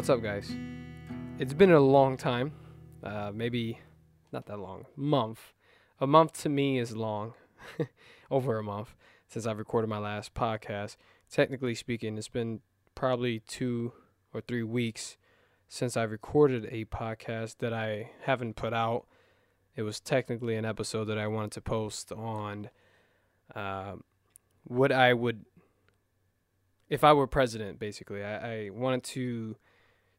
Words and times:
What's 0.00 0.08
up, 0.08 0.22
guys? 0.22 0.50
It's 1.38 1.52
been 1.52 1.72
a 1.72 1.78
long 1.78 2.16
time. 2.16 2.52
Uh, 3.04 3.32
maybe 3.34 3.80
not 4.32 4.46
that 4.46 4.58
long. 4.58 4.86
Month. 4.96 5.52
A 6.00 6.06
month 6.06 6.40
to 6.40 6.48
me 6.48 6.78
is 6.78 6.96
long. 6.96 7.34
Over 8.30 8.56
a 8.56 8.62
month 8.62 8.94
since 9.28 9.44
I've 9.44 9.58
recorded 9.58 9.88
my 9.88 9.98
last 9.98 10.32
podcast. 10.32 10.96
Technically 11.30 11.74
speaking, 11.74 12.16
it's 12.16 12.28
been 12.28 12.60
probably 12.94 13.40
two 13.40 13.92
or 14.32 14.40
three 14.40 14.62
weeks 14.62 15.18
since 15.68 15.98
I 15.98 16.04
recorded 16.04 16.66
a 16.70 16.86
podcast 16.86 17.58
that 17.58 17.74
I 17.74 18.12
haven't 18.22 18.56
put 18.56 18.72
out. 18.72 19.04
It 19.76 19.82
was 19.82 20.00
technically 20.00 20.56
an 20.56 20.64
episode 20.64 21.04
that 21.08 21.18
I 21.18 21.26
wanted 21.26 21.52
to 21.52 21.60
post 21.60 22.10
on 22.10 22.70
uh, 23.54 23.96
what 24.64 24.92
I 24.92 25.12
would, 25.12 25.44
if 26.88 27.04
I 27.04 27.12
were 27.12 27.26
president, 27.26 27.78
basically. 27.78 28.24
I, 28.24 28.54
I 28.54 28.70
wanted 28.70 29.04
to 29.04 29.56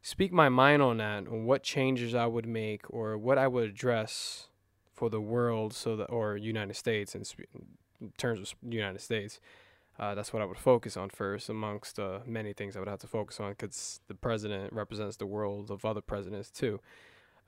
speak 0.02 0.32
my 0.32 0.48
mind 0.48 0.82
on 0.82 0.98
that, 0.98 1.28
on 1.28 1.44
what 1.44 1.62
changes 1.62 2.14
I 2.14 2.26
would 2.26 2.46
make 2.46 2.82
or 2.90 3.16
what 3.16 3.38
I 3.38 3.46
would 3.46 3.70
address 3.70 4.48
for 4.92 5.08
the 5.08 5.20
world, 5.20 5.72
so 5.72 5.96
that 5.96 6.06
or 6.06 6.36
United 6.36 6.74
States 6.74 7.14
in, 7.14 7.22
in 8.00 8.12
terms 8.18 8.40
of 8.40 8.54
United 8.68 9.00
States. 9.00 9.40
Uh, 9.98 10.14
that's 10.14 10.32
what 10.32 10.42
I 10.42 10.44
would 10.44 10.58
focus 10.58 10.96
on 10.96 11.10
first, 11.10 11.48
amongst 11.48 11.98
uh, 11.98 12.20
many 12.26 12.52
things 12.52 12.76
I 12.76 12.80
would 12.80 12.88
have 12.88 13.00
to 13.00 13.06
focus 13.06 13.38
on, 13.40 13.50
because 13.50 14.00
the 14.08 14.14
president 14.14 14.72
represents 14.72 15.16
the 15.16 15.26
world 15.26 15.70
of 15.70 15.84
other 15.84 16.00
presidents 16.00 16.50
too. 16.50 16.80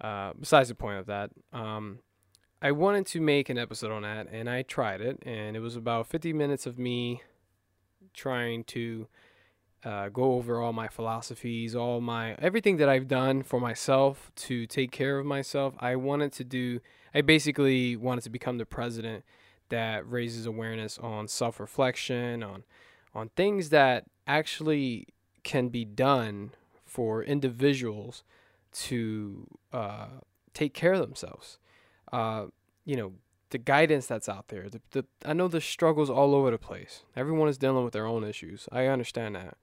Uh, 0.01 0.33
besides 0.39 0.69
the 0.69 0.75
point 0.75 0.99
of 0.99 1.07
that, 1.07 1.31
um, 1.53 2.01
I 2.61 2.73
wanted 2.73 3.07
to 3.07 3.21
make 3.21 3.49
an 3.49 3.59
episode 3.59 3.93
on 3.93 4.03
that, 4.03 4.29
and 4.31 4.49
I 4.49 4.63
tried 4.63 5.01
it, 5.01 5.23
and 5.25 5.57
it 5.57 5.61
was 5.61 5.75
about 5.75 6.07
50 6.07 6.33
minutes 6.33 6.67
of 6.67 6.79
me 6.79 7.23
trying 8.13 8.65
to 8.65 9.09
uh, 9.85 10.09
go 10.09 10.35
over 10.35 10.61
all 10.61 10.73
my 10.73 10.89
philosophies, 10.89 11.75
all 11.75 12.01
my 12.01 12.35
everything 12.39 12.79
that 12.79 12.89
I've 12.89 13.09
done 13.09 13.43
for 13.43 13.61
myself 13.61 14.31
to 14.37 14.67
take 14.67 14.91
care 14.91 15.19
of 15.19 15.27
myself. 15.27 15.75
I 15.79 15.97
wanted 15.97 16.33
to 16.35 16.45
do. 16.45 16.81
I 17.15 17.21
basically 17.21 17.97
wanted 17.97 18.25
to 18.25 18.31
become 18.31 18.59
the 18.59 18.67
president 18.67 19.25
that 19.69 20.09
raises 20.09 20.47
awareness 20.47 20.99
on 20.99 21.29
self-reflection, 21.29 22.43
on 22.43 22.65
on 23.15 23.31
things 23.37 23.69
that 23.69 24.05
actually 24.27 25.09
can 25.43 25.69
be 25.69 25.85
done 25.85 26.53
for 26.85 27.23
individuals 27.23 28.25
to 28.73 29.47
uh, 29.73 30.07
take 30.55 30.75
care 30.75 30.95
of 30.95 31.01
themselves. 31.01 31.59
Uh, 32.13 32.47
you 32.85 32.97
know, 32.97 33.13
the 33.51 33.59
guidance 33.59 34.07
that's 34.07 34.29
out 34.29 34.49
there. 34.49 34.69
The, 34.69 34.81
the 34.91 35.05
I 35.25 35.33
know 35.33 35.49
the 35.49 35.61
struggles 35.61 36.09
all 36.09 36.35
over 36.35 36.51
the 36.51 36.59
place. 36.59 37.05
Everyone 37.15 37.49
is 37.49 37.59
dealing 37.59 37.85
with 37.85 37.93
their 37.93 38.07
own 38.07 38.25
issues. 38.25 38.69
I 38.73 38.87
understand 38.87 39.37
that 39.37 39.59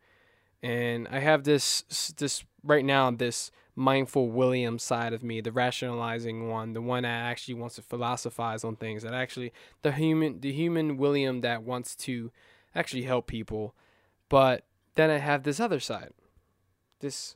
and 0.63 1.07
I 1.09 1.19
have 1.19 1.43
this 1.43 2.13
this 2.17 2.43
right 2.63 2.85
now 2.85 3.11
this 3.11 3.51
mindful 3.75 4.29
William 4.29 4.77
side 4.77 5.13
of 5.13 5.23
me, 5.23 5.41
the 5.41 5.51
rationalizing 5.51 6.49
one, 6.49 6.73
the 6.73 6.81
one 6.81 7.03
that 7.03 7.09
actually 7.09 7.53
wants 7.53 7.75
to 7.75 7.81
philosophize 7.81 8.63
on 8.63 8.75
things, 8.75 9.03
that 9.03 9.13
actually 9.13 9.53
the 9.81 9.91
human 9.91 10.39
the 10.41 10.51
human 10.51 10.97
William 10.97 11.41
that 11.41 11.63
wants 11.63 11.95
to 11.95 12.31
actually 12.75 13.03
help 13.03 13.27
people, 13.27 13.75
but 14.29 14.65
then 14.95 15.09
I 15.09 15.17
have 15.17 15.43
this 15.43 15.59
other 15.59 15.79
side, 15.79 16.11
this 16.99 17.35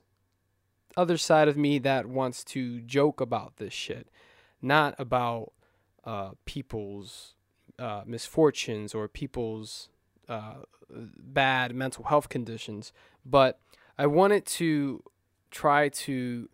other 0.97 1.17
side 1.17 1.47
of 1.47 1.57
me 1.57 1.79
that 1.79 2.05
wants 2.05 2.43
to 2.45 2.81
joke 2.81 3.19
about 3.21 3.57
this 3.57 3.73
shit, 3.73 4.07
not 4.61 4.95
about 4.97 5.51
uh, 6.03 6.31
people's 6.45 7.33
uh, 7.79 8.03
misfortunes 8.05 8.93
or 8.93 9.07
people's 9.07 9.89
uh, 10.29 10.55
bad 10.89 11.75
mental 11.75 12.05
health 12.05 12.29
conditions, 12.29 12.93
but 13.25 13.59
I 13.97 14.07
wanted 14.07 14.45
to 14.45 15.03
try 15.51 15.89
to 15.89 16.49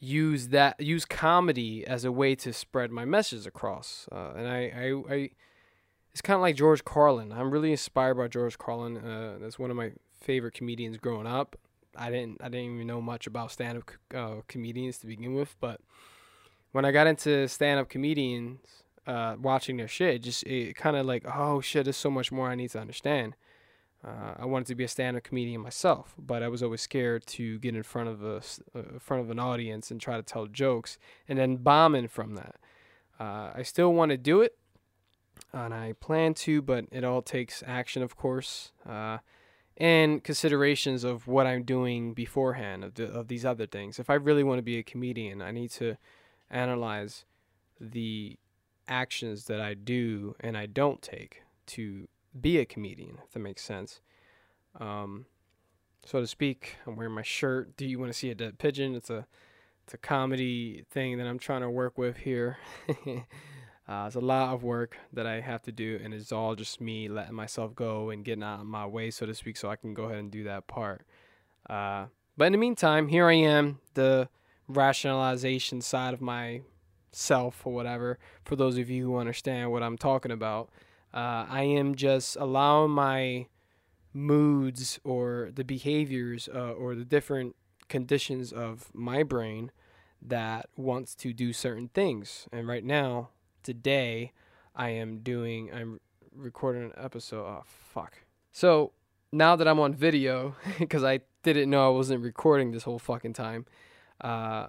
use 0.00 0.48
that 0.48 0.80
use 0.80 1.04
comedy 1.04 1.86
as 1.86 2.04
a 2.04 2.10
way 2.10 2.34
to 2.34 2.52
spread 2.52 2.90
my 2.90 3.04
message 3.04 3.46
across. 3.46 4.08
Uh, 4.10 4.32
and 4.36 4.48
I, 4.48 4.58
I, 4.58 5.14
I 5.14 5.30
it's 6.10 6.20
kind 6.20 6.34
of 6.34 6.40
like 6.40 6.56
George 6.56 6.84
Carlin. 6.84 7.32
I'm 7.32 7.50
really 7.50 7.70
inspired 7.70 8.16
by 8.16 8.28
George 8.28 8.58
Carlin. 8.58 8.98
Uh, 8.98 9.38
that's 9.40 9.58
one 9.58 9.70
of 9.70 9.76
my 9.76 9.92
favorite 10.20 10.54
comedians 10.54 10.98
growing 10.98 11.26
up. 11.26 11.56
I 11.96 12.10
didn't 12.10 12.42
I 12.42 12.48
didn't 12.48 12.74
even 12.74 12.86
know 12.86 13.00
much 13.00 13.26
about 13.26 13.52
stand 13.52 13.78
up 13.78 13.90
uh, 14.14 14.42
comedians 14.48 14.98
to 14.98 15.06
begin 15.06 15.34
with, 15.34 15.56
but 15.60 15.80
when 16.72 16.84
I 16.84 16.90
got 16.90 17.06
into 17.06 17.46
stand 17.48 17.78
up 17.78 17.88
comedians, 17.88 18.60
uh, 19.06 19.36
watching 19.40 19.76
their 19.76 19.88
shit, 19.88 20.16
it 20.16 20.18
just 20.20 20.42
it 20.44 20.76
kind 20.76 20.96
of 20.96 21.06
like 21.06 21.24
oh 21.26 21.60
shit, 21.60 21.84
there's 21.84 21.96
so 21.96 22.10
much 22.10 22.32
more 22.32 22.48
I 22.48 22.54
need 22.54 22.70
to 22.70 22.80
understand. 22.80 23.34
Uh, 24.04 24.34
I 24.40 24.46
wanted 24.46 24.66
to 24.66 24.74
be 24.74 24.82
a 24.82 24.88
stand-up 24.88 25.22
comedian 25.22 25.60
myself, 25.60 26.14
but 26.18 26.42
I 26.42 26.48
was 26.48 26.60
always 26.60 26.80
scared 26.80 27.24
to 27.28 27.60
get 27.60 27.76
in 27.76 27.84
front 27.84 28.08
of 28.08 28.24
a 28.24 28.36
uh, 28.76 28.98
front 28.98 29.22
of 29.22 29.30
an 29.30 29.38
audience 29.38 29.90
and 29.92 30.00
try 30.00 30.16
to 30.16 30.22
tell 30.22 30.46
jokes 30.46 30.98
and 31.28 31.38
then 31.38 31.56
bombing 31.56 32.08
from 32.08 32.34
that. 32.34 32.56
Uh, 33.20 33.52
I 33.54 33.62
still 33.62 33.92
want 33.92 34.10
to 34.10 34.16
do 34.16 34.40
it, 34.40 34.56
and 35.52 35.72
I 35.72 35.92
plan 35.92 36.34
to, 36.34 36.62
but 36.62 36.86
it 36.90 37.04
all 37.04 37.22
takes 37.22 37.62
action, 37.64 38.02
of 38.02 38.16
course, 38.16 38.72
uh, 38.88 39.18
and 39.76 40.24
considerations 40.24 41.04
of 41.04 41.28
what 41.28 41.46
I'm 41.46 41.62
doing 41.62 42.12
beforehand 42.12 42.82
of 42.82 42.94
the, 42.94 43.06
of 43.06 43.28
these 43.28 43.44
other 43.44 43.66
things. 43.66 44.00
If 44.00 44.10
I 44.10 44.14
really 44.14 44.42
want 44.42 44.58
to 44.58 44.62
be 44.62 44.78
a 44.78 44.82
comedian, 44.82 45.40
I 45.40 45.52
need 45.52 45.70
to 45.72 45.96
analyze 46.50 47.24
the 47.80 48.36
actions 48.88 49.44
that 49.44 49.60
I 49.60 49.74
do 49.74 50.34
and 50.40 50.56
I 50.56 50.66
don't 50.66 51.02
take 51.02 51.42
to 51.66 52.08
be 52.38 52.58
a 52.58 52.64
comedian, 52.64 53.18
if 53.24 53.32
that 53.32 53.40
makes 53.40 53.62
sense. 53.62 54.00
Um, 54.80 55.26
so 56.04 56.20
to 56.20 56.26
speak, 56.26 56.76
I'm 56.86 56.96
wearing 56.96 57.14
my 57.14 57.22
shirt. 57.22 57.76
Do 57.76 57.86
you 57.86 57.98
want 57.98 58.12
to 58.12 58.18
see 58.18 58.30
a 58.30 58.34
dead 58.34 58.58
pigeon? 58.58 58.94
It's 58.94 59.10
a 59.10 59.26
it's 59.84 59.94
a 59.94 59.98
comedy 59.98 60.84
thing 60.90 61.18
that 61.18 61.26
I'm 61.26 61.38
trying 61.38 61.62
to 61.62 61.70
work 61.70 61.98
with 61.98 62.18
here. 62.18 62.58
uh, 62.88 64.04
it's 64.06 64.14
a 64.14 64.20
lot 64.20 64.54
of 64.54 64.62
work 64.62 64.96
that 65.12 65.26
I 65.26 65.40
have 65.40 65.62
to 65.62 65.72
do, 65.72 66.00
and 66.02 66.14
it's 66.14 66.32
all 66.32 66.54
just 66.54 66.80
me 66.80 67.08
letting 67.08 67.34
myself 67.34 67.74
go 67.74 68.10
and 68.10 68.24
getting 68.24 68.44
out 68.44 68.60
of 68.60 68.66
my 68.66 68.86
way, 68.86 69.10
so 69.10 69.26
to 69.26 69.34
speak, 69.34 69.56
so 69.56 69.68
I 69.68 69.76
can 69.76 69.92
go 69.92 70.04
ahead 70.04 70.18
and 70.18 70.30
do 70.30 70.44
that 70.44 70.68
part. 70.68 71.04
Uh, 71.68 72.06
but 72.36 72.46
in 72.46 72.52
the 72.52 72.58
meantime, 72.58 73.08
here 73.08 73.26
I 73.26 73.34
am, 73.34 73.80
the 73.94 74.28
rationalization 74.68 75.80
side 75.80 76.14
of 76.14 76.20
myself 77.12 77.66
or 77.66 77.72
whatever. 77.72 78.18
For 78.44 78.56
those 78.56 78.78
of 78.78 78.90
you 78.90 79.04
who 79.04 79.16
understand 79.16 79.70
what 79.70 79.82
I'm 79.82 79.98
talking 79.98 80.32
about. 80.32 80.70
Uh, 81.14 81.44
I 81.48 81.62
am 81.62 81.94
just 81.94 82.36
allowing 82.36 82.92
my 82.92 83.46
moods 84.14 84.98
or 85.04 85.50
the 85.54 85.64
behaviors 85.64 86.48
uh, 86.54 86.72
or 86.72 86.94
the 86.94 87.04
different 87.04 87.54
conditions 87.88 88.52
of 88.52 88.90
my 88.94 89.22
brain 89.22 89.70
that 90.22 90.68
wants 90.76 91.14
to 91.16 91.32
do 91.32 91.52
certain 91.52 91.88
things. 91.88 92.48
And 92.50 92.66
right 92.66 92.84
now, 92.84 93.30
today, 93.62 94.32
I 94.74 94.90
am 94.90 95.18
doing, 95.18 95.70
I'm 95.72 96.00
recording 96.34 96.84
an 96.84 96.92
episode. 96.96 97.44
Oh, 97.44 97.64
fuck. 97.66 98.18
So 98.52 98.92
now 99.32 99.56
that 99.56 99.68
I'm 99.68 99.80
on 99.80 99.92
video, 99.92 100.56
because 100.78 101.04
I 101.04 101.20
didn't 101.42 101.68
know 101.68 101.86
I 101.86 101.90
wasn't 101.90 102.22
recording 102.22 102.70
this 102.70 102.84
whole 102.84 102.98
fucking 102.98 103.34
time, 103.34 103.66
uh, 104.22 104.68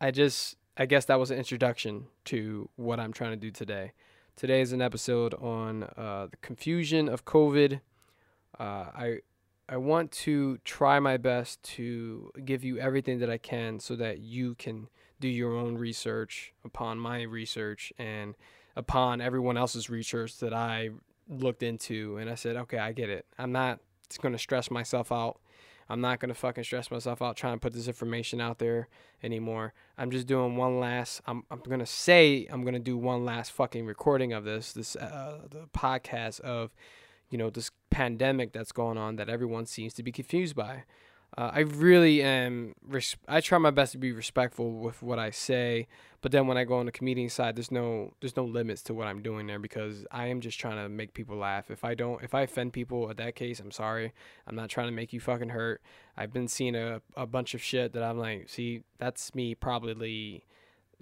I 0.00 0.10
just, 0.10 0.56
I 0.76 0.86
guess 0.86 1.04
that 1.04 1.20
was 1.20 1.30
an 1.30 1.38
introduction 1.38 2.06
to 2.26 2.68
what 2.74 2.98
I'm 2.98 3.12
trying 3.12 3.30
to 3.30 3.36
do 3.36 3.52
today. 3.52 3.92
Today 4.34 4.60
is 4.60 4.72
an 4.72 4.82
episode 4.82 5.32
on 5.34 5.84
uh, 5.84 6.26
the 6.30 6.36
confusion 6.38 7.08
of 7.08 7.24
COVID. 7.24 7.80
Uh, 8.58 8.62
I 8.62 9.18
I 9.68 9.76
want 9.76 10.10
to 10.12 10.58
try 10.58 10.98
my 10.98 11.16
best 11.16 11.62
to 11.62 12.32
give 12.44 12.64
you 12.64 12.78
everything 12.78 13.20
that 13.20 13.30
I 13.30 13.38
can 13.38 13.78
so 13.80 13.96
that 13.96 14.18
you 14.18 14.56
can 14.56 14.88
do 15.20 15.28
your 15.28 15.56
own 15.56 15.78
research 15.78 16.52
upon 16.64 16.98
my 16.98 17.22
research 17.22 17.92
and 17.96 18.34
upon 18.76 19.20
everyone 19.20 19.56
else's 19.56 19.88
research 19.88 20.38
that 20.38 20.52
I 20.52 20.90
looked 21.28 21.62
into. 21.62 22.18
And 22.18 22.28
I 22.28 22.34
said, 22.34 22.56
okay, 22.56 22.78
I 22.78 22.92
get 22.92 23.08
it. 23.08 23.24
I'm 23.38 23.52
not 23.52 23.78
going 24.20 24.32
to 24.32 24.38
stress 24.38 24.70
myself 24.70 25.10
out 25.10 25.40
I'm 25.88 26.00
not 26.00 26.20
gonna 26.20 26.34
fucking 26.34 26.64
stress 26.64 26.90
myself 26.90 27.20
out 27.20 27.36
trying 27.36 27.54
to 27.54 27.60
put 27.60 27.72
this 27.72 27.88
information 27.88 28.40
out 28.40 28.58
there 28.58 28.88
anymore. 29.22 29.72
I'm 29.98 30.10
just 30.10 30.26
doing 30.26 30.56
one 30.56 30.80
last. 30.80 31.20
I'm 31.26 31.44
I'm 31.50 31.60
gonna 31.60 31.86
say 31.86 32.46
I'm 32.50 32.64
gonna 32.64 32.78
do 32.78 32.96
one 32.96 33.24
last 33.24 33.52
fucking 33.52 33.86
recording 33.86 34.32
of 34.32 34.44
this 34.44 34.72
this 34.72 34.96
uh, 34.96 35.42
the 35.50 35.66
podcast 35.76 36.40
of, 36.40 36.74
you 37.30 37.38
know, 37.38 37.50
this 37.50 37.70
pandemic 37.90 38.52
that's 38.52 38.72
going 38.72 38.98
on 38.98 39.16
that 39.16 39.28
everyone 39.28 39.66
seems 39.66 39.94
to 39.94 40.02
be 40.02 40.12
confused 40.12 40.56
by. 40.56 40.84
Uh, 41.36 41.50
I 41.52 41.60
really 41.60 42.22
am. 42.22 42.74
Res- 42.86 43.16
I 43.26 43.40
try 43.40 43.58
my 43.58 43.72
best 43.72 43.92
to 43.92 43.98
be 43.98 44.12
respectful 44.12 44.72
with 44.78 45.02
what 45.02 45.18
I 45.18 45.30
say, 45.30 45.88
but 46.20 46.30
then 46.30 46.46
when 46.46 46.56
I 46.56 46.62
go 46.64 46.76
on 46.76 46.86
the 46.86 46.92
comedian 46.92 47.28
side, 47.28 47.56
there's 47.56 47.72
no 47.72 48.14
there's 48.20 48.36
no 48.36 48.44
limits 48.44 48.82
to 48.84 48.94
what 48.94 49.08
I'm 49.08 49.20
doing 49.20 49.48
there 49.48 49.58
because 49.58 50.06
I 50.12 50.28
am 50.28 50.40
just 50.40 50.60
trying 50.60 50.76
to 50.76 50.88
make 50.88 51.12
people 51.12 51.36
laugh. 51.36 51.72
If 51.72 51.84
I 51.84 51.94
don't, 51.94 52.22
if 52.22 52.34
I 52.34 52.42
offend 52.42 52.72
people 52.72 53.10
at 53.10 53.16
that 53.16 53.34
case, 53.34 53.58
I'm 53.58 53.72
sorry. 53.72 54.12
I'm 54.46 54.54
not 54.54 54.68
trying 54.68 54.86
to 54.86 54.92
make 54.92 55.12
you 55.12 55.18
fucking 55.18 55.48
hurt. 55.48 55.82
I've 56.16 56.32
been 56.32 56.46
seeing 56.46 56.76
a 56.76 57.02
a 57.16 57.26
bunch 57.26 57.54
of 57.54 57.62
shit 57.62 57.94
that 57.94 58.04
I'm 58.04 58.18
like, 58.18 58.48
see, 58.48 58.82
that's 58.98 59.34
me 59.34 59.56
probably 59.56 60.44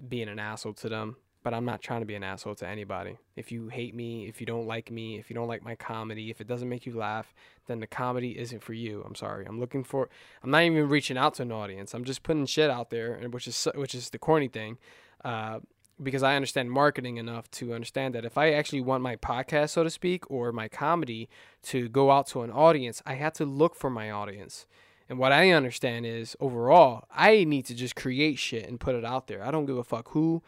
being 0.07 0.29
an 0.29 0.39
asshole 0.39 0.73
to 0.73 0.89
them. 0.89 1.17
But 1.43 1.53
I'm 1.53 1.65
not 1.65 1.81
trying 1.81 1.99
to 1.99 2.05
be 2.05 2.15
an 2.15 2.23
asshole 2.23 2.55
to 2.55 2.67
anybody. 2.67 3.17
If 3.35 3.51
you 3.51 3.67
hate 3.67 3.93
me, 3.93 4.27
if 4.27 4.39
you 4.39 4.47
don't 4.47 4.65
like 4.65 4.89
me, 4.89 5.19
if 5.19 5.29
you 5.29 5.35
don't 5.35 5.47
like 5.47 5.63
my 5.63 5.75
comedy, 5.75 6.29
if 6.29 6.39
it 6.39 6.47
doesn't 6.47 6.69
make 6.69 6.85
you 6.85 6.93
laugh, 6.97 7.33
then 7.67 7.79
the 7.79 7.87
comedy 7.87 8.39
isn't 8.39 8.63
for 8.63 8.73
you. 8.73 9.03
I'm 9.05 9.15
sorry. 9.15 9.45
I'm 9.45 9.59
looking 9.59 9.83
for. 9.83 10.09
I'm 10.41 10.51
not 10.51 10.63
even 10.63 10.87
reaching 10.87 11.17
out 11.17 11.35
to 11.35 11.43
an 11.43 11.51
audience. 11.51 11.93
I'm 11.93 12.05
just 12.05 12.23
putting 12.23 12.45
shit 12.45 12.69
out 12.69 12.89
there, 12.89 13.13
and 13.13 13.33
which 13.33 13.47
is 13.47 13.67
which 13.75 13.93
is 13.93 14.09
the 14.09 14.17
corny 14.19 14.47
thing, 14.47 14.77
uh, 15.25 15.59
because 16.01 16.23
I 16.23 16.35
understand 16.35 16.71
marketing 16.71 17.17
enough 17.17 17.51
to 17.51 17.73
understand 17.73 18.15
that 18.15 18.25
if 18.25 18.37
I 18.37 18.53
actually 18.53 18.81
want 18.81 19.03
my 19.03 19.17
podcast, 19.17 19.71
so 19.71 19.83
to 19.83 19.89
speak, 19.89 20.29
or 20.31 20.51
my 20.51 20.69
comedy 20.69 21.29
to 21.63 21.89
go 21.89 22.09
out 22.09 22.27
to 22.27 22.41
an 22.41 22.51
audience, 22.51 23.01
I 23.05 23.15
have 23.15 23.33
to 23.33 23.45
look 23.45 23.75
for 23.75 23.89
my 23.89 24.09
audience. 24.09 24.65
And 25.09 25.19
what 25.19 25.33
I 25.33 25.51
understand 25.51 26.05
is 26.05 26.35
overall, 26.39 27.03
I 27.11 27.43
need 27.43 27.65
to 27.65 27.75
just 27.75 27.95
create 27.95 28.39
shit 28.39 28.67
and 28.67 28.79
put 28.79 28.95
it 28.95 29.03
out 29.03 29.27
there. 29.27 29.43
I 29.43 29.51
don't 29.51 29.65
give 29.65 29.77
a 29.77 29.83
fuck 29.83 30.09
who 30.09 30.41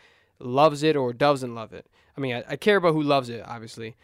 loves 0.46 0.84
it 0.84 0.96
or 0.96 1.14
doesn't 1.14 1.56
love 1.56 1.74
it. 1.74 1.88
I 2.18 2.22
mean, 2.22 2.36
I, 2.36 2.44
I 2.50 2.56
care 2.56 2.78
about 2.78 2.94
who 2.94 3.02
loves 3.02 3.30
it, 3.30 3.44
obviously, 3.46 3.96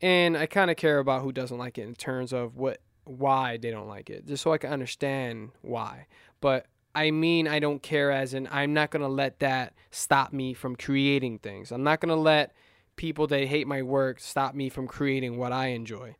and 0.00 0.36
I 0.36 0.46
kind 0.46 0.70
of 0.70 0.76
care 0.76 0.98
about 0.98 1.22
who 1.22 1.32
doesn't 1.32 1.58
like 1.58 1.78
it 1.78 1.86
in 1.86 1.94
terms 1.94 2.32
of 2.32 2.56
what 2.56 2.80
why 3.04 3.56
they 3.56 3.70
don't 3.70 3.88
like 3.88 4.10
it, 4.10 4.26
just 4.26 4.42
so 4.42 4.52
I 4.52 4.58
can 4.58 4.72
understand 4.72 5.50
why. 5.62 6.06
But 6.40 6.66
I 6.94 7.10
mean, 7.10 7.48
I 7.48 7.58
don't 7.58 7.82
care 7.82 8.10
as 8.10 8.34
in 8.34 8.48
I'm 8.50 8.74
not 8.74 8.90
gonna 8.90 9.08
let 9.08 9.40
that 9.40 9.74
stop 9.90 10.32
me 10.32 10.54
from 10.54 10.76
creating 10.76 11.38
things. 11.38 11.70
I'm 11.72 11.84
not 11.84 12.00
gonna 12.00 12.16
let 12.16 12.52
people 12.96 13.26
that 13.28 13.46
hate 13.46 13.66
my 13.66 13.82
work 13.82 14.20
stop 14.20 14.54
me 14.54 14.68
from 14.68 14.86
creating 14.86 15.38
what 15.38 15.52
I 15.52 15.68
enjoy. 15.68 16.16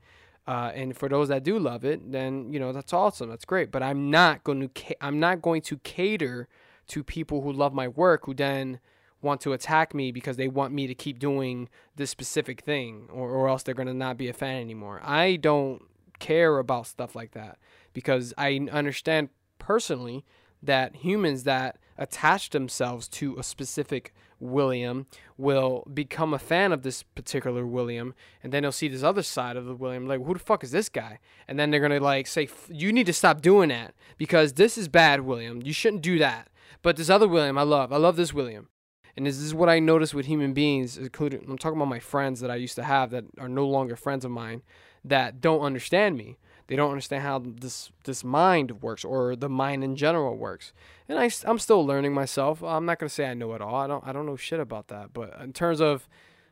Uh, 0.46 0.72
and 0.74 0.96
for 0.96 1.08
those 1.08 1.28
that 1.28 1.44
do 1.44 1.58
love 1.58 1.84
it, 1.84 2.10
then 2.10 2.52
you 2.52 2.58
know 2.58 2.72
that's 2.72 2.92
awesome. 2.92 3.28
That's 3.28 3.44
great. 3.44 3.70
But 3.70 3.82
I'm 3.82 4.10
not 4.10 4.42
going 4.42 4.60
to. 4.60 4.68
Ca- 4.68 4.96
I'm 5.00 5.20
not 5.20 5.42
going 5.42 5.62
to 5.62 5.76
cater 5.78 6.48
to 6.88 7.04
people 7.04 7.42
who 7.42 7.52
love 7.52 7.72
my 7.72 7.86
work 7.86 8.26
who 8.26 8.34
then 8.34 8.80
want 9.22 9.40
to 9.42 9.52
attack 9.52 9.94
me 9.94 10.12
because 10.12 10.36
they 10.36 10.48
want 10.48 10.72
me 10.72 10.86
to 10.86 10.94
keep 10.94 11.18
doing 11.18 11.68
this 11.96 12.10
specific 12.10 12.62
thing 12.62 13.08
or, 13.12 13.30
or 13.30 13.48
else 13.48 13.62
they're 13.62 13.74
going 13.74 13.88
to 13.88 13.94
not 13.94 14.16
be 14.16 14.28
a 14.28 14.32
fan 14.32 14.60
anymore. 14.60 15.00
I 15.02 15.36
don't 15.36 15.82
care 16.18 16.58
about 16.58 16.86
stuff 16.86 17.14
like 17.14 17.32
that 17.32 17.58
because 17.92 18.32
I 18.38 18.60
understand 18.70 19.30
personally 19.58 20.24
that 20.62 20.96
humans 20.96 21.44
that 21.44 21.78
attach 21.98 22.50
themselves 22.50 23.08
to 23.08 23.36
a 23.38 23.42
specific 23.42 24.14
William 24.40 25.06
will 25.36 25.86
become 25.92 26.32
a 26.32 26.38
fan 26.38 26.72
of 26.72 26.82
this 26.82 27.02
particular 27.02 27.66
William, 27.66 28.14
and 28.42 28.52
then 28.52 28.62
they'll 28.62 28.72
see 28.72 28.88
this 28.88 29.02
other 29.02 29.22
side 29.22 29.56
of 29.56 29.66
the 29.66 29.74
William, 29.74 30.06
like, 30.06 30.24
who 30.24 30.32
the 30.32 30.40
fuck 30.40 30.64
is 30.64 30.70
this 30.70 30.88
guy? 30.88 31.18
And 31.46 31.58
then 31.58 31.70
they're 31.70 31.80
gonna 31.80 32.00
like 32.00 32.26
say, 32.26 32.48
you 32.68 32.92
need 32.92 33.06
to 33.06 33.12
stop 33.12 33.42
doing 33.42 33.68
that 33.68 33.94
because 34.16 34.54
this 34.54 34.78
is 34.78 34.88
bad, 34.88 35.20
William. 35.20 35.60
You 35.62 35.74
shouldn't 35.74 36.02
do 36.02 36.18
that. 36.18 36.48
But 36.82 36.96
this 36.96 37.10
other 37.10 37.28
William, 37.28 37.58
I 37.58 37.62
love. 37.62 37.92
I 37.92 37.98
love 37.98 38.16
this 38.16 38.32
William. 38.32 38.68
And 39.16 39.26
this 39.26 39.38
is 39.38 39.54
what 39.54 39.68
I 39.68 39.78
notice 39.78 40.14
with 40.14 40.26
human 40.26 40.52
beings, 40.52 40.96
including 40.96 41.44
I'm 41.48 41.58
talking 41.58 41.78
about 41.78 41.88
my 41.88 41.98
friends 41.98 42.40
that 42.40 42.50
I 42.50 42.56
used 42.56 42.76
to 42.76 42.84
have 42.84 43.10
that 43.10 43.24
are 43.38 43.48
no 43.48 43.66
longer 43.66 43.96
friends 43.96 44.24
of 44.24 44.30
mine 44.30 44.62
that 45.04 45.40
don't 45.40 45.60
understand 45.60 46.16
me. 46.16 46.38
They 46.66 46.76
don't 46.76 46.90
understand 46.90 47.24
how 47.24 47.42
this 47.44 47.90
this 48.04 48.22
mind 48.22 48.80
works 48.80 49.04
or 49.04 49.34
the 49.34 49.48
mind 49.48 49.82
in 49.82 49.96
general 49.96 50.36
works. 50.36 50.72
And 51.08 51.18
I, 51.18 51.28
I'm 51.44 51.58
still 51.58 51.84
learning 51.84 52.14
myself. 52.14 52.62
I'm 52.62 52.86
not 52.86 53.00
gonna 53.00 53.10
say 53.10 53.26
I 53.26 53.34
know 53.34 53.54
it 53.54 53.60
all. 53.60 53.74
I 53.74 53.88
don't 53.88 54.06
I 54.06 54.12
don't 54.12 54.24
know 54.24 54.36
shit 54.36 54.60
about 54.60 54.86
that. 54.88 55.12
But 55.12 55.36
in 55.42 55.52
terms 55.52 55.80
of 55.80 56.08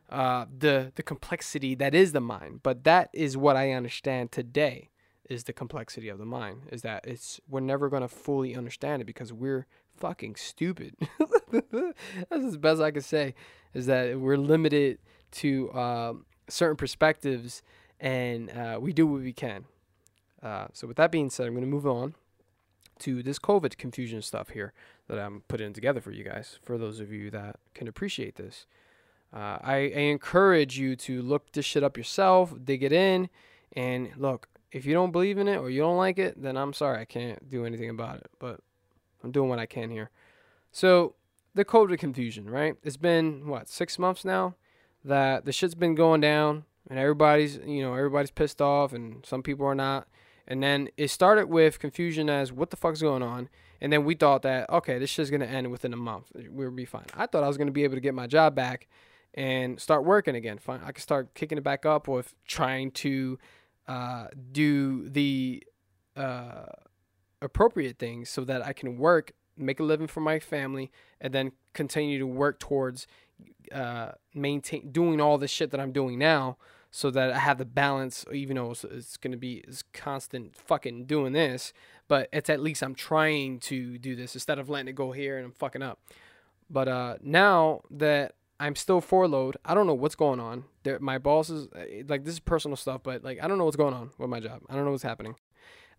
uh, 0.09 0.45
the 0.57 0.91
the 0.95 1.03
complexity 1.03 1.73
that 1.75 1.95
is 1.95 2.11
the 2.11 2.19
mind, 2.19 2.61
but 2.63 2.83
that 2.83 3.09
is 3.13 3.37
what 3.37 3.55
I 3.55 3.71
understand 3.71 4.33
today 4.33 4.89
is 5.29 5.45
the 5.45 5.53
complexity 5.53 6.09
of 6.09 6.17
the 6.17 6.25
mind. 6.25 6.63
Is 6.69 6.81
that 6.81 7.07
it's 7.07 7.39
we're 7.47 7.61
never 7.61 7.87
gonna 7.87 8.09
fully 8.09 8.55
understand 8.55 9.01
it 9.01 9.05
because 9.05 9.31
we're 9.31 9.67
fucking 9.99 10.35
stupid. 10.35 10.95
That's 11.51 12.45
as 12.45 12.57
best 12.57 12.81
I 12.81 12.91
can 12.91 13.01
say. 13.01 13.35
Is 13.73 13.85
that 13.85 14.19
we're 14.19 14.37
limited 14.37 14.99
to 15.31 15.71
um, 15.73 16.25
certain 16.47 16.75
perspectives 16.75 17.61
and 17.99 18.49
uh, 18.51 18.79
we 18.81 18.93
do 18.93 19.05
what 19.05 19.21
we 19.21 19.33
can. 19.33 19.65
Uh, 20.41 20.67
so 20.73 20.87
with 20.87 20.97
that 20.97 21.11
being 21.11 21.29
said, 21.29 21.47
I'm 21.47 21.53
going 21.53 21.65
to 21.65 21.69
move 21.69 21.85
on 21.85 22.15
to 22.99 23.23
this 23.23 23.39
COVID 23.39 23.77
confusion 23.77 24.21
stuff 24.21 24.49
here 24.49 24.73
that 25.07 25.19
I'm 25.19 25.43
putting 25.47 25.73
together 25.73 26.01
for 26.01 26.11
you 26.11 26.23
guys. 26.23 26.59
For 26.61 26.77
those 26.77 26.99
of 26.99 27.11
you 27.11 27.29
that 27.31 27.57
can 27.73 27.87
appreciate 27.87 28.35
this, 28.35 28.65
uh, 29.33 29.57
I, 29.61 29.75
I 29.95 29.99
encourage 29.99 30.79
you 30.79 30.95
to 30.97 31.21
look 31.21 31.51
this 31.51 31.65
shit 31.65 31.83
up 31.83 31.97
yourself, 31.97 32.53
dig 32.63 32.83
it 32.83 32.91
in, 32.91 33.29
and 33.73 34.11
look. 34.17 34.47
If 34.71 34.85
you 34.85 34.93
don't 34.93 35.11
believe 35.11 35.39
in 35.39 35.47
it 35.47 35.57
or 35.57 35.71
you 35.71 35.81
don't 35.81 35.97
like 35.97 36.19
it, 36.19 36.39
then 36.39 36.55
I'm 36.55 36.73
sorry, 36.73 36.99
I 36.99 37.05
can't 37.05 37.49
do 37.49 37.65
anything 37.65 37.89
about 37.89 38.17
it. 38.17 38.29
But 38.37 38.59
I'm 39.23 39.31
doing 39.31 39.49
what 39.49 39.59
I 39.59 39.65
can 39.65 39.89
here. 39.89 40.09
So 40.71 41.15
the 41.55 41.65
COVID 41.65 41.97
confusion, 41.99 42.49
right? 42.49 42.75
It's 42.83 42.97
been 42.97 43.47
what 43.47 43.67
six 43.67 43.97
months 43.99 44.23
now 44.23 44.55
that 45.03 45.45
the 45.45 45.51
shit's 45.51 45.75
been 45.75 45.95
going 45.95 46.21
down, 46.21 46.65
and 46.89 46.99
everybody's 46.99 47.57
you 47.65 47.81
know 47.81 47.93
everybody's 47.93 48.31
pissed 48.31 48.61
off, 48.61 48.93
and 48.93 49.25
some 49.25 49.43
people 49.43 49.65
are 49.65 49.75
not. 49.75 50.07
And 50.47 50.63
then 50.63 50.89
it 50.97 51.09
started 51.09 51.45
with 51.45 51.79
confusion 51.79 52.27
as 52.29 52.51
what 52.51 52.71
the 52.71 52.75
fuck's 52.75 53.01
going 53.01 53.21
on. 53.21 53.49
And 53.81 53.93
then 53.93 54.03
we 54.03 54.15
thought 54.15 54.41
that, 54.41 54.69
okay, 54.69 54.97
this 54.97 55.09
shit's 55.09 55.29
going 55.29 55.41
to 55.41 55.47
end 55.47 55.71
within 55.71 55.93
a 55.93 55.97
month. 55.97 56.31
We'll 56.49 56.71
be 56.71 56.85
fine. 56.85 57.05
I 57.15 57.27
thought 57.27 57.43
I 57.43 57.47
was 57.47 57.55
going 57.55 57.67
to 57.67 57.73
be 57.73 57.83
able 57.83 57.95
to 57.95 58.01
get 58.01 58.15
my 58.15 58.25
job 58.25 58.55
back 58.55 58.87
and 59.35 59.79
start 59.79 60.03
working 60.03 60.35
again. 60.35 60.57
Fine. 60.57 60.81
I 60.83 60.91
could 60.91 61.03
start 61.03 61.35
kicking 61.35 61.59
it 61.59 61.63
back 61.63 61.85
up 61.85 62.07
with 62.07 62.33
trying 62.45 62.91
to 62.91 63.37
uh, 63.87 64.27
do 64.51 65.07
the 65.07 65.63
uh, 66.17 66.65
appropriate 67.41 67.97
things 67.97 68.29
so 68.29 68.43
that 68.45 68.65
I 68.65 68.73
can 68.73 68.97
work, 68.97 69.33
make 69.57 69.79
a 69.79 69.83
living 69.83 70.07
for 70.07 70.21
my 70.21 70.39
family, 70.39 70.91
and 71.19 71.33
then 71.33 71.51
continue 71.73 72.19
to 72.19 72.27
work 72.27 72.59
towards 72.59 73.07
uh, 73.71 74.11
maintain 74.33 74.91
doing 74.91 75.21
all 75.21 75.37
the 75.37 75.47
shit 75.47 75.71
that 75.71 75.79
I'm 75.79 75.91
doing 75.91 76.17
now 76.17 76.57
so 76.91 77.11
that 77.11 77.31
I 77.31 77.39
have 77.39 77.57
the 77.59 77.65
balance, 77.65 78.25
even 78.33 78.55
though 78.55 78.71
it's, 78.71 78.83
it's 78.83 79.17
going 79.17 79.31
to 79.31 79.37
be 79.37 79.63
this 79.67 79.83
constant 79.93 80.55
fucking 80.55 81.05
doing 81.05 81.33
this, 81.33 81.71
but 82.07 82.29
it's 82.33 82.49
at 82.49 82.59
least 82.59 82.81
I'm 82.81 82.95
trying 82.95 83.59
to 83.61 83.97
do 83.99 84.15
this 84.15 84.33
instead 84.35 84.57
of 84.57 84.69
letting 84.69 84.87
it 84.87 84.95
go 84.95 85.11
here 85.11 85.37
and 85.37 85.45
I'm 85.45 85.51
fucking 85.51 85.83
up. 85.83 85.99
But 86.69 86.87
uh, 86.87 87.15
now 87.21 87.81
that 87.91 88.33
I'm 88.59 88.75
still 88.75 89.03
load, 89.11 89.57
I 89.63 89.73
don't 89.73 89.87
know 89.87 89.93
what's 89.93 90.15
going 90.15 90.39
on. 90.39 90.65
There, 90.83 90.99
my 90.99 91.17
boss 91.17 91.49
is 91.49 91.67
like 92.07 92.25
this 92.25 92.35
is 92.35 92.39
personal 92.39 92.75
stuff, 92.75 93.01
but 93.03 93.23
like 93.23 93.41
I 93.41 93.47
don't 93.47 93.57
know 93.57 93.65
what's 93.65 93.77
going 93.77 93.93
on 93.93 94.11
with 94.17 94.29
my 94.29 94.39
job. 94.39 94.61
I 94.69 94.75
don't 94.75 94.85
know 94.85 94.91
what's 94.91 95.03
happening. 95.03 95.35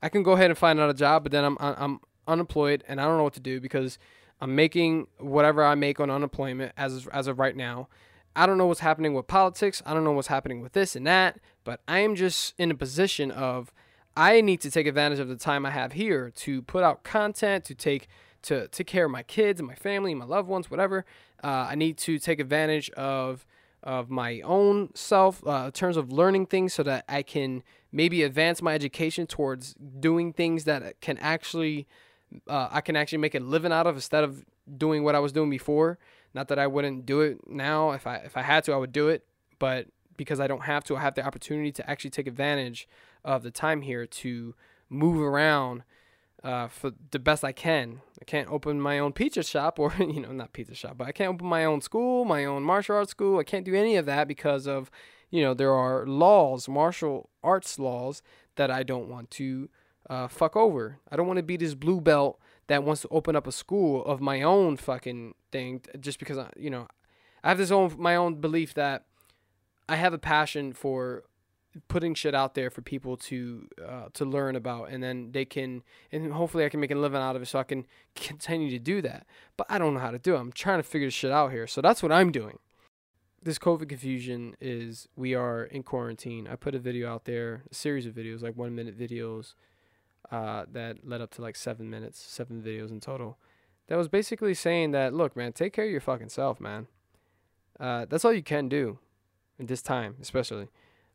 I 0.03 0.09
can 0.09 0.23
go 0.23 0.33
ahead 0.33 0.51
and 0.51 0.59
find 0.59 0.81
out 0.81 0.91
a 0.91 0.95
job, 0.95 1.23
but 1.23 1.33
then 1.33 1.45
I'm 1.45 1.57
I'm 1.61 2.01
unemployed 2.27 2.85
and 2.89 3.01
I 3.01 3.05
don't 3.05 3.17
know 3.17 3.25
what 3.25 3.35
to 3.35 3.41
do 3.41 3.61
because 3.61 3.99
I'm 4.41 4.55
making 4.55 5.07
whatever 5.19 5.63
I 5.63 5.75
make 5.75 6.01
on 6.01 6.11
unemployment 6.11 6.73
as 6.77 7.07
as 7.13 7.27
of 7.27 7.39
right 7.39 7.57
now. 7.57 7.89
I 8.35 8.47
don't 8.47 8.59
know 8.59 8.67
what's 8.67 8.81
happening 8.81 9.15
with 9.15 9.27
politics. 9.27 9.83
I 9.85 9.93
don't 9.93 10.05
know 10.05 10.13
what's 10.13 10.29
happening 10.29 10.61
with 10.61 10.73
this 10.73 10.95
and 10.95 11.07
that, 11.07 11.41
but 11.65 11.81
I 11.89 11.99
am 11.99 12.15
just 12.15 12.55
in 12.59 12.71
a 12.71 12.75
position 12.75 13.31
of 13.31 13.73
I 14.17 14.41
need 14.41 14.61
to 14.63 14.71
take 14.71 14.87
advantage 14.87 15.19
of 15.19 15.29
the 15.29 15.37
time 15.37 15.67
I 15.67 15.71
have 15.71 15.93
here 15.93 16.31
to 16.37 16.63
put 16.63 16.83
out 16.85 17.03
content, 17.03 17.65
to 17.65 17.75
take 17.75 18.09
to 18.43 18.69
take 18.69 18.87
care 18.87 19.05
of 19.05 19.11
my 19.11 19.23
kids 19.23 19.61
and 19.61 19.67
my 19.67 19.75
family, 19.75 20.15
my 20.15 20.25
loved 20.25 20.49
ones, 20.49 20.71
whatever. 20.71 21.05
Uh, 21.43 21.67
I 21.71 21.75
need 21.75 21.99
to 21.99 22.19
take 22.19 22.41
advantage 22.41 22.91
of 22.91 23.45
of 23.83 24.11
my 24.11 24.41
own 24.43 24.91
self 24.95 25.47
uh, 25.47 25.65
in 25.67 25.73
terms 25.73 25.97
of 25.97 26.13
learning 26.13 26.47
things 26.47 26.73
so 26.75 26.83
that 26.83 27.05
I 27.09 27.23
can 27.23 27.63
maybe 27.93 28.23
advance 28.23 28.63
my 28.63 28.75
education 28.75 29.27
towards 29.27 29.75
doing 29.75 30.33
things 30.33 30.65
that 30.65 31.01
can 31.01 31.19
actually 31.19 31.87
uh, 32.47 32.69
I 32.71 32.81
can 32.81 32.95
actually 32.95 33.19
make 33.19 33.35
a 33.35 33.41
living 33.41 33.73
out 33.73 33.87
of 33.87 33.97
instead 33.97 34.23
of 34.23 34.45
doing 34.77 35.03
what 35.03 35.15
I 35.15 35.19
was 35.19 35.33
doing 35.33 35.51
before. 35.51 35.99
Not 36.33 36.49
that 36.49 36.59
I 36.59 36.67
wouldn't 36.67 37.07
do 37.07 37.21
it 37.23 37.39
now. 37.49 37.91
If 37.91 38.07
I 38.07 38.17
if 38.17 38.37
I 38.37 38.43
had 38.43 38.65
to, 38.65 38.73
I 38.73 38.77
would 38.77 38.93
do 38.93 39.09
it. 39.09 39.25
But 39.59 39.89
because 40.17 40.39
I 40.39 40.47
don't 40.47 40.63
have 40.63 40.85
to, 40.85 40.97
I 40.97 41.01
have 41.01 41.15
the 41.15 41.27
opportunity 41.27 41.73
to 41.73 41.91
actually 41.91 42.11
take 42.11 42.27
advantage 42.27 42.89
of 43.25 43.43
the 43.43 43.51
time 43.51 43.83
here 43.83 44.07
to 44.07 44.55
move 44.89 45.21
around 45.21 45.83
uh, 46.43 46.69
for 46.69 46.93
the 47.11 47.19
best 47.19 47.45
I 47.45 47.53
can. 47.53 48.01
I 48.21 48.25
can't 48.25 48.51
open 48.51 48.81
my 48.81 48.99
own 48.99 49.13
pizza 49.13 49.43
shop 49.43 49.79
or 49.79 49.93
you 49.99 50.21
know 50.21 50.33
not 50.33 50.53
pizza 50.53 50.75
shop, 50.75 50.99
but 50.99 51.07
I 51.07 51.13
can't 51.13 51.35
open 51.35 51.47
my 51.47 51.65
own 51.65 51.81
school, 51.81 52.25
my 52.25 52.45
own 52.45 52.63
martial 52.63 52.97
arts 52.97 53.11
school. 53.11 53.39
I 53.39 53.45
can't 53.45 53.65
do 53.65 53.75
any 53.75 53.97
of 53.97 54.07
that 54.07 54.29
because 54.29 54.67
of 54.67 54.91
you 55.31 55.43
know 55.43 55.55
there 55.55 55.75
are 55.75 56.07
laws, 56.07 56.69
martial 56.69 57.31
arts 57.43 57.79
laws 57.79 58.23
that 58.57 58.71
I 58.71 58.83
don't 58.83 59.09
want 59.09 59.31
to 59.33 59.69
uh, 60.09 60.29
fuck 60.29 60.57
over. 60.57 60.99
I 61.11 61.17
don't 61.17 61.27
want 61.27 61.39
to 61.39 61.43
be 61.43 61.57
this 61.57 61.75
blue 61.75 62.01
belt 62.01 62.41
that 62.67 62.85
wants 62.85 63.03
to 63.03 63.09
open 63.09 63.37
up 63.37 63.47
a 63.47 63.53
school 63.53 64.05
of 64.05 64.21
my 64.21 64.43
own 64.43 64.77
fucking 64.77 65.35
thing 65.53 65.83
just 65.99 66.19
because 66.19 66.39
I, 66.39 66.51
you 66.57 66.71
know, 66.71 66.89
I 67.43 67.49
have 67.49 67.59
this 67.59 67.71
own 67.71 67.95
my 67.99 68.17
own 68.17 68.37
belief 68.37 68.75
that 68.75 69.05
I 69.89 69.97
have 69.97 70.13
a 70.13 70.19
passion 70.19 70.73
for 70.73 71.25
putting 71.89 72.15
shit 72.15 72.35
out 72.35 72.55
there 72.55 72.71
for 72.71 72.83
people 72.83 73.17
to 73.17 73.69
uh, 73.87 74.09
to 74.13 74.25
learn 74.25 74.57
about 74.57 74.91
and 74.91 75.03
then 75.03 75.31
they 75.33 75.45
can 75.45 75.83
and 76.11 76.33
hopefully 76.33 76.65
I 76.65 76.69
can 76.69 76.81
make 76.81 76.91
a 76.91 76.97
living 76.97 77.21
out 77.21 77.37
of 77.37 77.43
it 77.43 77.47
so 77.47 77.59
I 77.59 77.65
can 77.65 77.87
continue 78.15 78.71
to 78.71 78.79
do 78.79 79.01
that. 79.03 79.27
But 79.57 79.67
I 79.71 79.79
don't 79.79 79.95
know 79.95 80.01
how 80.01 80.11
to 80.11 80.19
do 80.19 80.35
it. 80.35 80.39
I'm 80.39 80.53
trying 80.53 80.79
to 80.79 80.83
figure 80.83 81.07
this 81.07 81.15
shit 81.15 81.31
out 81.31 81.53
here. 81.53 81.67
So 81.67 81.81
that's 81.81 82.03
what 82.03 82.13
I'm 82.13 82.33
doing. 82.33 82.59
This 83.43 83.59
COVID 83.59 83.89
confusion 83.89 84.55
is 84.61 85.09
we 85.17 85.35
are 85.35 85.65
in 85.65 85.83
quarantine. 85.83 86.47
I 86.47 86.57
put 86.57 86.75
a 86.75 86.79
video 86.79 87.11
out 87.11 87.25
there, 87.25 87.63
a 87.71 87.75
series 87.75 88.05
of 88.05 88.15
videos, 88.15 88.43
like 88.43 88.57
one 88.57 88.75
minute 88.75 88.99
videos 88.99 89.55
uh, 90.31 90.67
that 90.71 91.09
led 91.09 91.21
up 91.23 91.31
to 91.33 91.43
like 91.43 91.57
seven 91.57 91.89
minutes, 91.89 92.21
seven 92.21 92.61
videos 92.63 92.91
in 92.91 93.01
total. 93.01 93.39
That 93.89 93.97
was 93.97 94.09
basically 94.09 94.55
saying 94.55 94.91
that, 94.93 95.15
look, 95.15 95.37
man, 95.37 95.53
take 95.53 95.73
care 95.73 95.87
of 95.87 95.91
your 95.91 96.01
fucking 96.03 96.29
self, 96.29 96.61
man. 96.61 96.87
uh, 97.81 98.05
that's 98.09 98.25
all 98.25 98.33
you 98.33 98.43
can 98.43 98.69
do 98.69 98.99
in 99.59 99.67
this 99.67 99.83
time, 99.83 100.17
especially, 100.21 100.69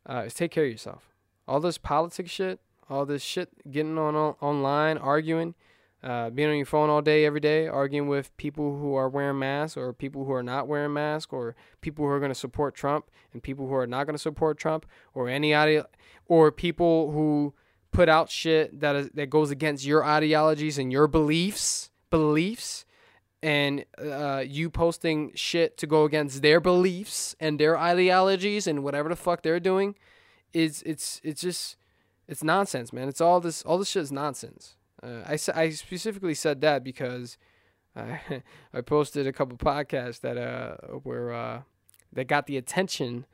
uh, 0.08 0.24
is 0.26 0.34
take 0.34 0.50
care 0.50 0.64
of 0.64 0.70
yourself. 0.70 1.10
All 1.48 1.60
this 1.60 1.78
politics 1.78 2.30
shit, 2.30 2.60
all 2.88 3.06
this 3.06 3.22
shit, 3.22 3.50
getting 3.70 3.98
on, 3.98 4.14
on 4.14 4.34
online, 4.40 4.98
arguing, 4.98 5.54
uh, 6.02 6.30
being 6.30 6.48
on 6.48 6.56
your 6.56 6.66
phone 6.66 6.88
all 6.88 7.02
day, 7.02 7.24
every 7.24 7.40
day, 7.40 7.66
arguing 7.66 8.08
with 8.08 8.36
people 8.36 8.78
who 8.78 8.94
are 8.94 9.08
wearing 9.08 9.38
masks 9.38 9.76
or 9.76 9.92
people 9.92 10.24
who 10.24 10.32
are 10.32 10.42
not 10.42 10.68
wearing 10.68 10.92
masks 10.92 11.32
or 11.32 11.56
people 11.80 12.04
who 12.04 12.10
are 12.10 12.20
going 12.20 12.30
to 12.30 12.34
support 12.34 12.74
Trump 12.74 13.10
and 13.32 13.42
people 13.42 13.66
who 13.66 13.74
are 13.74 13.86
not 13.86 14.06
going 14.06 14.14
to 14.14 14.22
support 14.22 14.58
Trump 14.58 14.86
or 15.14 15.28
any 15.28 15.54
idea, 15.54 15.86
or 16.26 16.52
people 16.52 17.10
who 17.10 17.54
put 17.92 18.08
out 18.08 18.30
shit 18.30 18.80
that 18.80 18.94
is 18.94 19.10
that 19.14 19.30
goes 19.30 19.50
against 19.50 19.84
your 19.84 20.04
ideologies 20.04 20.78
and 20.78 20.92
your 20.92 21.08
beliefs, 21.08 21.90
beliefs, 22.10 22.84
and 23.46 23.84
uh, 23.96 24.42
you 24.44 24.68
posting 24.68 25.30
shit 25.36 25.76
to 25.78 25.86
go 25.86 26.02
against 26.02 26.42
their 26.42 26.58
beliefs 26.58 27.36
and 27.38 27.60
their 27.60 27.78
ideologies 27.78 28.66
and 28.66 28.82
whatever 28.82 29.08
the 29.08 29.14
fuck 29.14 29.42
they're 29.42 29.60
doing, 29.60 29.94
is 30.52 30.82
it's 30.84 31.20
it's 31.22 31.42
just 31.42 31.76
it's 32.26 32.42
nonsense, 32.42 32.92
man. 32.92 33.08
It's 33.08 33.20
all 33.20 33.38
this 33.38 33.62
all 33.62 33.78
this 33.78 33.90
shit 33.90 34.02
is 34.02 34.10
nonsense. 34.10 34.74
Uh, 35.00 35.22
I, 35.24 35.38
I 35.54 35.70
specifically 35.70 36.34
said 36.34 36.60
that 36.62 36.82
because 36.82 37.38
I, 37.94 38.42
I 38.74 38.80
posted 38.80 39.28
a 39.28 39.32
couple 39.32 39.56
podcasts 39.56 40.20
that 40.22 40.36
uh 40.36 40.98
were 41.04 41.32
uh 41.32 41.62
that 42.12 42.26
got 42.26 42.48
the 42.48 42.56
attention 42.56 43.26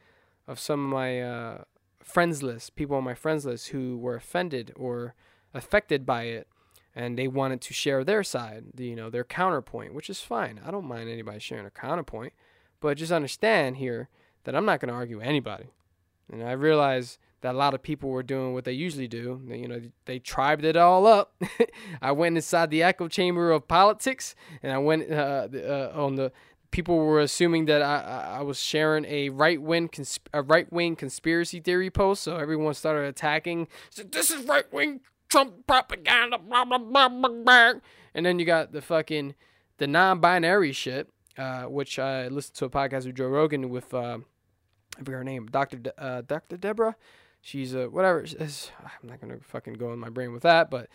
of 0.46 0.60
some 0.60 0.84
of 0.84 0.90
my 0.90 1.22
uh, 1.22 1.64
friends 2.02 2.42
list, 2.42 2.76
people 2.76 2.96
on 2.96 3.04
my 3.04 3.14
friends 3.14 3.46
list 3.46 3.68
who 3.68 3.96
were 3.96 4.16
offended 4.16 4.72
or 4.76 5.14
affected 5.54 6.04
by 6.04 6.24
it, 6.24 6.48
and 6.94 7.18
they 7.18 7.28
wanted 7.28 7.60
to 7.62 7.74
share 7.74 8.04
their 8.04 8.22
side, 8.22 8.64
you 8.76 8.96
know, 8.96 9.10
their 9.10 9.24
counterpoint, 9.24 9.94
which 9.94 10.10
is 10.10 10.20
fine. 10.20 10.60
I 10.64 10.70
don't 10.70 10.86
mind 10.86 11.08
anybody 11.08 11.38
sharing 11.38 11.66
a 11.66 11.70
counterpoint, 11.70 12.32
but 12.80 12.98
just 12.98 13.12
understand 13.12 13.78
here 13.78 14.08
that 14.44 14.54
I'm 14.54 14.64
not 14.64 14.80
going 14.80 14.88
to 14.88 14.94
argue 14.94 15.18
with 15.18 15.26
anybody. 15.26 15.70
And 16.30 16.42
I 16.42 16.52
realize 16.52 17.18
that 17.40 17.54
a 17.54 17.58
lot 17.58 17.74
of 17.74 17.82
people 17.82 18.10
were 18.10 18.22
doing 18.22 18.54
what 18.54 18.64
they 18.64 18.72
usually 18.72 19.08
do. 19.08 19.40
They, 19.46 19.58
you 19.58 19.68
know, 19.68 19.80
they 20.04 20.18
tribed 20.18 20.64
it 20.64 20.76
all 20.76 21.06
up. 21.06 21.34
I 22.02 22.12
went 22.12 22.36
inside 22.36 22.70
the 22.70 22.82
echo 22.82 23.08
chamber 23.08 23.50
of 23.50 23.66
politics, 23.68 24.34
and 24.62 24.72
I 24.72 24.78
went 24.78 25.10
uh, 25.10 25.48
uh, 25.52 25.92
on 25.94 26.16
the. 26.16 26.32
People 26.70 26.96
were 26.96 27.20
assuming 27.20 27.66
that 27.66 27.82
I, 27.82 28.38
I 28.38 28.42
was 28.42 28.58
sharing 28.58 29.04
a 29.04 29.28
right 29.28 29.60
wing 29.60 29.90
consp- 29.90 30.28
a 30.32 30.40
right 30.40 30.72
wing 30.72 30.96
conspiracy 30.96 31.60
theory 31.60 31.90
post, 31.90 32.22
so 32.22 32.38
everyone 32.38 32.72
started 32.72 33.06
attacking. 33.08 33.68
So 33.90 34.04
this 34.04 34.30
is 34.30 34.46
right 34.46 34.72
wing 34.72 35.00
Trump 35.32 35.66
propaganda, 35.66 36.38
blah 36.38 36.64
blah 36.64 36.78
blah 36.78 37.08
blah 37.08 37.30
blah. 37.30 37.72
And 38.14 38.24
then 38.24 38.38
you 38.38 38.44
got 38.44 38.72
the 38.72 38.82
fucking 38.82 39.34
the 39.78 39.86
non-binary 39.86 40.72
shit, 40.72 41.08
uh, 41.36 41.64
which 41.64 41.98
I 41.98 42.28
listened 42.28 42.56
to 42.56 42.66
a 42.66 42.70
podcast 42.70 43.06
with 43.06 43.16
Joe 43.16 43.26
Rogan 43.26 43.70
with 43.70 43.92
uh, 43.92 44.18
I 44.94 44.98
forget 44.98 45.14
her 45.14 45.24
name, 45.24 45.46
Doctor 45.46 45.78
De- 45.78 46.02
uh, 46.02 46.22
Doctor 46.22 46.56
Deborah 46.56 46.96
she's 47.42 47.74
a 47.74 47.90
whatever. 47.90 48.24
I'm 48.40 49.08
not 49.08 49.20
gonna 49.20 49.38
fucking 49.42 49.74
go 49.74 49.92
in 49.92 49.98
my 49.98 50.08
brain 50.08 50.32
with 50.32 50.44
that, 50.44 50.70
but 50.70 50.88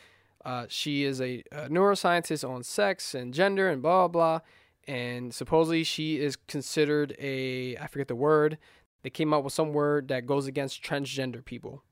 uh, 0.43 0.65
she 0.69 1.03
is 1.03 1.21
a, 1.21 1.43
a, 1.51 1.67
neuroscientist 1.67 2.49
on 2.49 2.63
sex 2.63 3.13
and 3.13 3.33
gender 3.33 3.69
and 3.69 3.83
blah 3.83 4.07
blah. 4.07 4.39
And 4.87 5.33
supposedly 5.33 5.83
she 5.83 6.19
is 6.19 6.37
considered 6.47 7.15
a 7.19 7.77
I 7.77 7.85
forget 7.87 8.07
the 8.07 8.15
word. 8.15 8.57
They 9.03 9.09
came 9.11 9.33
up 9.33 9.43
with 9.43 9.53
some 9.53 9.73
word 9.73 10.07
that 10.07 10.25
goes 10.25 10.47
against 10.47 10.81
transgender 10.81 11.45
people. 11.45 11.83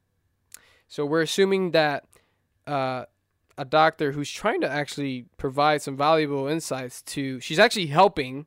So 0.87 1.05
we're 1.05 1.21
assuming 1.21 1.71
that 1.71 2.05
uh, 2.67 3.05
a 3.57 3.65
doctor 3.65 4.11
who's 4.11 4.29
trying 4.29 4.61
to 4.61 4.69
actually 4.69 5.25
provide 5.37 5.81
some 5.81 5.95
valuable 5.95 6.47
insights 6.47 7.01
to 7.01 7.39
she's 7.39 7.59
actually 7.59 7.87
helping. 7.87 8.45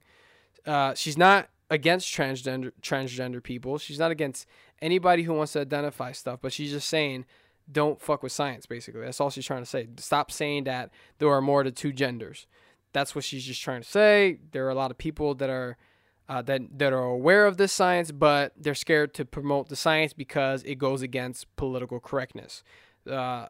Uh, 0.67 0.95
she's 0.95 1.17
not 1.17 1.49
against 1.71 2.13
transgender 2.13 2.73
transgender 2.83 3.43
people. 3.43 3.79
She's 3.79 3.99
not 3.99 4.11
against 4.11 4.47
anybody 4.81 5.23
who 5.23 5.33
wants 5.33 5.53
to 5.53 5.61
identify 5.61 6.13
stuff, 6.13 6.41
but 6.43 6.53
she's 6.53 6.71
just 6.71 6.89
saying 6.89 7.25
don't 7.71 8.01
fuck 8.01 8.23
with 8.23 8.33
science 8.33 8.67
basically. 8.67 9.03
That's 9.03 9.21
all 9.21 9.31
she's 9.31 9.47
trying 9.47 9.63
to 9.63 9.67
say. 9.69 9.89
Stop 9.99 10.31
saying 10.31 10.65
that 10.65 10.91
there 11.19 11.31
are 11.31 11.43
more 11.43 11.65
than 11.65 11.75
two 11.75 11.93
genders. 11.93 12.47
That's 12.93 13.15
what 13.15 13.25
she's 13.25 13.45
just 13.45 13.63
trying 13.63 13.83
to 13.83 13.89
say. 13.89 14.39
There 14.53 14.67
are 14.67 14.71
a 14.71 14.75
lot 14.75 14.91
of 14.91 14.99
people 14.99 15.35
that 15.37 15.51
are 15.51 15.77
uh, 16.29 16.43
that 16.43 16.79
that 16.79 16.93
are 16.93 17.05
aware 17.05 17.47
of 17.47 17.57
this 17.57 17.73
science, 17.73 18.11
but 18.11 18.53
they're 18.57 18.75
scared 18.75 19.15
to 19.15 19.25
promote 19.25 19.69
the 19.69 19.77
science 19.77 20.13
because 20.13 20.63
it 20.65 20.77
goes 20.77 21.01
against 21.03 21.55
political 21.57 22.01
correctness. 22.01 22.63
Uh, 23.11 23.47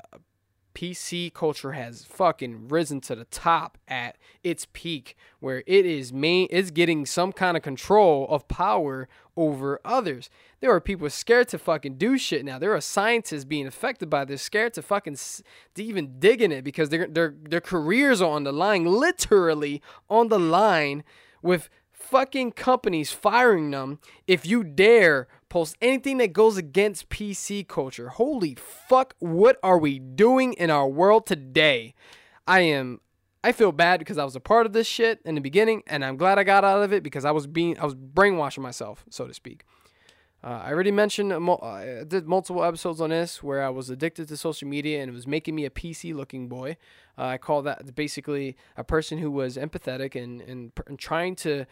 PC 0.78 1.34
culture 1.34 1.72
has 1.72 2.04
fucking 2.04 2.68
risen 2.68 3.00
to 3.00 3.16
the 3.16 3.24
top 3.24 3.78
at 3.88 4.16
its 4.44 4.68
peak 4.72 5.16
where 5.40 5.64
it 5.66 5.84
is 5.84 6.12
main 6.12 6.46
it's 6.50 6.70
getting 6.70 7.04
some 7.04 7.32
kind 7.32 7.56
of 7.56 7.64
control 7.64 8.28
of 8.30 8.46
power 8.46 9.08
over 9.36 9.80
others. 9.84 10.30
There 10.60 10.70
are 10.70 10.80
people 10.80 11.10
scared 11.10 11.48
to 11.48 11.58
fucking 11.58 11.96
do 11.96 12.16
shit 12.16 12.44
now. 12.44 12.60
There 12.60 12.76
are 12.76 12.80
scientists 12.80 13.44
being 13.44 13.66
affected 13.66 14.08
by 14.08 14.24
this, 14.24 14.40
scared 14.40 14.74
to 14.74 14.82
fucking 14.82 15.16
to 15.16 15.82
even 15.82 16.20
dig 16.20 16.40
in 16.40 16.52
it 16.52 16.62
because 16.62 16.90
their 16.90 17.08
their 17.08 17.34
their 17.36 17.60
careers 17.60 18.22
are 18.22 18.30
on 18.30 18.44
the 18.44 18.52
line, 18.52 18.84
literally 18.84 19.82
on 20.08 20.28
the 20.28 20.38
line 20.38 21.02
with 21.42 21.68
fucking 21.90 22.52
companies 22.52 23.10
firing 23.10 23.72
them 23.72 23.98
if 24.28 24.46
you 24.46 24.62
dare 24.62 25.26
post 25.48 25.76
anything 25.80 26.18
that 26.18 26.32
goes 26.32 26.56
against 26.56 27.08
PC 27.08 27.66
culture. 27.66 28.08
Holy 28.10 28.54
fuck, 28.54 29.14
what 29.18 29.58
are 29.62 29.78
we 29.78 29.98
doing 29.98 30.52
in 30.54 30.70
our 30.70 30.88
world 30.88 31.26
today? 31.26 31.94
I 32.46 32.60
am 32.60 33.00
I 33.44 33.52
feel 33.52 33.72
bad 33.72 33.98
because 33.98 34.18
I 34.18 34.24
was 34.24 34.34
a 34.34 34.40
part 34.40 34.66
of 34.66 34.72
this 34.72 34.86
shit 34.86 35.20
in 35.24 35.34
the 35.34 35.40
beginning 35.40 35.82
and 35.86 36.04
I'm 36.04 36.16
glad 36.16 36.38
I 36.38 36.44
got 36.44 36.64
out 36.64 36.82
of 36.82 36.92
it 36.92 37.02
because 37.02 37.24
I 37.24 37.30
was 37.30 37.46
being 37.46 37.78
I 37.78 37.84
was 37.84 37.94
brainwashing 37.94 38.62
myself, 38.62 39.04
so 39.10 39.26
to 39.26 39.34
speak. 39.34 39.64
Uh, 40.42 40.62
I 40.64 40.72
already 40.72 40.92
mentioned 40.92 41.32
uh, 41.32 41.54
I 41.60 42.04
did 42.06 42.28
multiple 42.28 42.62
episodes 42.62 43.00
on 43.00 43.10
this 43.10 43.42
where 43.42 43.62
I 43.62 43.70
was 43.70 43.90
addicted 43.90 44.28
to 44.28 44.36
social 44.36 44.68
media 44.68 45.02
and 45.02 45.10
it 45.10 45.14
was 45.14 45.26
making 45.26 45.54
me 45.54 45.64
a 45.64 45.70
PC 45.70 46.14
looking 46.14 46.48
boy. 46.48 46.76
Uh, 47.16 47.24
I 47.24 47.38
call 47.38 47.62
that 47.62 47.94
basically 47.96 48.56
a 48.76 48.84
person 48.84 49.18
who 49.18 49.30
was 49.32 49.56
empathetic 49.56 50.14
and, 50.14 50.40
and, 50.40 50.72
and 50.86 50.98
trying 50.98 51.34
to 51.36 51.66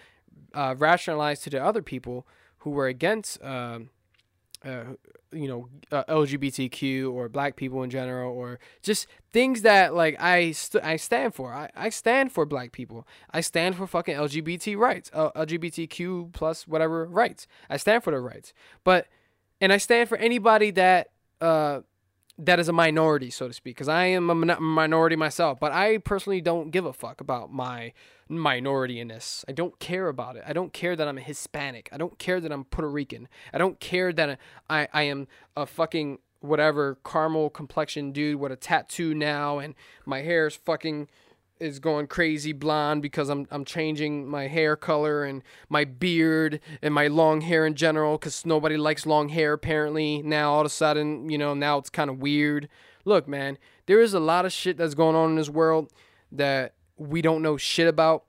uh, 0.52 0.74
rationalize 0.78 1.40
to 1.40 1.50
the 1.50 1.62
other 1.62 1.82
people 1.82 2.26
who 2.66 2.72
were 2.72 2.88
against, 2.88 3.40
uh, 3.44 3.78
uh, 4.64 4.82
you 5.30 5.46
know, 5.46 5.68
uh, 5.92 6.02
LGBTQ 6.08 7.12
or 7.12 7.28
black 7.28 7.54
people 7.54 7.84
in 7.84 7.90
general, 7.90 8.36
or 8.36 8.58
just 8.82 9.06
things 9.32 9.62
that 9.62 9.94
like 9.94 10.20
I 10.20 10.50
st- 10.50 10.82
I 10.82 10.96
stand 10.96 11.32
for. 11.32 11.54
I, 11.54 11.70
I 11.76 11.90
stand 11.90 12.32
for 12.32 12.44
black 12.44 12.72
people. 12.72 13.06
I 13.30 13.40
stand 13.40 13.76
for 13.76 13.86
fucking 13.86 14.16
LGBT 14.16 14.76
rights, 14.76 15.12
uh, 15.14 15.30
LGBTQ 15.36 16.32
plus 16.32 16.66
whatever 16.66 17.06
rights. 17.06 17.46
I 17.70 17.76
stand 17.76 18.02
for 18.02 18.10
the 18.10 18.18
rights, 18.18 18.52
but 18.82 19.06
and 19.60 19.72
I 19.72 19.76
stand 19.76 20.08
for 20.08 20.18
anybody 20.18 20.72
that 20.72 21.10
uh 21.40 21.82
that 22.38 22.58
is 22.58 22.68
a 22.68 22.72
minority, 22.72 23.30
so 23.30 23.48
to 23.48 23.54
speak, 23.54 23.76
because 23.76 23.88
I 23.88 24.06
am 24.06 24.28
a 24.30 24.60
minority 24.60 25.16
myself. 25.16 25.58
But 25.58 25.72
I 25.72 25.98
personally 25.98 26.40
don't 26.40 26.70
give 26.70 26.84
a 26.84 26.92
fuck 26.92 27.20
about 27.20 27.52
my 27.52 27.92
minority 28.28 29.00
in 29.00 29.08
this. 29.08 29.44
I 29.48 29.52
don't 29.52 29.78
care 29.78 30.08
about 30.08 30.36
it. 30.36 30.44
I 30.46 30.52
don't 30.52 30.72
care 30.72 30.96
that 30.96 31.08
I'm 31.08 31.18
a 31.18 31.22
Hispanic. 31.22 31.88
I 31.92 31.96
don't 31.96 32.18
care 32.18 32.40
that 32.40 32.52
I'm 32.52 32.64
Puerto 32.64 32.90
Rican. 32.90 33.28
I 33.52 33.58
don't 33.58 33.80
care 33.80 34.12
that 34.12 34.38
I, 34.68 34.88
I 34.92 35.02
am 35.02 35.28
a 35.56 35.66
fucking 35.66 36.18
whatever 36.40 36.98
caramel 37.04 37.50
complexion 37.50 38.12
dude 38.12 38.38
with 38.38 38.52
a 38.52 38.56
tattoo 38.56 39.14
now 39.14 39.58
and 39.58 39.74
my 40.04 40.20
hair 40.20 40.46
is 40.46 40.54
fucking 40.54 41.08
is 41.58 41.78
going 41.78 42.06
crazy 42.06 42.52
blonde 42.52 43.02
because 43.02 43.28
I'm 43.28 43.46
I'm 43.50 43.64
changing 43.64 44.28
my 44.28 44.46
hair 44.46 44.76
color 44.76 45.24
and 45.24 45.42
my 45.68 45.84
beard 45.84 46.60
and 46.82 46.92
my 46.92 47.06
long 47.06 47.40
hair 47.40 47.66
in 47.66 47.74
general 47.74 48.18
cuz 48.18 48.44
nobody 48.44 48.76
likes 48.76 49.06
long 49.06 49.28
hair 49.30 49.52
apparently. 49.52 50.22
Now 50.22 50.52
all 50.52 50.60
of 50.60 50.66
a 50.66 50.70
sudden, 50.70 51.30
you 51.30 51.38
know, 51.38 51.54
now 51.54 51.78
it's 51.78 51.90
kind 51.90 52.10
of 52.10 52.18
weird. 52.18 52.68
Look, 53.04 53.26
man, 53.28 53.58
there 53.86 54.00
is 54.00 54.14
a 54.14 54.20
lot 54.20 54.44
of 54.44 54.52
shit 54.52 54.76
that's 54.76 54.94
going 54.94 55.16
on 55.16 55.30
in 55.30 55.36
this 55.36 55.48
world 55.48 55.92
that 56.32 56.74
we 56.96 57.22
don't 57.22 57.42
know 57.42 57.56
shit 57.56 57.88
about. 57.88 58.24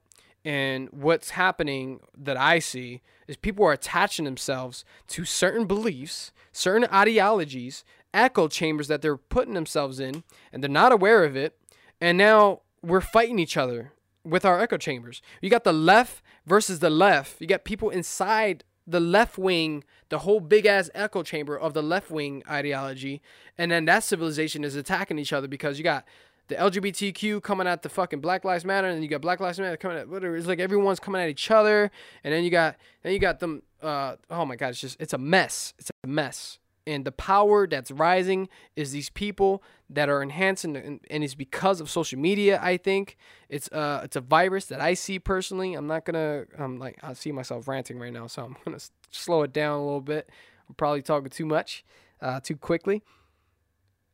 And 0.45 0.89
what's 0.91 1.31
happening 1.31 1.99
that 2.17 2.37
I 2.37 2.59
see 2.59 3.01
is 3.27 3.35
people 3.35 3.65
are 3.65 3.73
attaching 3.73 4.25
themselves 4.25 4.85
to 5.09 5.25
certain 5.25 5.65
beliefs, 5.65 6.31
certain 6.51 6.87
ideologies, 6.93 7.83
echo 8.13 8.47
chambers 8.47 8.87
that 8.87 9.01
they're 9.01 9.17
putting 9.17 9.53
themselves 9.53 9.99
in, 9.99 10.23
and 10.53 10.63
they're 10.63 10.69
not 10.69 10.93
aware 10.93 11.25
of 11.25 11.35
it. 11.35 11.57
And 11.99 12.17
now 12.17 12.61
we're 12.81 13.01
fighting 13.01 13.39
each 13.39 13.57
other 13.57 13.93
with 14.23 14.45
our 14.45 14.59
echo 14.59 14.77
chambers. 14.77 15.21
You 15.41 15.49
got 15.49 15.63
the 15.63 15.73
left 15.73 16.21
versus 16.45 16.79
the 16.79 16.89
left. 16.89 17.39
You 17.39 17.47
got 17.47 17.63
people 17.63 17.89
inside 17.89 18.63
the 18.85 18.99
left 18.99 19.37
wing, 19.37 19.83
the 20.09 20.19
whole 20.19 20.39
big 20.39 20.65
ass 20.65 20.89
echo 20.95 21.21
chamber 21.21 21.57
of 21.57 21.73
the 21.73 21.83
left 21.83 22.09
wing 22.09 22.41
ideology, 22.49 23.21
and 23.57 23.69
then 23.71 23.85
that 23.85 24.03
civilization 24.03 24.63
is 24.63 24.75
attacking 24.75 25.19
each 25.19 25.33
other 25.33 25.47
because 25.47 25.77
you 25.77 25.83
got 25.83 26.05
the 26.47 26.55
LGBTQ 26.55 27.43
coming 27.43 27.67
at 27.67 27.81
the 27.81 27.89
fucking 27.89 28.21
Black 28.21 28.45
Lives 28.45 28.63
Matter, 28.63 28.87
and 28.87 28.95
then 28.95 29.03
you 29.03 29.09
got 29.09 29.21
Black 29.21 29.41
Lives 29.41 29.59
Matter 29.59 29.75
coming 29.75 29.97
at 29.97 30.07
whatever. 30.07 30.37
It's 30.37 30.47
like 30.47 30.59
everyone's 30.59 31.01
coming 31.01 31.21
at 31.21 31.29
each 31.29 31.51
other, 31.51 31.91
and 32.23 32.33
then 32.33 32.45
you 32.45 32.49
got 32.49 32.77
then 33.03 33.11
you 33.11 33.19
got 33.19 33.39
them. 33.39 33.63
Uh, 33.81 34.15
oh 34.29 34.45
my 34.45 34.55
God, 34.55 34.69
it's 34.69 34.79
just 34.79 34.99
it's 35.01 35.13
a 35.13 35.17
mess. 35.17 35.73
It's 35.77 35.91
a 36.03 36.07
mess. 36.07 36.59
And 36.87 37.03
the 37.05 37.11
power 37.11 37.67
that's 37.67 37.91
rising 37.91 38.47
is 38.77 38.91
these 38.93 39.09
people 39.09 39.61
that 39.89 40.07
are 40.09 40.23
enhancing 40.23 40.75
and, 40.77 41.01
and 41.09 41.23
it's 41.23 41.35
because 41.35 41.81
of 41.81 41.89
social 41.89 42.17
media 42.17 42.59
i 42.63 42.77
think. 42.77 43.17
It's 43.49 43.69
uh 43.71 44.01
it's 44.03 44.15
a 44.15 44.21
virus 44.21 44.65
that 44.67 44.81
i 44.81 44.93
see 44.93 45.19
personally. 45.19 45.73
I'm 45.73 45.85
not 45.85 46.05
gonna 46.05 46.45
i'm 46.57 46.79
like 46.79 46.97
i 47.03 47.13
see 47.13 47.31
myself 47.31 47.67
ranting 47.67 47.99
right 47.99 48.13
now 48.13 48.27
so 48.27 48.43
i'm 48.45 48.55
gonna 48.65 48.77
s- 48.77 48.91
slow 49.11 49.43
it 49.43 49.53
down 49.53 49.79
a 49.79 49.83
little 49.83 50.01
bit. 50.01 50.29
I'm 50.67 50.75
probably 50.75 51.01
talking 51.01 51.29
too 51.29 51.45
much 51.45 51.83
uh 52.21 52.39
too 52.39 52.55
quickly. 52.55 53.03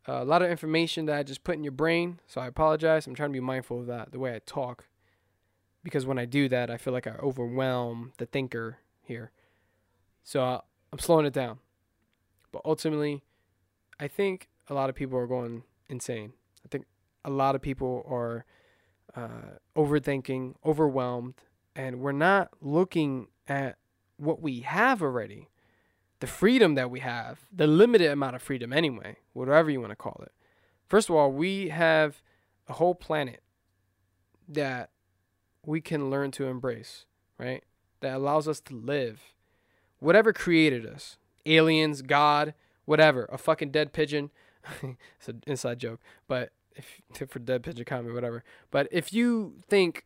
Uh, 0.05 0.21
a 0.21 0.25
lot 0.25 0.41
of 0.41 0.49
information 0.49 1.05
that 1.05 1.15
i 1.17 1.23
just 1.23 1.43
put 1.43 1.55
in 1.55 1.63
your 1.63 1.71
brain 1.71 2.19
so 2.27 2.41
i 2.41 2.47
apologize. 2.47 3.05
I'm 3.07 3.15
trying 3.15 3.29
to 3.29 3.33
be 3.33 3.39
mindful 3.39 3.81
of 3.81 3.87
that 3.87 4.11
the 4.11 4.19
way 4.19 4.35
i 4.35 4.39
talk. 4.45 4.87
Because 5.83 6.05
when 6.05 6.17
i 6.17 6.25
do 6.25 6.49
that 6.49 6.71
i 6.71 6.77
feel 6.77 6.93
like 6.93 7.07
i 7.07 7.15
overwhelm 7.21 8.13
the 8.17 8.25
thinker 8.25 8.79
here. 9.03 9.31
So 10.23 10.43
uh, 10.43 10.61
i'm 10.91 10.99
slowing 10.99 11.25
it 11.27 11.33
down 11.33 11.59
but 12.53 12.61
ultimately, 12.63 13.23
I 13.99 14.07
think 14.07 14.47
a 14.69 14.73
lot 14.73 14.89
of 14.89 14.95
people 14.95 15.17
are 15.17 15.27
going 15.27 15.63
insane. 15.89 16.31
I 16.63 16.69
think 16.69 16.85
a 17.25 17.29
lot 17.29 17.55
of 17.55 17.61
people 17.61 18.05
are 18.09 18.45
uh, 19.15 19.57
overthinking, 19.75 20.55
overwhelmed, 20.65 21.33
and 21.75 21.99
we're 21.99 22.13
not 22.13 22.49
looking 22.61 23.27
at 23.47 23.77
what 24.17 24.41
we 24.41 24.61
have 24.61 25.01
already, 25.01 25.49
the 26.19 26.27
freedom 26.27 26.75
that 26.75 26.89
we 26.89 27.01
have, 27.01 27.39
the 27.51 27.67
limited 27.67 28.11
amount 28.11 28.35
of 28.35 28.41
freedom, 28.41 28.71
anyway, 28.71 29.17
whatever 29.33 29.69
you 29.69 29.81
want 29.81 29.91
to 29.91 29.97
call 29.97 30.21
it. 30.23 30.31
First 30.87 31.09
of 31.09 31.15
all, 31.15 31.31
we 31.31 31.69
have 31.69 32.21
a 32.69 32.73
whole 32.73 32.95
planet 32.95 33.41
that 34.47 34.91
we 35.65 35.81
can 35.81 36.09
learn 36.09 36.31
to 36.31 36.45
embrace, 36.45 37.05
right? 37.37 37.63
That 38.01 38.15
allows 38.15 38.47
us 38.47 38.59
to 38.61 38.75
live. 38.75 39.33
Whatever 39.99 40.33
created 40.33 40.85
us, 40.85 41.17
aliens, 41.45 42.01
God, 42.01 42.53
whatever, 42.85 43.27
a 43.31 43.37
fucking 43.37 43.71
dead 43.71 43.93
pigeon. 43.93 44.31
it's 44.81 45.27
an 45.27 45.43
inside 45.45 45.79
joke, 45.79 45.99
but 46.27 46.51
if 46.75 47.01
for 47.29 47.39
dead 47.39 47.63
pigeon 47.63 47.85
comedy, 47.85 48.13
whatever. 48.13 48.43
But 48.71 48.87
if 48.91 49.13
you 49.13 49.55
think 49.67 50.05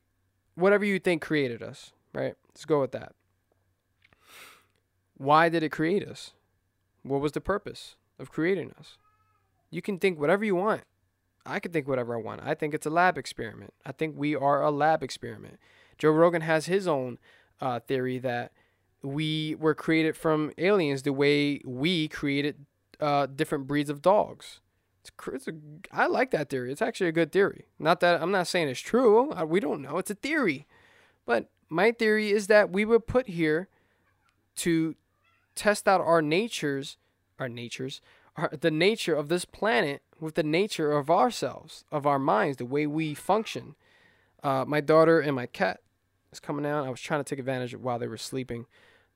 whatever 0.56 0.86
you 0.86 1.00
think 1.00 1.22
created 1.22 1.62
us, 1.62 1.94
right? 2.13 2.36
Let's 2.50 2.65
go 2.65 2.82
with 2.82 2.91
that. 2.91 3.13
Why 5.15 5.50
did 5.50 5.63
it 5.63 5.70
create 5.70 6.08
us? 6.08 6.34
What 7.03 7.22
was 7.22 7.32
the 7.32 7.41
purpose 7.41 7.96
of 8.20 8.32
creating 8.32 8.74
us? 8.77 8.98
You 9.70 9.82
can 9.82 10.00
think 10.00 10.20
whatever 10.20 10.46
you 10.46 10.56
want. 10.56 10.82
I 11.46 11.60
can 11.60 11.72
think 11.72 11.88
whatever 11.88 12.15
I 12.15 12.22
want. 12.22 12.41
I 12.44 12.53
think 12.53 12.74
it's 12.74 12.86
a 12.86 12.91
lab 12.91 13.17
experiment. 13.17 13.74
I 13.86 13.91
think 13.94 14.15
we 14.17 14.36
are 14.36 14.62
a 14.62 14.70
lab 14.70 15.01
experiment. 15.01 15.60
Joe 15.98 16.12
Rogan 16.12 16.41
has 16.41 16.65
his 16.65 16.88
own 16.88 17.17
uh, 17.62 17.79
theory 17.79 18.20
that 18.20 18.51
we 19.01 19.55
were 19.55 19.75
created 19.75 20.15
from 20.15 20.51
aliens 20.57 21.03
the 21.03 21.13
way 21.13 21.61
we 21.65 22.07
created 22.07 22.65
uh, 22.99 23.27
different 23.27 23.67
breeds 23.67 23.89
of 23.89 24.01
dogs. 24.01 24.59
It's, 25.01 25.11
it's 25.33 25.47
a, 25.47 25.53
I 25.91 26.07
like 26.07 26.31
that 26.31 26.49
theory. 26.49 26.71
It's 26.71 26.81
actually 26.81 27.07
a 27.07 27.13
good 27.13 27.31
theory. 27.31 27.65
Not 27.79 27.99
that 28.01 28.21
I'm 28.21 28.31
not 28.31 28.47
saying 28.47 28.69
it's 28.69 28.79
true. 28.79 29.33
We 29.45 29.59
don't 29.59 29.81
know. 29.81 29.97
It's 29.97 30.11
a 30.11 30.15
theory. 30.15 30.65
But 31.25 31.49
my 31.69 31.91
theory 31.91 32.31
is 32.31 32.47
that 32.47 32.71
we 32.71 32.85
were 32.85 32.99
put 32.99 33.27
here 33.27 33.67
to 34.57 34.95
test 35.55 35.87
out 35.87 36.01
our 36.01 36.21
natures, 36.21 36.97
our 37.39 37.49
natures, 37.49 38.01
our, 38.35 38.51
the 38.59 38.71
nature 38.71 39.15
of 39.15 39.29
this 39.29 39.45
planet 39.45 40.01
with 40.19 40.35
the 40.35 40.43
nature 40.43 40.91
of 40.91 41.09
ourselves, 41.09 41.85
of 41.91 42.05
our 42.07 42.19
minds, 42.19 42.57
the 42.57 42.65
way 42.65 42.87
we 42.87 43.13
function. 43.13 43.75
Uh, 44.43 44.65
my 44.67 44.81
daughter 44.81 45.19
and 45.19 45.35
my 45.35 45.45
cat 45.45 45.81
is 46.31 46.39
coming 46.39 46.65
out. 46.65 46.85
I 46.85 46.89
was 46.89 47.01
trying 47.01 47.23
to 47.23 47.23
take 47.23 47.39
advantage 47.39 47.73
of 47.73 47.81
while 47.83 47.99
they 47.99 48.07
were 48.07 48.17
sleeping, 48.17 48.65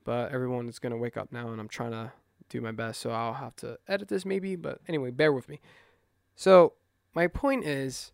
but 0.04 0.32
everyone 0.32 0.68
is 0.68 0.78
gonna 0.78 0.96
wake 0.96 1.16
up 1.16 1.32
now, 1.32 1.48
and 1.48 1.60
I'm 1.60 1.68
trying 1.68 1.92
to 1.92 2.12
do 2.48 2.60
my 2.60 2.72
best. 2.72 3.00
So 3.00 3.10
I'll 3.10 3.34
have 3.34 3.56
to 3.56 3.78
edit 3.88 4.08
this 4.08 4.24
maybe, 4.24 4.56
but 4.56 4.80
anyway, 4.88 5.10
bear 5.10 5.32
with 5.32 5.48
me. 5.48 5.60
So 6.34 6.74
my 7.14 7.26
point 7.26 7.64
is, 7.64 8.12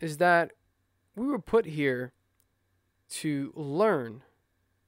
is 0.00 0.18
that 0.18 0.52
we 1.14 1.26
were 1.26 1.38
put 1.38 1.66
here 1.66 2.12
to 3.08 3.52
learn, 3.54 4.22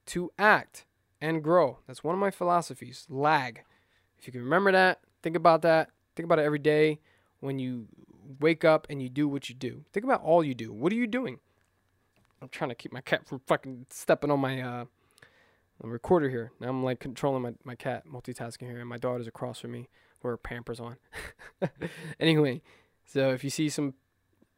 to 0.07 0.31
act, 0.39 0.85
and 1.21 1.43
grow. 1.43 1.79
That's 1.87 2.05
one 2.05 2.15
of 2.15 2.21
my 2.21 2.31
philosophies. 2.31 3.07
Lag. 3.09 3.63
If 4.19 4.27
you 4.27 4.33
can 4.33 4.43
remember 4.43 4.73
that, 4.73 5.01
think 5.23 5.37
about 5.37 5.63
that. 5.63 5.91
Think 6.17 6.25
about 6.25 6.39
it 6.39 6.45
every 6.45 6.59
day 6.59 7.01
when 7.41 7.59
you 7.59 7.87
wake 8.41 8.65
up 8.65 8.87
and 8.91 9.03
you 9.03 9.09
do 9.09 9.29
what 9.29 9.49
you 9.49 9.55
do. 9.55 9.85
Think 9.93 10.05
about 10.05 10.23
all 10.23 10.45
you 10.45 10.55
do. 10.55 10.73
What 10.73 10.93
are 10.93 10.97
you 10.97 11.07
doing? 11.07 11.39
I'm 12.43 12.49
trying 12.49 12.71
to 12.71 12.75
keep 12.75 12.93
my 12.93 13.01
cat 13.01 13.27
from 13.27 13.41
fucking 13.47 13.87
stepping 13.91 14.31
on 14.31 14.41
my 14.41 14.61
uh, 14.61 14.85
recorder 15.83 16.29
here. 16.29 16.53
Now 16.61 16.69
I'm 16.69 16.83
like 16.83 17.01
controlling 17.01 17.43
my, 17.43 17.55
my 17.65 17.75
cat, 17.75 18.05
multitasking 18.07 18.67
here, 18.67 18.81
and 18.81 18.89
my 18.89 18.99
daughter's 18.99 19.27
across 19.27 19.61
from 19.61 19.73
me 19.73 19.89
with 20.23 20.31
her 20.31 20.37
pampers 20.37 20.81
on. 20.81 20.97
anyway, 22.21 22.63
so 23.05 23.31
if 23.31 23.45
you 23.45 23.51
see 23.51 23.69
some 23.69 23.95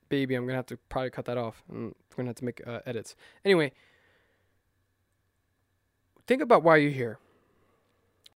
baby, 0.09 0.35
I'm 0.35 0.47
gonna 0.47 0.57
have 0.57 0.67
to 0.67 0.77
probably 0.89 1.11
cut 1.11 1.27
that 1.27 1.39
off. 1.39 1.63
I'm 1.71 1.95
gonna 2.17 2.29
have 2.31 2.37
to 2.37 2.45
make 2.45 2.67
uh, 2.67 2.81
edits. 2.87 3.15
Anyway, 3.45 3.73
think 6.27 6.43
about 6.43 6.63
why 6.63 6.77
you're 6.77 6.91
here. 6.91 7.19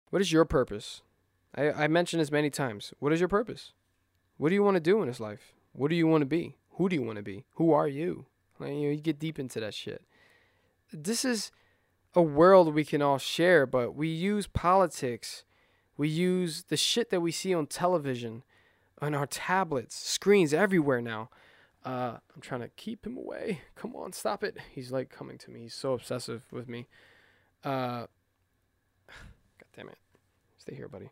What 0.09 0.21
is 0.21 0.31
your 0.31 0.45
purpose? 0.45 1.01
I, 1.55 1.71
I 1.71 1.87
mentioned 1.87 2.21
this 2.21 2.31
many 2.31 2.49
times. 2.49 2.93
What 2.99 3.13
is 3.13 3.19
your 3.19 3.29
purpose? 3.29 3.73
What 4.37 4.49
do 4.49 4.55
you 4.55 4.63
want 4.63 4.75
to 4.75 4.81
do 4.81 5.01
in 5.01 5.07
this 5.07 5.19
life? 5.19 5.53
What 5.73 5.89
do 5.89 5.95
you 5.95 6.07
want 6.07 6.21
to 6.21 6.25
be? 6.25 6.55
Who 6.71 6.89
do 6.89 6.95
you 6.95 7.03
want 7.03 7.17
to 7.17 7.23
be? 7.23 7.45
Who 7.55 7.71
are 7.71 7.87
you? 7.87 8.25
Like, 8.59 8.71
you 8.71 8.81
know, 8.81 8.89
you 8.89 8.97
get 8.97 9.19
deep 9.19 9.39
into 9.39 9.59
that 9.59 9.73
shit. 9.73 10.03
This 10.91 11.23
is 11.23 11.51
a 12.13 12.21
world 12.21 12.73
we 12.73 12.83
can 12.83 13.01
all 13.01 13.17
share, 13.17 13.65
but 13.65 13.95
we 13.95 14.07
use 14.07 14.47
politics. 14.47 15.43
We 15.97 16.09
use 16.09 16.63
the 16.63 16.77
shit 16.77 17.09
that 17.09 17.21
we 17.21 17.31
see 17.31 17.53
on 17.53 17.67
television, 17.67 18.43
on 19.01 19.15
our 19.15 19.27
tablets, 19.27 19.95
screens 19.95 20.53
everywhere 20.53 21.01
now. 21.01 21.29
Uh, 21.83 22.17
I'm 22.35 22.41
trying 22.41 22.61
to 22.61 22.69
keep 22.69 23.05
him 23.05 23.17
away. 23.17 23.61
Come 23.75 23.95
on, 23.95 24.13
stop 24.13 24.43
it. 24.43 24.57
He's 24.71 24.91
like 24.91 25.09
coming 25.09 25.37
to 25.39 25.51
me. 25.51 25.61
He's 25.61 25.73
so 25.73 25.93
obsessive 25.93 26.43
with 26.51 26.67
me. 26.67 26.87
Uh, 27.63 28.05
God 29.07 29.67
damn 29.75 29.89
it. 29.89 29.97
Stay 30.57 30.75
here, 30.75 30.87
buddy. 30.87 31.09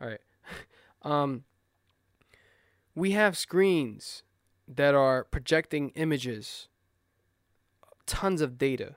All 0.00 0.08
right. 0.08 0.20
um, 1.02 1.44
we 2.94 3.12
have 3.12 3.36
screens 3.36 4.24
that 4.66 4.94
are 4.94 5.24
projecting 5.24 5.90
images, 5.90 6.68
tons 8.06 8.40
of 8.40 8.58
data 8.58 8.96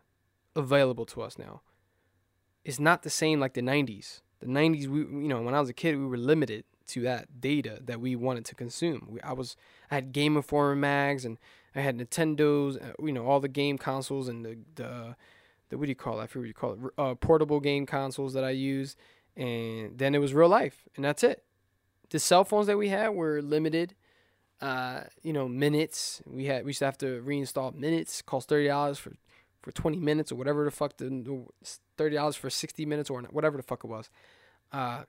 available 0.56 1.06
to 1.08 1.22
us 1.22 1.38
now. 1.38 1.62
It's 2.64 2.80
not 2.80 3.04
the 3.04 3.10
same 3.10 3.40
like 3.40 3.54
the 3.54 3.62
90s. 3.62 4.22
The 4.40 4.48
90s, 4.48 4.88
we 4.88 5.00
you 5.00 5.28
know, 5.28 5.42
when 5.42 5.54
I 5.54 5.60
was 5.60 5.70
a 5.70 5.74
kid, 5.74 5.98
we 5.98 6.06
were 6.06 6.18
limited 6.18 6.66
to 6.88 7.02
that 7.02 7.40
data 7.40 7.80
that 7.86 8.02
we 8.02 8.16
wanted 8.16 8.46
to 8.46 8.56
consume. 8.56 9.08
We, 9.10 9.22
I 9.22 9.34
was 9.34 9.56
I 9.90 9.96
had 9.96 10.12
Game 10.12 10.36
Informer 10.36 10.76
mags 10.76 11.26
and 11.26 11.38
I 11.76 11.82
had 11.82 11.98
Nintendos, 11.98 12.82
uh, 12.82 12.94
you 13.04 13.14
know, 13.14 13.26
all 13.26 13.40
the 13.40 13.48
game 13.48 13.78
consoles 13.78 14.28
and 14.28 14.46
the 14.46 14.58
the, 14.76 15.16
the 15.70 15.78
what 15.78 15.86
do 15.86 15.90
you 15.90 15.96
call 15.96 16.20
it? 16.20 16.24
I 16.24 16.28
forget 16.28 16.42
what 16.42 16.48
you 16.48 16.54
call 16.54 16.74
it. 16.74 16.80
Uh, 16.98 17.16
portable 17.16 17.60
game 17.60 17.86
consoles 17.86 18.34
that 18.34 18.44
I 18.44 18.50
used, 18.50 18.98
and 19.38 19.98
then 19.98 20.14
it 20.14 20.20
was 20.20 20.34
real 20.34 20.50
life, 20.50 20.84
and 20.96 21.06
that's 21.06 21.24
it. 21.24 21.44
The 22.10 22.20
cell 22.20 22.44
phones 22.44 22.68
that 22.68 22.78
we 22.78 22.90
had 22.90 23.10
were 23.10 23.42
limited. 23.42 23.96
Uh, 24.60 25.02
you 25.24 25.34
know, 25.34 25.48
minutes. 25.48 26.22
We 26.26 26.46
had 26.46 26.66
we 26.66 26.70
used 26.70 26.80
to 26.80 26.86
have 26.86 26.98
to 27.00 27.24
reinstall 27.26 27.74
minutes. 27.74 28.22
Cost 28.22 28.50
thirty 28.50 28.68
dollars 28.68 29.00
for 29.00 29.14
for 29.62 29.72
20 29.72 29.98
minutes 29.98 30.32
or 30.32 30.36
whatever 30.36 30.66
the 30.66 30.72
fuck 30.72 30.98
the 30.98 31.46
$30 31.98 32.36
for 32.36 32.50
60 32.50 32.86
minutes 32.86 33.10
or 33.10 33.22
whatever 33.24 33.58
the 33.58 33.64
fuck 33.64 33.84
it 33.84 33.88
was. 33.88 34.10
Uh, 34.72 35.04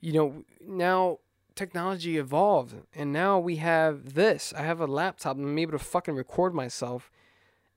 you 0.00 0.12
know, 0.12 0.44
now 0.66 1.18
technology 1.54 2.16
evolved 2.16 2.74
and 2.94 3.12
now 3.12 3.38
we 3.38 3.56
have 3.56 4.14
this. 4.14 4.54
I 4.56 4.62
have 4.62 4.80
a 4.80 4.86
laptop 4.86 5.36
and 5.36 5.46
I'm 5.46 5.58
able 5.58 5.72
to 5.72 5.78
fucking 5.78 6.14
record 6.14 6.54
myself 6.54 7.10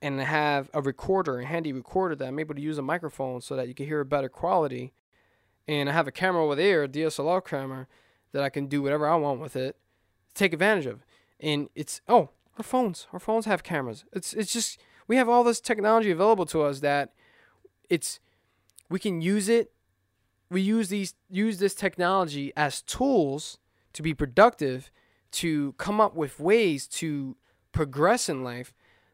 and 0.01 0.19
have 0.19 0.69
a 0.73 0.81
recorder, 0.81 1.39
a 1.39 1.45
handy 1.45 1.71
recorder 1.71 2.15
that 2.15 2.27
I'm 2.27 2.39
able 2.39 2.55
to 2.55 2.61
use 2.61 2.77
a 2.77 2.81
microphone 2.81 3.41
so 3.41 3.55
that 3.55 3.67
you 3.67 3.73
can 3.73 3.85
hear 3.85 4.01
a 4.01 4.05
better 4.05 4.29
quality. 4.29 4.93
And 5.67 5.89
I 5.89 5.93
have 5.93 6.07
a 6.07 6.11
camera 6.11 6.43
over 6.43 6.55
there, 6.55 6.83
a 6.83 6.89
DSLR 6.89 7.43
camera, 7.45 7.87
that 8.33 8.43
I 8.43 8.49
can 8.49 8.67
do 8.67 8.81
whatever 8.81 9.07
I 9.07 9.15
want 9.15 9.39
with 9.39 9.55
it, 9.55 9.77
take 10.33 10.51
advantage 10.51 10.85
of. 10.87 11.05
And 11.39 11.69
it's 11.73 12.01
oh, 12.09 12.31
our 12.57 12.63
phones, 12.63 13.07
our 13.13 13.19
phones 13.19 13.45
have 13.45 13.63
cameras. 13.63 14.03
It's 14.11 14.33
it's 14.33 14.51
just 14.51 14.79
we 15.07 15.17
have 15.17 15.29
all 15.29 15.43
this 15.43 15.61
technology 15.61 16.11
available 16.11 16.45
to 16.47 16.61
us 16.61 16.79
that 16.79 17.13
it's 17.89 18.19
we 18.89 18.99
can 18.99 19.21
use 19.21 19.49
it 19.49 19.71
we 20.53 20.61
use 20.61 20.89
these 20.89 21.15
use 21.29 21.57
this 21.57 21.73
technology 21.73 22.53
as 22.55 22.81
tools 22.83 23.57
to 23.93 24.03
be 24.03 24.13
productive 24.13 24.91
to 25.31 25.73
come 25.73 25.99
up 25.99 26.15
with 26.15 26.39
ways 26.39 26.87
to 26.87 27.35
progress 27.71 28.29
in 28.29 28.43
life. 28.43 28.73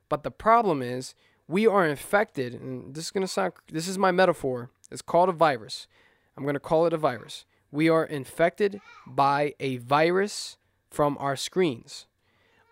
But 0.10 0.24
the 0.24 0.32
problem 0.32 0.82
is 0.82 1.16
we 1.48 1.66
are 1.66 1.88
infected 1.88 2.54
and 2.54 2.94
this 2.94 3.06
is 3.06 3.12
going 3.12 3.22
to 3.22 3.28
sound 3.28 3.54
this 3.72 3.88
is 3.88 3.98
my 3.98 4.12
metaphor. 4.12 4.70
It's 4.92 5.02
called 5.02 5.30
a 5.30 5.34
virus. 5.34 5.88
I'm 6.36 6.44
going 6.44 6.56
to 6.56 6.60
call 6.60 6.86
it 6.86 6.94
a 6.94 6.98
virus. 6.98 7.46
We 7.72 7.88
are 7.88 8.04
infected 8.04 8.82
by 9.08 9.54
a 9.60 9.78
virus 9.78 10.58
from 10.90 11.18
our 11.20 11.36
screens. 11.36 12.06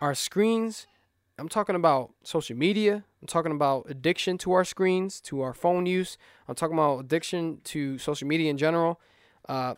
Our 0.02 0.14
screens 0.14 0.88
I'm 1.40 1.50
talking 1.50 1.76
about 1.76 2.12
social 2.24 2.58
media. 2.58 3.04
I'm 3.22 3.28
talking 3.28 3.52
about 3.52 3.86
addiction 3.90 4.40
to 4.40 4.54
our 4.54 4.64
screens, 4.64 5.22
to 5.22 5.42
our 5.42 5.54
phone 5.54 5.86
use. 5.86 6.18
I'm 6.48 6.56
talking 6.56 6.76
about 6.76 7.00
addiction 7.00 7.62
to 7.66 8.00
social 8.00 8.28
media 8.28 8.50
in 8.50 8.58
general. 8.58 9.00
Uh, 9.48 9.76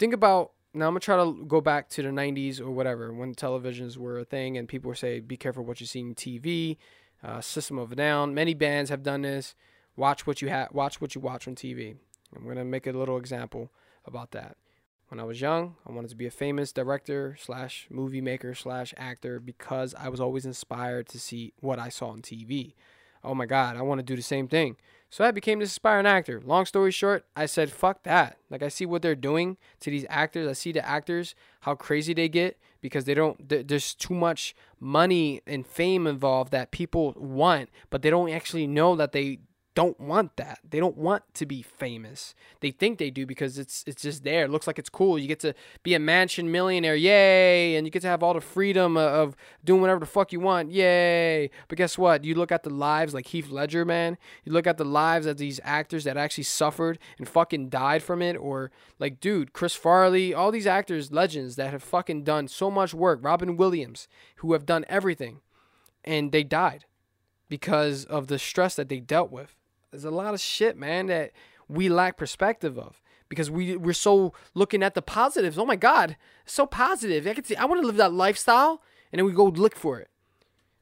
think 0.00 0.12
about 0.12 0.52
now. 0.74 0.88
I'm 0.88 0.94
gonna 0.94 1.00
try 1.00 1.16
to 1.16 1.44
go 1.46 1.60
back 1.60 1.88
to 1.90 2.02
the 2.02 2.08
'90s 2.08 2.60
or 2.60 2.70
whatever 2.72 3.12
when 3.12 3.32
televisions 3.34 3.96
were 3.96 4.18
a 4.18 4.24
thing, 4.24 4.58
and 4.58 4.68
people 4.68 4.88
were 4.88 4.96
saying, 4.96 5.22
"Be 5.22 5.36
careful 5.36 5.64
what 5.64 5.80
you 5.80 5.86
see 5.86 6.02
on 6.02 6.14
TV." 6.16 6.78
Uh, 7.22 7.40
System 7.40 7.78
of 7.78 7.92
a 7.92 7.96
Down. 7.96 8.34
Many 8.34 8.52
bands 8.52 8.90
have 8.90 9.04
done 9.04 9.22
this. 9.22 9.54
Watch 9.94 10.26
what 10.26 10.42
you 10.42 10.50
ha- 10.50 10.68
watch 10.72 11.00
what 11.00 11.14
you 11.14 11.20
watch 11.20 11.46
on 11.46 11.54
TV. 11.54 11.94
I'm 12.34 12.48
gonna 12.48 12.64
make 12.64 12.88
a 12.88 12.92
little 12.92 13.18
example 13.18 13.70
about 14.04 14.32
that. 14.32 14.56
When 15.12 15.20
I 15.20 15.24
was 15.24 15.42
young, 15.42 15.76
I 15.86 15.92
wanted 15.92 16.08
to 16.08 16.16
be 16.16 16.24
a 16.24 16.30
famous 16.30 16.72
director 16.72 17.36
slash 17.38 17.86
movie 17.90 18.22
maker 18.22 18.54
slash 18.54 18.94
actor 18.96 19.40
because 19.40 19.94
I 19.94 20.08
was 20.08 20.22
always 20.22 20.46
inspired 20.46 21.06
to 21.08 21.20
see 21.20 21.52
what 21.60 21.78
I 21.78 21.90
saw 21.90 22.06
on 22.06 22.22
TV. 22.22 22.72
Oh 23.22 23.34
my 23.34 23.44
God, 23.44 23.76
I 23.76 23.82
want 23.82 23.98
to 23.98 24.02
do 24.02 24.16
the 24.16 24.22
same 24.22 24.48
thing. 24.48 24.76
So 25.10 25.22
I 25.22 25.30
became 25.30 25.58
this 25.58 25.72
aspiring 25.72 26.06
actor. 26.06 26.40
Long 26.42 26.64
story 26.64 26.92
short, 26.92 27.26
I 27.36 27.44
said, 27.44 27.70
fuck 27.70 28.04
that. 28.04 28.38
Like, 28.48 28.62
I 28.62 28.68
see 28.68 28.86
what 28.86 29.02
they're 29.02 29.14
doing 29.14 29.58
to 29.80 29.90
these 29.90 30.06
actors. 30.08 30.48
I 30.48 30.54
see 30.54 30.72
the 30.72 30.88
actors, 30.88 31.34
how 31.60 31.74
crazy 31.74 32.14
they 32.14 32.30
get 32.30 32.58
because 32.80 33.04
they 33.04 33.12
don't, 33.12 33.68
there's 33.68 33.92
too 33.92 34.14
much 34.14 34.56
money 34.80 35.42
and 35.46 35.66
fame 35.66 36.06
involved 36.06 36.52
that 36.52 36.70
people 36.70 37.12
want, 37.18 37.68
but 37.90 38.00
they 38.00 38.08
don't 38.08 38.30
actually 38.30 38.66
know 38.66 38.96
that 38.96 39.12
they 39.12 39.40
don't 39.74 39.98
want 39.98 40.36
that. 40.36 40.58
They 40.68 40.80
don't 40.80 40.98
want 40.98 41.22
to 41.34 41.46
be 41.46 41.62
famous. 41.62 42.34
They 42.60 42.70
think 42.70 42.98
they 42.98 43.10
do 43.10 43.24
because 43.24 43.58
it's 43.58 43.82
it's 43.86 44.02
just 44.02 44.22
there. 44.22 44.44
It 44.44 44.50
looks 44.50 44.66
like 44.66 44.78
it's 44.78 44.90
cool. 44.90 45.18
You 45.18 45.26
get 45.26 45.40
to 45.40 45.54
be 45.82 45.94
a 45.94 45.98
mansion 45.98 46.50
millionaire, 46.50 46.94
yay, 46.94 47.76
and 47.76 47.86
you 47.86 47.90
get 47.90 48.02
to 48.02 48.08
have 48.08 48.22
all 48.22 48.34
the 48.34 48.40
freedom 48.40 48.96
of 48.96 49.34
doing 49.64 49.80
whatever 49.80 50.00
the 50.00 50.06
fuck 50.06 50.32
you 50.32 50.40
want, 50.40 50.70
yay. 50.70 51.50
But 51.68 51.78
guess 51.78 51.96
what? 51.96 52.24
You 52.24 52.34
look 52.34 52.52
at 52.52 52.64
the 52.64 52.70
lives 52.70 53.14
like 53.14 53.28
Heath 53.28 53.50
Ledger, 53.50 53.84
man. 53.84 54.18
You 54.44 54.52
look 54.52 54.66
at 54.66 54.76
the 54.76 54.84
lives 54.84 55.26
of 55.26 55.38
these 55.38 55.60
actors 55.64 56.04
that 56.04 56.16
actually 56.18 56.44
suffered 56.44 56.98
and 57.16 57.26
fucking 57.28 57.70
died 57.70 58.02
from 58.02 58.20
it, 58.20 58.36
or 58.36 58.70
like, 58.98 59.20
dude, 59.20 59.54
Chris 59.54 59.74
Farley, 59.74 60.34
all 60.34 60.50
these 60.50 60.66
actors, 60.66 61.12
legends 61.12 61.56
that 61.56 61.70
have 61.70 61.82
fucking 61.82 62.24
done 62.24 62.46
so 62.46 62.70
much 62.70 62.92
work. 62.92 63.20
Robin 63.22 63.56
Williams, 63.56 64.06
who 64.36 64.52
have 64.52 64.66
done 64.66 64.84
everything, 64.88 65.40
and 66.04 66.30
they 66.30 66.44
died 66.44 66.84
because 67.48 68.04
of 68.04 68.26
the 68.26 68.38
stress 68.38 68.76
that 68.76 68.88
they 68.88 69.00
dealt 69.00 69.30
with 69.30 69.54
there's 69.92 70.04
a 70.04 70.10
lot 70.10 70.34
of 70.34 70.40
shit, 70.40 70.76
man, 70.76 71.06
that 71.06 71.32
we 71.68 71.88
lack 71.88 72.16
perspective 72.16 72.78
of 72.78 73.00
because 73.28 73.50
we 73.50 73.76
we're 73.76 73.92
so 73.92 74.32
looking 74.54 74.82
at 74.82 74.94
the 74.94 75.02
positives. 75.02 75.58
Oh 75.58 75.64
my 75.64 75.76
God, 75.76 76.16
so 76.44 76.66
positive. 76.66 77.26
I 77.26 77.34
can 77.34 77.44
see. 77.44 77.56
I 77.56 77.66
want 77.66 77.80
to 77.80 77.86
live 77.86 77.96
that 77.96 78.12
lifestyle, 78.12 78.82
and 79.12 79.18
then 79.18 79.26
we 79.26 79.32
go 79.32 79.44
look 79.44 79.76
for 79.76 80.00
it. 80.00 80.08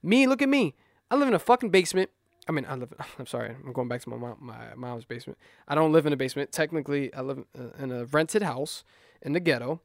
Me, 0.03 0.27
look 0.27 0.41
at 0.41 0.49
me. 0.49 0.75
I 1.11 1.17
live 1.17 1.29
in 1.29 1.35
a 1.35 1.39
fucking 1.39 1.71
basement. 1.71 2.11
I 2.49 2.53
mean, 2.53 2.67
I 2.69 2.75
live. 2.77 2.95
I'm 3.19 3.27
sorry. 3.27 3.51
I'm 3.51 3.73
going 3.73 3.89
back 3.89 4.01
to 4.03 4.09
my 4.09 4.17
mom, 4.17 4.37
my 4.41 4.75
mom's 4.77 5.05
basement. 5.05 5.39
I 5.69 5.75
don't 5.75 5.93
live 5.93 6.07
in 6.07 6.13
a 6.13 6.17
basement. 6.17 6.53
Technically, 6.53 7.13
I 7.13 7.21
live 7.21 7.45
in 7.79 7.93
a 7.93 8.05
rented 8.07 8.43
house 8.43 8.85
in 9.23 9.33
the 9.33 9.41
ghetto. 9.41 9.81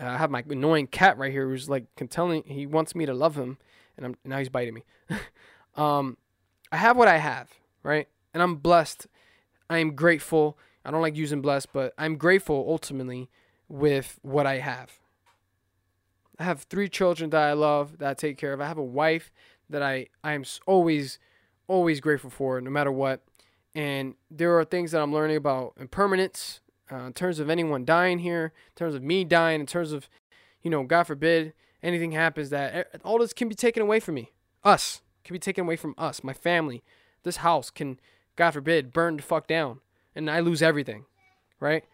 Uh, 0.00 0.06
I 0.06 0.16
have 0.18 0.30
my 0.30 0.44
annoying 0.48 0.86
cat 0.86 1.18
right 1.18 1.32
here 1.32 1.48
who's 1.48 1.68
like 1.68 1.84
telling 2.10 2.44
he 2.44 2.66
wants 2.66 2.94
me 2.94 3.06
to 3.06 3.14
love 3.14 3.36
him, 3.36 3.58
and 3.96 4.06
I'm 4.06 4.16
now 4.24 4.38
he's 4.38 4.48
biting 4.48 4.74
me. 4.74 4.84
um, 5.74 6.16
I 6.70 6.76
have 6.76 6.96
what 6.96 7.08
I 7.08 7.16
have, 7.16 7.50
right? 7.82 8.08
And 8.32 8.42
I'm 8.42 8.56
blessed. 8.56 9.06
I 9.70 9.78
am 9.78 9.94
grateful. 9.94 10.58
I 10.84 10.90
don't 10.90 11.02
like 11.02 11.16
using 11.16 11.42
blessed, 11.42 11.72
but 11.72 11.92
I'm 11.98 12.16
grateful 12.16 12.64
ultimately 12.68 13.28
with 13.68 14.18
what 14.22 14.46
I 14.46 14.58
have. 14.58 14.98
I 16.38 16.44
have 16.44 16.62
three 16.62 16.88
children 16.88 17.30
that 17.30 17.42
I 17.42 17.52
love, 17.52 17.98
that 17.98 18.10
I 18.10 18.14
take 18.14 18.38
care 18.38 18.52
of. 18.52 18.60
I 18.60 18.66
have 18.66 18.78
a 18.78 18.82
wife 18.82 19.30
that 19.68 19.82
I 19.82 20.06
I 20.24 20.32
am 20.32 20.44
always 20.66 21.18
always 21.66 22.00
grateful 22.00 22.30
for, 22.30 22.60
no 22.60 22.70
matter 22.70 22.92
what. 22.92 23.22
And 23.74 24.14
there 24.30 24.58
are 24.58 24.64
things 24.64 24.92
that 24.92 25.02
I'm 25.02 25.12
learning 25.12 25.36
about 25.36 25.74
impermanence, 25.78 26.60
uh, 26.90 26.96
in 26.96 27.12
terms 27.12 27.38
of 27.38 27.50
anyone 27.50 27.84
dying 27.84 28.20
here, 28.20 28.52
in 28.68 28.74
terms 28.74 28.94
of 28.94 29.02
me 29.02 29.24
dying, 29.24 29.60
in 29.60 29.66
terms 29.66 29.92
of, 29.92 30.08
you 30.62 30.70
know, 30.70 30.82
God 30.84 31.04
forbid 31.04 31.52
anything 31.82 32.12
happens 32.12 32.50
that 32.50 32.88
all 33.04 33.18
this 33.18 33.32
can 33.32 33.48
be 33.48 33.54
taken 33.54 33.82
away 33.82 34.00
from 34.00 34.14
me. 34.14 34.32
Us 34.64 35.02
can 35.22 35.34
be 35.34 35.38
taken 35.38 35.64
away 35.64 35.76
from 35.76 35.94
us, 35.98 36.24
my 36.24 36.32
family. 36.32 36.82
This 37.24 37.38
house 37.38 37.70
can 37.70 38.00
God 38.38 38.52
forbid, 38.52 38.92
burn 38.92 39.16
the 39.16 39.22
fuck 39.22 39.48
down 39.48 39.80
and 40.14 40.30
I 40.30 40.38
lose 40.38 40.62
everything, 40.62 41.04
right? 41.60 41.84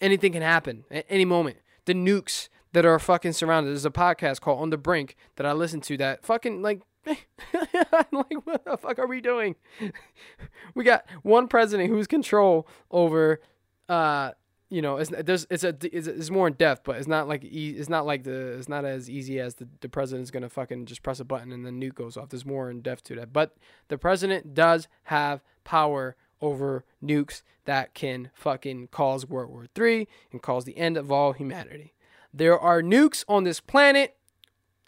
anything 0.00 0.32
can 0.32 0.42
happen 0.42 0.84
at 0.90 1.06
any 1.08 1.24
moment. 1.24 1.58
The 1.84 1.94
nukes 1.94 2.48
that 2.72 2.86
are 2.86 2.98
fucking 2.98 3.32
surrounded. 3.32 3.70
There's 3.70 3.84
a 3.84 3.90
podcast 3.90 4.40
called 4.40 4.60
On 4.60 4.70
the 4.70 4.78
Brink 4.78 5.14
that 5.36 5.46
I 5.46 5.52
listen 5.52 5.82
to 5.82 5.96
that 5.98 6.24
fucking 6.24 6.62
like 6.62 6.80
I'm 7.06 7.16
like, 8.12 8.46
what 8.46 8.64
the 8.64 8.78
fuck 8.78 8.98
are 8.98 9.06
we 9.06 9.20
doing? 9.20 9.56
we 10.74 10.84
got 10.84 11.04
one 11.22 11.48
president 11.48 11.90
who's 11.90 12.06
control 12.06 12.66
over, 12.90 13.42
uh, 13.90 14.30
you 14.74 14.82
know, 14.82 14.96
it's 14.96 15.12
it's 15.12 15.62
a 15.62 15.76
it's, 15.82 16.08
it's 16.08 16.30
more 16.30 16.48
in 16.48 16.54
depth, 16.54 16.82
but 16.82 16.96
it's 16.96 17.06
not 17.06 17.28
like 17.28 17.44
it's 17.44 17.88
not 17.88 18.06
like 18.06 18.24
the 18.24 18.58
it's 18.58 18.68
not 18.68 18.84
as 18.84 19.08
easy 19.08 19.38
as 19.38 19.54
the 19.54 19.68
the 19.80 19.88
president's 19.88 20.32
gonna 20.32 20.48
fucking 20.48 20.86
just 20.86 21.04
press 21.04 21.20
a 21.20 21.24
button 21.24 21.52
and 21.52 21.64
the 21.64 21.70
nuke 21.70 21.94
goes 21.94 22.16
off. 22.16 22.30
There's 22.30 22.44
more 22.44 22.68
in 22.68 22.80
depth 22.80 23.04
to 23.04 23.14
that, 23.14 23.32
but 23.32 23.56
the 23.86 23.96
president 23.96 24.52
does 24.52 24.88
have 25.04 25.44
power 25.62 26.16
over 26.40 26.84
nukes 27.00 27.42
that 27.66 27.94
can 27.94 28.30
fucking 28.34 28.88
cause 28.88 29.28
World 29.28 29.50
War 29.50 29.66
III 29.78 30.08
and 30.32 30.42
cause 30.42 30.64
the 30.64 30.76
end 30.76 30.96
of 30.96 31.12
all 31.12 31.34
humanity. 31.34 31.94
There 32.32 32.58
are 32.58 32.82
nukes 32.82 33.24
on 33.28 33.44
this 33.44 33.60
planet 33.60 34.16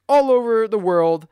all 0.09 0.33
over 0.33 0.67
the 0.67 0.81
world, 0.81 1.29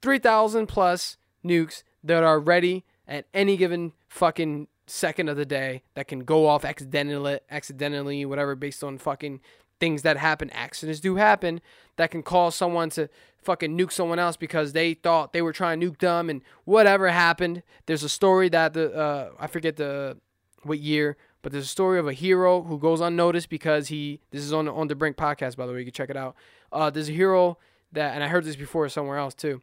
3,000 0.00 0.66
plus 0.66 1.18
nukes 1.44 1.82
that 2.02 2.24
are 2.24 2.40
ready 2.40 2.84
at 3.06 3.26
any 3.34 3.58
given 3.58 3.92
fucking 4.08 4.68
second 4.86 5.28
of 5.28 5.36
the 5.36 5.46
day 5.46 5.82
that 5.94 6.08
can 6.08 6.20
go 6.20 6.46
off 6.46 6.64
accidentally, 6.64 7.40
accidentally, 7.50 8.24
whatever, 8.24 8.54
based 8.54 8.82
on 8.82 8.98
fucking 8.98 9.40
things 9.80 10.02
that 10.02 10.16
happen. 10.16 10.50
Accidents 10.50 11.00
do 11.00 11.16
happen 11.16 11.60
that 11.96 12.10
can 12.10 12.22
cause 12.22 12.54
someone 12.54 12.90
to 12.90 13.08
fucking 13.42 13.76
nuke 13.76 13.92
someone 13.92 14.18
else 14.18 14.36
because 14.36 14.72
they 14.72 14.94
thought 14.94 15.32
they 15.32 15.42
were 15.42 15.52
trying 15.52 15.80
to 15.80 15.90
nuke 15.90 15.98
them 15.98 16.30
and 16.30 16.42
whatever 16.64 17.08
happened. 17.08 17.62
There's 17.86 18.04
a 18.04 18.08
story 18.08 18.48
that 18.50 18.74
the 18.74 18.94
uh, 18.94 19.30
I 19.38 19.46
forget 19.46 19.76
the 19.76 20.18
what 20.62 20.78
year, 20.78 21.16
but 21.42 21.52
there's 21.52 21.64
a 21.64 21.68
story 21.68 21.98
of 21.98 22.06
a 22.06 22.12
hero 22.12 22.62
who 22.62 22.78
goes 22.78 23.00
unnoticed 23.00 23.48
because 23.48 23.88
he. 23.88 24.20
This 24.30 24.42
is 24.42 24.52
on 24.52 24.68
on 24.68 24.88
the 24.88 24.94
Brink 24.94 25.16
podcast, 25.16 25.56
by 25.56 25.66
the 25.66 25.72
way. 25.72 25.80
You 25.80 25.86
can 25.86 25.94
check 25.94 26.10
it 26.10 26.16
out. 26.16 26.36
Uh, 26.70 26.90
there's 26.90 27.08
a 27.08 27.12
hero 27.12 27.58
that, 27.92 28.14
and 28.14 28.22
I 28.22 28.28
heard 28.28 28.44
this 28.44 28.56
before 28.56 28.88
somewhere 28.88 29.18
else 29.18 29.34
too. 29.34 29.62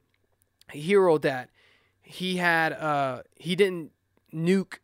A 0.74 0.78
hero 0.78 1.18
that 1.20 1.50
he 2.02 2.38
had. 2.38 2.74
Uh, 2.74 3.24
he 3.36 3.56
didn't 3.56 3.92
nuke 4.34 4.80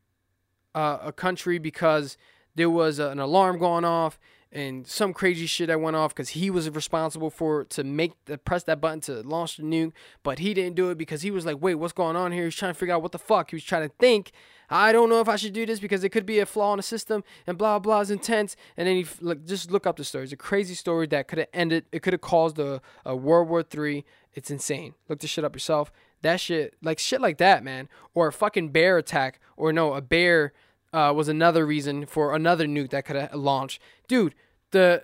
uh, 0.75 0.99
a 1.01 1.11
country 1.11 1.57
because 1.57 2.17
there 2.53 2.69
was 2.69 2.99
an 2.99 3.19
alarm 3.19 3.57
going 3.57 3.85
off 3.85 4.19
and 4.51 4.87
some 4.87 5.13
crazy 5.13 5.45
shit 5.45 5.67
that 5.67 5.81
went 5.81 5.97
off 5.97 6.15
because 6.15 6.29
he 6.29 6.49
was 6.49 6.69
responsible 6.69 7.29
for 7.29 7.65
to 7.65 7.83
make 7.83 8.13
the 8.23 8.37
press 8.37 8.63
that 8.63 8.79
button 8.79 9.01
to 9.01 9.21
launch 9.21 9.57
the 9.57 9.63
nuke, 9.63 9.91
but 10.23 10.39
he 10.39 10.53
didn't 10.53 10.75
do 10.75 10.89
it 10.89 10.97
because 10.97 11.23
he 11.23 11.29
was 11.29 11.45
like, 11.45 11.57
wait, 11.59 11.75
what's 11.75 11.91
going 11.91 12.15
on 12.15 12.31
here? 12.31 12.45
He's 12.45 12.55
trying 12.55 12.73
to 12.73 12.79
figure 12.79 12.95
out 12.95 13.01
what 13.01 13.11
the 13.11 13.19
fuck. 13.19 13.49
He 13.49 13.55
was 13.57 13.65
trying 13.65 13.87
to 13.87 13.93
think. 13.99 14.31
I 14.69 14.93
don't 14.93 15.09
know 15.09 15.19
if 15.19 15.27
I 15.27 15.35
should 15.35 15.51
do 15.53 15.65
this 15.65 15.79
because 15.79 16.03
it 16.03 16.09
could 16.09 16.25
be 16.25 16.39
a 16.39 16.45
flaw 16.45 16.73
in 16.73 16.77
the 16.77 16.83
system 16.83 17.23
and 17.45 17.57
blah 17.57 17.79
blah 17.79 17.99
is 17.99 18.09
intense. 18.09 18.55
And 18.77 18.87
then 18.87 18.95
he 18.95 19.05
like 19.19 19.45
just 19.45 19.71
look 19.71 19.85
up 19.85 19.97
the 19.97 20.05
story. 20.05 20.23
It's 20.23 20.33
a 20.33 20.37
crazy 20.37 20.73
story 20.73 21.05
that 21.07 21.27
could 21.27 21.39
have 21.39 21.49
ended. 21.53 21.85
It 21.91 22.01
could 22.01 22.13
have 22.13 22.21
caused 22.21 22.57
a, 22.57 22.81
a 23.05 23.15
World 23.15 23.49
War 23.49 23.61
Three. 23.61 24.05
It's 24.33 24.49
insane. 24.49 24.95
Look 25.09 25.19
this 25.19 25.29
shit 25.29 25.43
up 25.43 25.53
yourself. 25.55 25.91
That 26.21 26.39
shit, 26.39 26.75
like 26.81 26.97
shit 26.97 27.21
like 27.21 27.37
that, 27.37 27.63
man. 27.63 27.89
Or 28.13 28.27
a 28.27 28.33
fucking 28.33 28.69
bear 28.69 28.97
attack, 28.97 29.39
or 29.57 29.71
no, 29.71 29.93
a 29.93 30.01
bear 30.01 30.53
uh, 30.95 31.11
was 31.11 31.27
another 31.27 31.65
reason 31.65 32.05
for 32.05 32.33
another 32.33 32.65
nuke 32.65 32.91
that 32.91 33.05
could 33.05 33.17
have 33.17 33.35
launched. 33.35 33.81
Dude, 34.07 34.33
the 34.71 35.03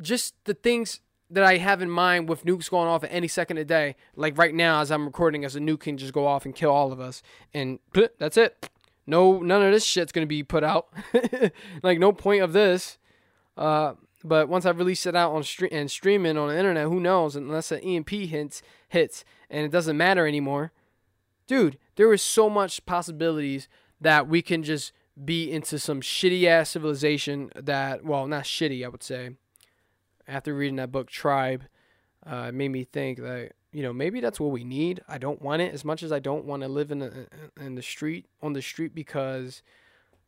just 0.00 0.34
the 0.44 0.54
things 0.54 1.00
that 1.30 1.44
I 1.44 1.58
have 1.58 1.80
in 1.80 1.88
mind 1.88 2.28
with 2.28 2.44
nukes 2.44 2.68
going 2.68 2.88
off 2.88 3.04
at 3.04 3.12
any 3.12 3.28
second 3.28 3.58
a 3.58 3.64
day, 3.64 3.94
like 4.16 4.36
right 4.36 4.54
now 4.54 4.80
as 4.80 4.90
I'm 4.90 5.06
recording, 5.06 5.44
as 5.44 5.54
a 5.54 5.60
nuke 5.60 5.80
can 5.80 5.96
just 5.96 6.12
go 6.12 6.26
off 6.26 6.44
and 6.44 6.54
kill 6.54 6.70
all 6.70 6.92
of 6.92 7.00
us, 7.00 7.22
and 7.54 7.78
that's 8.18 8.36
it. 8.36 8.68
No, 9.06 9.38
none 9.40 9.62
of 9.62 9.72
this 9.72 9.84
shit's 9.84 10.10
gonna 10.10 10.26
be 10.26 10.42
put 10.42 10.64
out. 10.64 10.88
like 11.84 12.00
no 12.00 12.12
point 12.12 12.42
of 12.42 12.52
this. 12.52 12.98
Uh, 13.56 13.94
but 14.24 14.48
once 14.48 14.66
I 14.66 14.70
release 14.70 15.06
it 15.06 15.14
out 15.14 15.32
on 15.32 15.44
stream 15.44 15.70
and 15.72 15.90
streaming 15.90 16.36
on 16.36 16.48
the 16.48 16.58
internet, 16.58 16.88
who 16.88 16.98
knows? 16.98 17.36
Unless 17.36 17.70
an 17.70 17.80
EMP 17.80 18.10
hits 18.10 18.60
hits 18.88 19.24
and 19.48 19.64
it 19.64 19.70
doesn't 19.70 19.96
matter 19.96 20.26
anymore, 20.26 20.72
dude. 21.46 21.78
There 21.94 22.12
is 22.12 22.22
so 22.22 22.48
much 22.48 22.84
possibilities 22.86 23.68
that 24.00 24.26
we 24.26 24.42
can 24.42 24.62
just 24.62 24.92
be 25.22 25.50
into 25.50 25.78
some 25.78 26.00
shitty 26.00 26.44
ass 26.44 26.70
civilization 26.70 27.50
that, 27.54 28.04
well, 28.04 28.26
not 28.26 28.44
shitty, 28.44 28.84
I 28.84 28.88
would 28.88 29.02
say. 29.02 29.30
After 30.26 30.54
reading 30.54 30.76
that 30.76 30.92
book, 30.92 31.10
Tribe, 31.10 31.64
uh, 32.26 32.46
it 32.48 32.54
made 32.54 32.68
me 32.68 32.84
think 32.84 33.18
that 33.18 33.52
you 33.72 33.82
know 33.82 33.92
maybe 33.92 34.20
that's 34.20 34.38
what 34.38 34.52
we 34.52 34.62
need. 34.64 35.00
I 35.08 35.18
don't 35.18 35.42
want 35.42 35.62
it 35.62 35.74
as 35.74 35.84
much 35.84 36.02
as 36.02 36.12
I 36.12 36.20
don't 36.20 36.44
want 36.44 36.62
to 36.62 36.68
live 36.68 36.92
in 36.92 37.00
the 37.00 37.26
in 37.60 37.74
the 37.74 37.82
street 37.82 38.26
on 38.40 38.52
the 38.52 38.62
street 38.62 38.94
because 38.94 39.62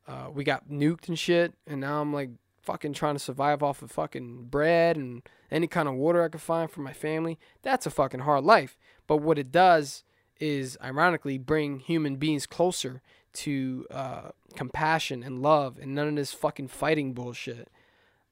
uh, 0.08 0.28
we 0.32 0.42
got 0.42 0.68
nuked 0.68 1.08
and 1.08 1.18
shit, 1.18 1.54
and 1.66 1.80
now 1.80 2.00
I'm 2.00 2.12
like 2.12 2.30
fucking 2.60 2.94
trying 2.94 3.14
to 3.14 3.20
survive 3.20 3.62
off 3.62 3.82
of 3.82 3.90
fucking 3.92 4.46
bread 4.46 4.96
and 4.96 5.22
any 5.50 5.66
kind 5.66 5.88
of 5.88 5.94
water 5.94 6.24
I 6.24 6.28
could 6.28 6.40
find 6.40 6.70
for 6.70 6.80
my 6.80 6.92
family. 6.92 7.38
That's 7.62 7.86
a 7.86 7.90
fucking 7.90 8.20
hard 8.20 8.44
life. 8.44 8.76
But 9.06 9.18
what 9.18 9.38
it 9.38 9.52
does 9.52 10.02
is 10.40 10.76
ironically 10.82 11.38
bring 11.38 11.78
human 11.78 12.16
beings 12.16 12.46
closer 12.46 13.02
to 13.34 13.86
uh, 13.90 14.30
compassion 14.56 15.22
and 15.22 15.42
love 15.42 15.78
and 15.80 15.94
none 15.94 16.08
of 16.08 16.16
this 16.16 16.32
fucking 16.32 16.68
fighting 16.68 17.12
bullshit. 17.12 17.68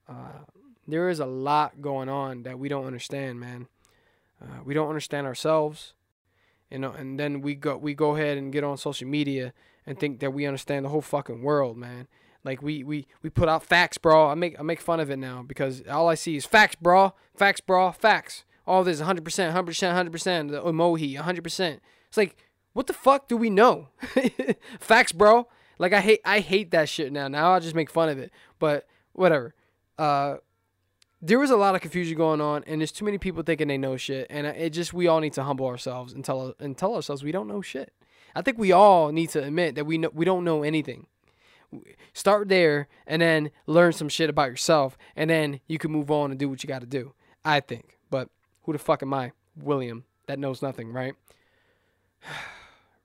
Uh, 0.08 0.44
there 0.86 1.08
is 1.08 1.20
a 1.20 1.26
lot 1.26 1.80
going 1.80 2.08
on 2.08 2.42
that 2.42 2.58
we 2.58 2.68
don't 2.68 2.86
understand, 2.86 3.38
man. 3.38 3.68
Uh, 4.40 4.62
we 4.64 4.74
don't 4.74 4.88
understand 4.88 5.26
ourselves, 5.26 5.94
you 6.70 6.78
know, 6.78 6.92
and 6.92 7.18
then 7.18 7.40
we 7.40 7.54
go 7.54 7.76
we 7.76 7.94
go 7.94 8.16
ahead 8.16 8.36
and 8.36 8.52
get 8.52 8.64
on 8.64 8.76
social 8.76 9.06
media 9.06 9.52
and 9.86 9.98
think 9.98 10.20
that 10.20 10.32
we 10.32 10.46
understand 10.46 10.84
the 10.84 10.88
whole 10.88 11.02
fucking 11.02 11.42
world, 11.42 11.76
man. 11.76 12.08
Like 12.44 12.62
we 12.62 12.82
we 12.82 13.06
we 13.22 13.30
put 13.30 13.48
out 13.48 13.62
facts, 13.62 13.98
bro. 13.98 14.28
I 14.28 14.34
make 14.34 14.58
I 14.58 14.62
make 14.62 14.80
fun 14.80 14.98
of 14.98 15.10
it 15.10 15.18
now 15.18 15.44
because 15.46 15.82
all 15.88 16.08
I 16.08 16.14
see 16.14 16.36
is 16.36 16.44
facts, 16.44 16.74
bro. 16.74 17.14
Facts, 17.36 17.60
bro. 17.60 17.92
Facts. 17.92 18.44
All 18.66 18.84
this 18.84 19.00
100%, 19.00 19.22
100%, 19.22 19.52
100%. 19.52 20.50
The 20.50 20.62
emoji, 20.62 21.18
100%. 21.18 21.80
It's 22.08 22.16
like, 22.16 22.36
what 22.72 22.86
the 22.86 22.92
fuck 22.92 23.28
do 23.28 23.36
we 23.36 23.50
know? 23.50 23.88
facts, 24.80 25.12
bro. 25.12 25.48
Like 25.78 25.92
I 25.92 26.00
hate 26.00 26.20
I 26.24 26.40
hate 26.40 26.70
that 26.70 26.88
shit 26.88 27.12
now. 27.12 27.28
Now 27.28 27.52
I 27.52 27.60
just 27.60 27.74
make 27.74 27.90
fun 27.90 28.08
of 28.08 28.18
it. 28.18 28.30
But 28.58 28.86
whatever. 29.12 29.54
Uh 29.98 30.36
there 31.24 31.38
was 31.38 31.50
a 31.50 31.56
lot 31.56 31.76
of 31.76 31.80
confusion 31.80 32.16
going 32.16 32.40
on, 32.40 32.64
and 32.66 32.80
there's 32.80 32.90
too 32.90 33.04
many 33.04 33.16
people 33.16 33.44
thinking 33.44 33.68
they 33.68 33.78
know 33.78 33.96
shit, 33.96 34.26
and 34.28 34.44
it 34.44 34.70
just 34.70 34.92
we 34.92 35.06
all 35.06 35.20
need 35.20 35.32
to 35.34 35.44
humble 35.44 35.66
ourselves 35.66 36.12
and 36.12 36.24
tell 36.24 36.54
and 36.58 36.76
tell 36.76 36.94
ourselves 36.94 37.22
we 37.22 37.30
don't 37.32 37.46
know 37.46 37.62
shit. 37.62 37.92
I 38.34 38.42
think 38.42 38.58
we 38.58 38.72
all 38.72 39.12
need 39.12 39.30
to 39.30 39.44
admit 39.44 39.76
that 39.76 39.84
we 39.84 39.98
know 39.98 40.10
we 40.12 40.24
don't 40.24 40.44
know 40.44 40.62
anything. 40.62 41.06
Start 42.12 42.48
there 42.48 42.88
and 43.06 43.22
then 43.22 43.50
learn 43.66 43.92
some 43.92 44.08
shit 44.08 44.28
about 44.28 44.50
yourself, 44.50 44.98
and 45.14 45.30
then 45.30 45.60
you 45.68 45.78
can 45.78 45.92
move 45.92 46.10
on 46.10 46.30
and 46.30 46.40
do 46.40 46.48
what 46.48 46.62
you 46.62 46.66
got 46.66 46.80
to 46.80 46.86
do. 46.86 47.14
I 47.44 47.60
think, 47.60 47.98
but 48.10 48.28
who 48.64 48.72
the 48.72 48.78
fuck 48.78 49.02
am 49.02 49.14
I, 49.14 49.32
William, 49.56 50.04
that 50.26 50.38
knows 50.38 50.60
nothing, 50.60 50.92
right? 50.92 51.14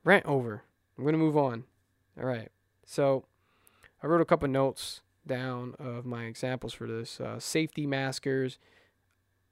Rant 0.08 0.26
over. 0.26 0.64
I'm 0.98 1.04
gonna 1.04 1.18
move 1.18 1.36
on. 1.36 1.66
All 2.18 2.26
right. 2.26 2.50
So 2.86 3.26
I 4.02 4.08
wrote 4.08 4.22
a 4.22 4.26
couple 4.26 4.48
notes 4.48 5.02
down 5.28 5.76
of 5.80 6.06
my 6.06 6.24
examples 6.24 6.74
for 6.74 6.88
this. 6.88 7.20
Uh, 7.20 7.42
safety 7.42 7.86
maskers. 7.86 8.58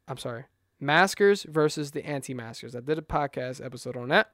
I'm 0.08 0.16
sorry, 0.16 0.46
maskers 0.80 1.44
versus 1.44 1.92
the 1.92 2.06
anti-maskers. 2.06 2.74
I 2.74 2.80
did 2.80 2.98
a 2.98 3.02
podcast 3.02 3.64
episode 3.64 3.98
on 3.98 4.08
that. 4.08 4.32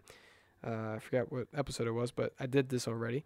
Uh, 0.64 0.98
I 0.98 1.00
forgot 1.00 1.32
what 1.32 1.48
episode 1.58 1.88
it 1.88 1.94
was, 1.94 2.12
but 2.12 2.34
I 2.40 2.46
did 2.46 2.70
this 2.70 2.88
already. 2.88 3.26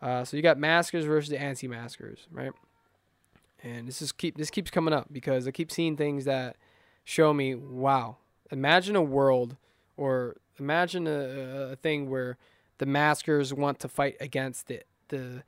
Uh, 0.00 0.24
so 0.24 0.36
you 0.36 0.42
got 0.42 0.56
maskers 0.56 1.04
versus 1.04 1.30
the 1.30 1.40
anti-maskers, 1.40 2.28
right? 2.30 2.52
And 3.64 3.88
this 3.88 4.00
is 4.00 4.12
keep 4.12 4.36
this 4.36 4.50
keeps 4.50 4.70
coming 4.70 4.94
up 4.94 5.08
because 5.10 5.48
I 5.48 5.50
keep 5.50 5.72
seeing 5.72 5.96
things 5.96 6.26
that 6.26 6.58
show 7.02 7.34
me, 7.34 7.56
wow, 7.56 8.18
imagine 8.52 8.94
a 8.94 9.02
world 9.02 9.56
or 9.96 10.36
imagine 10.58 11.06
a, 11.06 11.70
a 11.72 11.76
thing 11.76 12.10
where 12.10 12.38
the 12.78 12.86
maskers 12.86 13.52
want 13.54 13.78
to 13.80 13.88
fight 13.88 14.16
against 14.20 14.68
the 14.68 14.82
the 15.08 15.42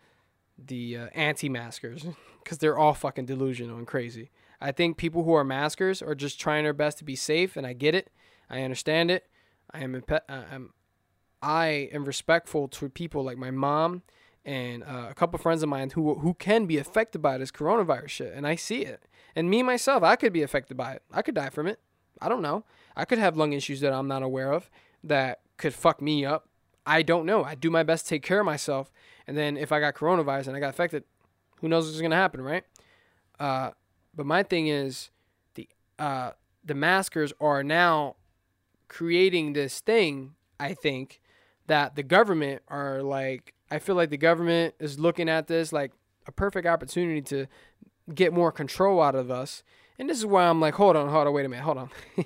the 0.59 0.97
uh, 0.97 1.07
anti-maskers 1.15 2.07
because 2.43 2.59
they're 2.59 2.79
all 2.79 2.95
fucking 2.95 3.27
delusional 3.27 3.79
and 3.79 3.87
crazy. 3.87 4.31
I 4.61 4.73
think 4.73 4.97
people 4.97 5.23
who 5.23 5.35
are 5.35 5.45
maskers 5.45 6.03
are 6.03 6.15
just 6.15 6.41
trying 6.41 6.65
their 6.65 6.73
best 6.73 6.99
to 6.99 7.05
be 7.05 7.15
safe, 7.15 7.57
and 7.57 7.67
I 7.67 7.75
get 7.75 7.95
it. 7.95 8.11
I 8.51 8.63
understand 8.63 9.11
it. 9.11 9.29
I 9.71 9.81
am 9.81 9.95
impe- 9.95 10.21
I'm 10.29 10.73
I 11.41 11.89
am 11.93 12.05
respectful 12.05 12.67
to 12.69 12.89
people 12.89 13.23
like 13.23 13.39
my 13.39 13.53
mom 13.53 14.03
and 14.45 14.83
uh, 14.83 15.07
a 15.11 15.15
couple 15.15 15.39
friends 15.39 15.63
of 15.63 15.69
mine 15.69 15.91
who 15.91 16.17
who 16.17 16.35
can 16.35 16.67
be 16.67 16.79
affected 16.79 17.21
by 17.21 17.39
this 17.39 17.53
coronavirus 17.53 18.09
shit, 18.09 18.33
and 18.35 18.47
I 18.47 18.57
see 18.57 18.83
it. 18.83 19.05
And 19.37 19.49
me 19.49 19.63
myself, 19.63 20.03
I 20.03 20.17
could 20.17 20.33
be 20.33 20.43
affected 20.43 20.77
by 20.77 20.95
it. 20.95 21.03
I 21.13 21.23
could 21.23 21.35
die 21.35 21.51
from 21.51 21.67
it. 21.67 21.79
I 22.21 22.29
don't 22.29 22.43
know. 22.43 22.65
I 22.97 23.05
could 23.05 23.19
have 23.19 23.37
lung 23.37 23.53
issues 23.53 23.81
that 23.81 23.93
I'm 23.93 24.09
not 24.09 24.25
aware 24.25 24.53
of 24.53 24.69
that 25.05 25.41
could 25.57 25.75
fuck 25.75 26.01
me 26.01 26.25
up. 26.25 26.49
I 26.87 27.03
don't 27.03 27.27
know. 27.27 27.45
I 27.45 27.55
do 27.55 27.71
my 27.71 27.83
best 27.83 28.07
to 28.07 28.11
take 28.11 28.23
care 28.23 28.41
of 28.41 28.47
myself, 28.47 28.91
and 29.27 29.37
then 29.37 29.57
if 29.57 29.73
I 29.73 29.81
got 29.81 29.95
coronavirus 29.95 30.49
and 30.49 30.57
I 30.57 30.61
got 30.61 30.71
affected, 30.71 31.05
who 31.61 31.69
knows 31.69 31.87
what's 31.87 32.01
gonna 32.01 32.17
happen, 32.17 32.41
right? 32.41 32.65
Uh, 33.39 33.71
but 34.15 34.27
my 34.27 34.43
thing 34.43 34.69
is, 34.69 35.11
the 35.55 35.69
uh, 35.99 36.33
the 36.65 36.75
maskers 36.75 37.33
are 37.41 37.63
now 37.63 38.17
creating 38.89 39.53
this 39.53 39.81
thing. 39.81 40.35
I 40.59 40.75
think 40.75 41.21
that 41.67 41.95
the 41.95 42.03
government 42.03 42.63
are 42.69 43.03
like 43.03 43.55
I 43.71 43.79
feel 43.79 43.95
like 43.95 44.11
the 44.11 44.17
government 44.17 44.75
is 44.81 44.99
looking 44.99 45.29
at 45.29 45.47
this 45.47 45.73
like 45.73 45.93
a 46.27 46.33
perfect 46.33 46.67
opportunity 46.67 47.23
to 47.23 47.47
get 48.15 48.33
more 48.33 48.51
control 48.51 49.01
out 49.01 49.15
of 49.15 49.31
us. 49.31 49.63
And 49.99 50.09
this 50.09 50.19
is 50.19 50.27
why 50.27 50.45
I'm 50.45 50.61
like, 50.61 50.75
hold 50.75 50.95
on, 50.95 51.09
hold 51.09 51.27
on, 51.27 51.33
wait 51.33 51.45
a 51.45 51.49
minute, 51.49 51.65
hold 51.65 51.77
on. 51.77 51.91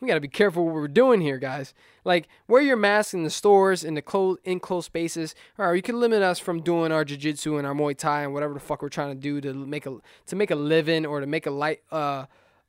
we 0.00 0.08
gotta 0.08 0.20
be 0.20 0.28
careful 0.28 0.64
what 0.64 0.74
we're 0.74 0.88
doing 0.88 1.20
here, 1.20 1.36
guys. 1.36 1.74
Like, 2.04 2.26
wear 2.48 2.62
your 2.62 2.76
mask 2.76 3.12
in 3.12 3.22
the 3.22 3.28
stores, 3.28 3.84
in 3.84 3.94
the 3.94 4.00
closed, 4.00 4.40
enclosed 4.44 4.86
spaces. 4.86 5.34
All 5.58 5.66
right, 5.66 5.74
you 5.74 5.82
can 5.82 6.00
limit 6.00 6.22
us 6.22 6.38
from 6.38 6.62
doing 6.62 6.90
our 6.90 7.04
jiu-jitsu 7.04 7.58
and 7.58 7.66
our 7.66 7.74
Muay 7.74 7.96
Thai 7.96 8.22
and 8.22 8.32
whatever 8.32 8.54
the 8.54 8.60
fuck 8.60 8.80
we're 8.80 8.88
trying 8.88 9.14
to 9.14 9.20
do 9.20 9.42
to 9.42 9.52
make 9.52 9.84
a 9.84 9.98
to 10.26 10.36
make 10.36 10.50
a 10.50 10.54
living 10.54 11.04
or 11.04 11.20
to 11.20 11.26
make 11.26 11.46
a 11.46 11.50
light 11.50 11.82
uh 11.92 12.24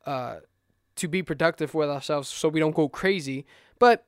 uh 0.06 0.38
to 0.96 1.08
be 1.08 1.24
productive 1.24 1.74
with 1.74 1.90
ourselves, 1.90 2.28
so 2.28 2.50
we 2.50 2.60
don't 2.60 2.76
go 2.76 2.90
crazy. 2.90 3.46
But 3.80 4.06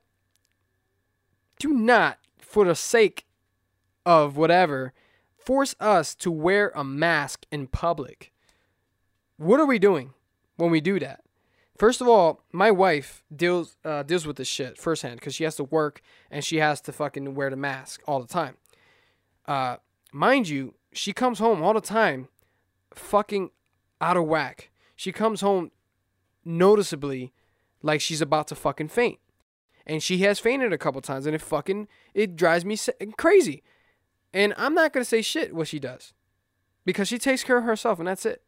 do 1.59 1.69
not, 1.69 2.19
for 2.37 2.65
the 2.65 2.75
sake 2.75 3.25
of 4.05 4.35
whatever, 4.35 4.93
force 5.37 5.75
us 5.79 6.13
to 6.15 6.29
wear 6.29 6.71
a 6.75 6.83
mask 6.83 7.45
in 7.51 7.67
public. 7.67 8.33
What 9.37 9.59
are 9.59 9.65
we 9.65 9.79
doing 9.79 10.13
when 10.57 10.71
we 10.71 10.81
do 10.81 10.99
that? 10.99 11.21
First 11.77 11.99
of 11.99 12.07
all, 12.07 12.41
my 12.51 12.71
wife 12.71 13.23
deals 13.35 13.75
uh, 13.83 14.03
deals 14.03 14.25
with 14.25 14.37
this 14.37 14.47
shit 14.47 14.77
firsthand 14.77 15.19
because 15.19 15.35
she 15.35 15.43
has 15.43 15.55
to 15.55 15.63
work 15.65 16.01
and 16.31 16.43
she 16.43 16.57
has 16.57 16.79
to 16.81 16.93
fucking 16.93 17.35
wear 17.35 17.49
the 17.49 17.57
mask 17.57 18.01
all 18.07 18.21
the 18.21 18.27
time. 18.27 18.55
Uh, 19.45 19.77
mind 20.13 20.47
you, 20.47 20.75
she 20.93 21.11
comes 21.11 21.39
home 21.39 21.61
all 21.61 21.73
the 21.73 21.81
time, 21.81 22.29
fucking 22.93 23.51
out 23.99 24.15
of 24.15 24.25
whack. 24.25 24.69
She 24.95 25.11
comes 25.11 25.41
home 25.41 25.71
noticeably 26.45 27.33
like 27.81 27.99
she's 27.99 28.21
about 28.21 28.47
to 28.47 28.55
fucking 28.55 28.87
faint 28.87 29.19
and 29.85 30.01
she 30.01 30.19
has 30.19 30.39
fainted 30.39 30.73
a 30.73 30.77
couple 30.77 31.01
times, 31.01 31.25
and 31.25 31.35
it 31.35 31.41
fucking 31.41 31.87
it 32.13 32.35
drives 32.35 32.65
me 32.65 32.77
crazy. 33.17 33.63
And 34.33 34.53
I'm 34.57 34.73
not 34.73 34.93
gonna 34.93 35.05
say 35.05 35.21
shit 35.21 35.55
what 35.55 35.67
she 35.67 35.79
does, 35.79 36.13
because 36.85 37.07
she 37.07 37.17
takes 37.17 37.43
care 37.43 37.57
of 37.57 37.63
herself, 37.63 37.99
and 37.99 38.07
that's 38.07 38.25
it. 38.25 38.41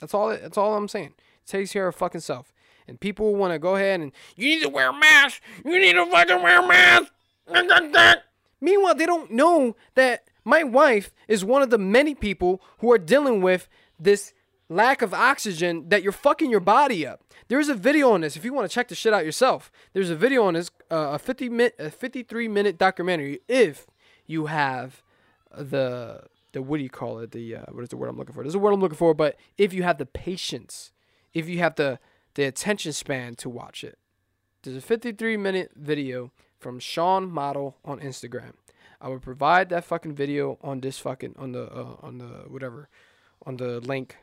That's 0.00 0.14
all. 0.14 0.30
That's 0.30 0.58
all 0.58 0.74
I'm 0.74 0.88
saying. 0.88 1.14
Takes 1.46 1.72
care 1.72 1.88
of 1.88 1.94
fucking 1.94 2.20
self. 2.20 2.52
And 2.86 2.98
people 2.98 3.34
want 3.36 3.52
to 3.52 3.58
go 3.58 3.76
ahead 3.76 4.00
and 4.00 4.12
you 4.36 4.48
need 4.48 4.62
to 4.62 4.68
wear 4.68 4.90
a 4.90 4.92
mask. 4.92 5.40
You 5.64 5.78
need 5.78 5.92
to 5.92 6.06
fucking 6.06 6.42
wear 6.42 6.60
a 6.62 6.66
mask. 6.66 7.12
Meanwhile, 8.60 8.94
they 8.94 9.06
don't 9.06 9.30
know 9.30 9.76
that 9.94 10.24
my 10.44 10.64
wife 10.64 11.12
is 11.28 11.44
one 11.44 11.62
of 11.62 11.70
the 11.70 11.78
many 11.78 12.14
people 12.14 12.60
who 12.78 12.90
are 12.92 12.98
dealing 12.98 13.42
with 13.42 13.68
this 13.98 14.32
lack 14.68 15.02
of 15.02 15.12
oxygen 15.12 15.88
that 15.88 16.02
you're 16.02 16.12
fucking 16.12 16.50
your 16.50 16.60
body 16.60 17.06
up. 17.06 17.22
There's 17.48 17.68
a 17.68 17.74
video 17.74 18.12
on 18.12 18.20
this 18.20 18.36
if 18.36 18.44
you 18.44 18.52
want 18.52 18.70
to 18.70 18.74
check 18.74 18.88
the 18.88 18.94
shit 18.94 19.12
out 19.12 19.24
yourself. 19.24 19.70
There's 19.92 20.10
a 20.10 20.16
video 20.16 20.44
on 20.44 20.54
this, 20.54 20.70
uh, 20.90 21.10
a 21.12 21.18
50 21.18 21.48
minute, 21.48 21.74
a 21.78 21.90
53 21.90 22.48
minute 22.48 22.78
documentary. 22.78 23.40
If 23.48 23.86
you 24.26 24.46
have 24.46 25.02
the 25.56 26.22
the 26.52 26.62
what 26.62 26.78
do 26.78 26.82
you 26.82 26.90
call 26.90 27.18
it? 27.18 27.32
The 27.32 27.56
uh, 27.56 27.64
what 27.70 27.82
is 27.82 27.88
the 27.88 27.96
word 27.96 28.08
I'm 28.08 28.16
looking 28.16 28.34
for? 28.34 28.42
There's 28.42 28.54
a 28.54 28.58
word 28.58 28.72
I'm 28.72 28.80
looking 28.80 28.96
for, 28.96 29.14
but 29.14 29.36
if 29.58 29.72
you 29.72 29.82
have 29.82 29.98
the 29.98 30.06
patience, 30.06 30.92
if 31.32 31.48
you 31.48 31.58
have 31.58 31.76
the 31.76 31.98
the 32.34 32.44
attention 32.44 32.92
span 32.92 33.34
to 33.36 33.48
watch 33.48 33.82
it, 33.82 33.98
there's 34.62 34.76
a 34.76 34.80
53 34.80 35.36
minute 35.36 35.72
video 35.76 36.32
from 36.58 36.78
Sean 36.78 37.30
Model 37.30 37.76
on 37.84 38.00
Instagram. 38.00 38.52
I 39.00 39.08
will 39.08 39.18
provide 39.18 39.70
that 39.70 39.84
fucking 39.84 40.14
video 40.14 40.58
on 40.62 40.80
this 40.80 40.98
fucking 40.98 41.34
on 41.38 41.52
the 41.52 41.64
uh, 41.64 41.96
on 42.02 42.18
the 42.18 42.44
whatever 42.48 42.88
on 43.46 43.56
the 43.56 43.80
link 43.80 44.16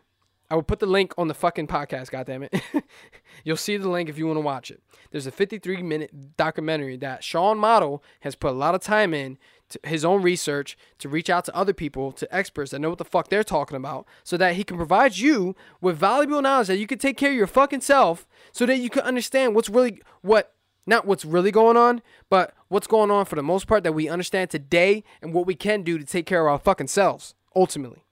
I 0.50 0.56
will 0.56 0.64
put 0.64 0.80
the 0.80 0.86
link 0.86 1.14
on 1.18 1.28
the 1.28 1.34
fucking 1.34 1.68
podcast, 1.68 2.12
goddammit. 2.12 2.62
You'll 3.44 3.58
see 3.58 3.76
the 3.76 3.90
link 3.90 4.08
if 4.08 4.18
you 4.18 4.28
want 4.28 4.38
to 4.38 4.42
watch 4.42 4.72
it. 4.72 4.82
There's 5.12 5.28
a 5.28 5.32
53 5.32 5.82
minute 5.84 6.38
documentary 6.38 6.96
that 6.98 7.24
Sean 7.24 7.58
Model 7.58 8.02
has 8.22 8.36
put 8.36 8.52
a 8.52 8.56
lot 8.56 8.74
of 8.74 8.82
time 8.82 9.14
in 9.14 9.38
his 9.84 10.06
own 10.06 10.22
research 10.22 10.78
to 11.00 11.10
reach 11.10 11.30
out 11.30 11.46
to 11.46 11.56
other 11.56 11.74
people, 11.74 12.12
to 12.14 12.36
experts 12.36 12.72
that 12.72 12.80
know 12.80 12.90
what 12.90 12.98
the 12.98 13.06
fuck 13.06 13.30
they're 13.30 13.44
talking 13.44 13.78
about, 13.78 14.08
so 14.24 14.38
that 14.38 14.56
he 14.56 14.64
can 14.64 14.78
provide 14.78 15.18
you 15.18 15.56
with 15.82 15.98
valuable 15.98 16.42
knowledge 16.42 16.68
that 16.68 16.78
you 16.78 16.88
can 16.88 17.00
take 17.00 17.18
care 17.18 17.32
of 17.32 17.38
your 17.38 17.48
fucking 17.48 17.82
self 17.82 18.28
so 18.52 18.66
that 18.66 18.78
you 18.78 18.90
can 18.90 19.04
understand 19.04 19.56
what's 19.56 19.70
really 19.70 20.02
what 20.22 20.54
not 20.86 21.06
what's 21.06 21.26
really 21.26 21.52
going 21.52 21.76
on, 21.76 22.02
but 22.30 22.54
what's 22.70 22.88
going 22.88 23.12
on 23.12 23.26
for 23.26 23.36
the 23.36 23.44
most 23.44 23.68
part 23.68 23.84
that 23.84 23.92
we 23.92 24.08
understand 24.08 24.50
today 24.50 25.04
and 25.22 25.34
what 25.34 25.46
we 25.46 25.54
can 25.54 25.84
do 25.84 25.98
to 25.98 26.06
take 26.06 26.26
care 26.26 26.48
of 26.48 26.52
our 26.52 26.60
fucking 26.60 26.88
selves 26.88 27.36
ultimately. 27.56 28.04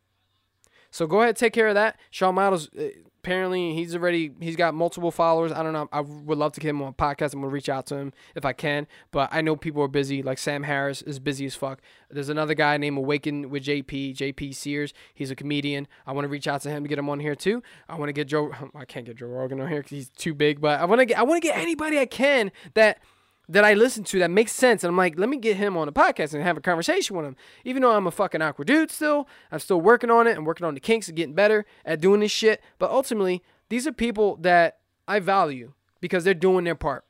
So 0.92 1.08
go 1.08 1.22
ahead, 1.22 1.36
take 1.38 1.54
care 1.54 1.68
of 1.68 1.76
that. 1.76 1.98
Sean 2.10 2.36
Models, 2.36 2.70
uh, 2.78 2.88
apparently 3.26 3.74
he's 3.74 3.96
already 3.96 4.32
he's 4.40 4.56
got 4.56 4.76
multiple 4.76 5.10
followers. 5.10 5.52
I 5.52 5.64
don't 5.64 5.74
know. 5.74 5.90
I 5.92 6.02
would 6.02 6.38
love 6.38 6.54
to 6.54 6.60
get 6.60 6.70
him 6.70 6.82
on 6.84 6.90
a 6.90 6.94
podcast. 6.94 7.34
I'm 7.34 7.42
gonna 7.42 7.52
reach 7.52 7.70
out 7.70 7.88
to 7.88 7.96
him 7.96 8.14
if 8.36 8.46
I 8.46 8.54
can. 8.54 8.86
But 9.10 9.30
I 9.32 9.42
know 9.42 9.56
people 9.56 9.82
are 9.82 9.88
busy. 9.88 10.22
Like 10.22 10.38
Sam 10.38 10.62
Harris 10.62 11.02
is 11.02 11.18
busy 11.18 11.48
as 11.48 11.56
fuck. 11.56 11.82
There's 12.12 12.30
another 12.30 12.54
guy 12.54 12.78
named 12.78 13.00
Awaken 13.00 13.50
with 13.50 13.64
JP, 13.64 14.16
JP 14.16 14.54
Sears. 14.54 14.94
He's 15.16 15.32
a 15.32 15.36
comedian. 15.36 15.88
I 16.06 16.12
want 16.12 16.26
to 16.26 16.30
reach 16.30 16.48
out 16.48 16.62
to 16.62 16.70
him 16.70 16.84
to 16.84 16.88
get 16.88 17.00
him 17.00 17.10
on 17.10 17.20
here 17.20 17.34
too. 17.34 17.64
I 17.90 17.96
want 17.96 18.10
to 18.10 18.14
get 18.14 18.28
Joe. 18.28 18.52
I 18.76 18.86
can't 18.86 19.08
get 19.08 19.16
Joe 19.16 19.26
Rogan 19.26 19.60
on 19.60 19.70
here 19.70 19.80
because 19.80 19.92
he's 19.92 20.10
too 20.10 20.36
big. 20.36 20.62
But 20.62 20.80
I 20.80 20.86
want 20.86 21.00
to 21.00 21.06
get 21.06 21.18
I 21.18 21.24
want 21.24 21.42
to 21.42 21.48
get 21.48 21.58
anybody 21.58 21.98
I 21.98 22.06
can 22.06 22.52
that 22.76 23.00
that 23.48 23.64
I 23.64 23.74
listen 23.74 24.04
to 24.06 24.20
that 24.20 24.32
makes 24.32 24.52
sense. 24.52 24.84
And 24.84 24.90
I'm 24.90 24.98
like, 24.98 25.18
let 25.18 25.30
me 25.30 25.38
get 25.38 25.58
him 25.58 25.78
on 25.78 25.88
a 25.88 25.92
podcast 25.92 26.34
and 26.34 26.44
have 26.44 26.58
a 26.58 26.62
conversation 26.62 27.16
with 27.16 27.26
him. 27.26 27.36
Even 27.64 27.82
though 27.82 27.92
I'm 27.92 28.08
a 28.08 28.12
fucking 28.12 28.42
awkward 28.42 28.68
dude 28.68 28.92
still, 28.92 29.28
I'm 29.52 29.60
still 29.60 29.82
working 29.82 30.10
on 30.10 30.28
it. 30.28 30.38
I'm 30.38 30.46
working 30.46 30.66
on 30.66 30.74
the 30.74 30.80
kinks 30.80 31.08
and 31.08 31.18
getting 31.18 31.36
better 31.36 31.66
at 31.86 32.02
doing 32.02 32.22
this 32.22 32.32
shit. 32.32 32.62
But 32.80 32.92
ultimately, 32.92 33.44
these 33.70 33.88
are 33.88 33.92
people 33.92 34.38
that 34.38 34.80
I 35.08 35.20
value 35.20 35.74
because 36.02 36.24
they're 36.24 36.34
doing 36.34 36.66
their 36.66 36.76
part. 36.76 37.06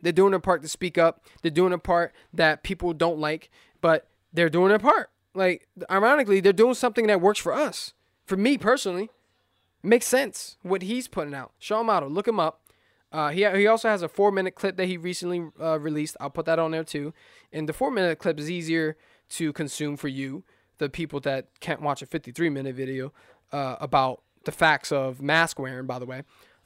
They're 0.00 0.12
doing 0.12 0.30
their 0.30 0.40
part 0.40 0.62
to 0.62 0.68
speak 0.68 0.96
up. 0.96 1.24
They're 1.42 1.50
doing 1.50 1.72
a 1.72 1.78
part 1.78 2.12
that 2.32 2.62
people 2.62 2.92
don't 2.92 3.18
like, 3.18 3.50
but 3.80 4.06
they're 4.32 4.48
doing 4.48 4.68
their 4.68 4.78
part. 4.78 5.10
Like, 5.34 5.68
ironically, 5.90 6.40
they're 6.40 6.52
doing 6.52 6.74
something 6.74 7.06
that 7.06 7.20
works 7.20 7.38
for 7.38 7.52
us. 7.52 7.94
For 8.24 8.36
me 8.36 8.58
personally, 8.58 9.04
it 9.04 9.86
makes 9.86 10.06
sense 10.06 10.56
what 10.62 10.82
he's 10.82 11.08
putting 11.08 11.34
out. 11.34 11.52
Sean 11.58 11.86
Motto, 11.86 12.08
look 12.08 12.28
him 12.28 12.40
up. 12.40 12.60
Uh, 13.10 13.30
he 13.30 13.48
he 13.50 13.66
also 13.66 13.88
has 13.88 14.02
a 14.02 14.08
four 14.08 14.30
minute 14.30 14.54
clip 14.54 14.76
that 14.76 14.86
he 14.86 14.96
recently 14.96 15.46
uh, 15.60 15.78
released. 15.78 16.16
I'll 16.20 16.30
put 16.30 16.46
that 16.46 16.58
on 16.58 16.72
there 16.72 16.84
too. 16.84 17.14
And 17.52 17.68
the 17.68 17.72
four 17.72 17.90
minute 17.90 18.18
clip 18.18 18.38
is 18.38 18.50
easier 18.50 18.96
to 19.30 19.52
consume 19.52 19.96
for 19.96 20.08
you, 20.08 20.44
the 20.78 20.88
people 20.88 21.20
that 21.20 21.48
can't 21.60 21.80
watch 21.80 22.02
a 22.02 22.06
53 22.06 22.50
minute 22.50 22.74
video 22.74 23.12
uh, 23.52 23.76
about 23.80 24.22
the 24.44 24.52
facts 24.52 24.92
of 24.92 25.22
mask 25.22 25.58
wearing. 25.58 25.86
By 25.86 25.98
the 25.98 26.06
way, 26.06 26.22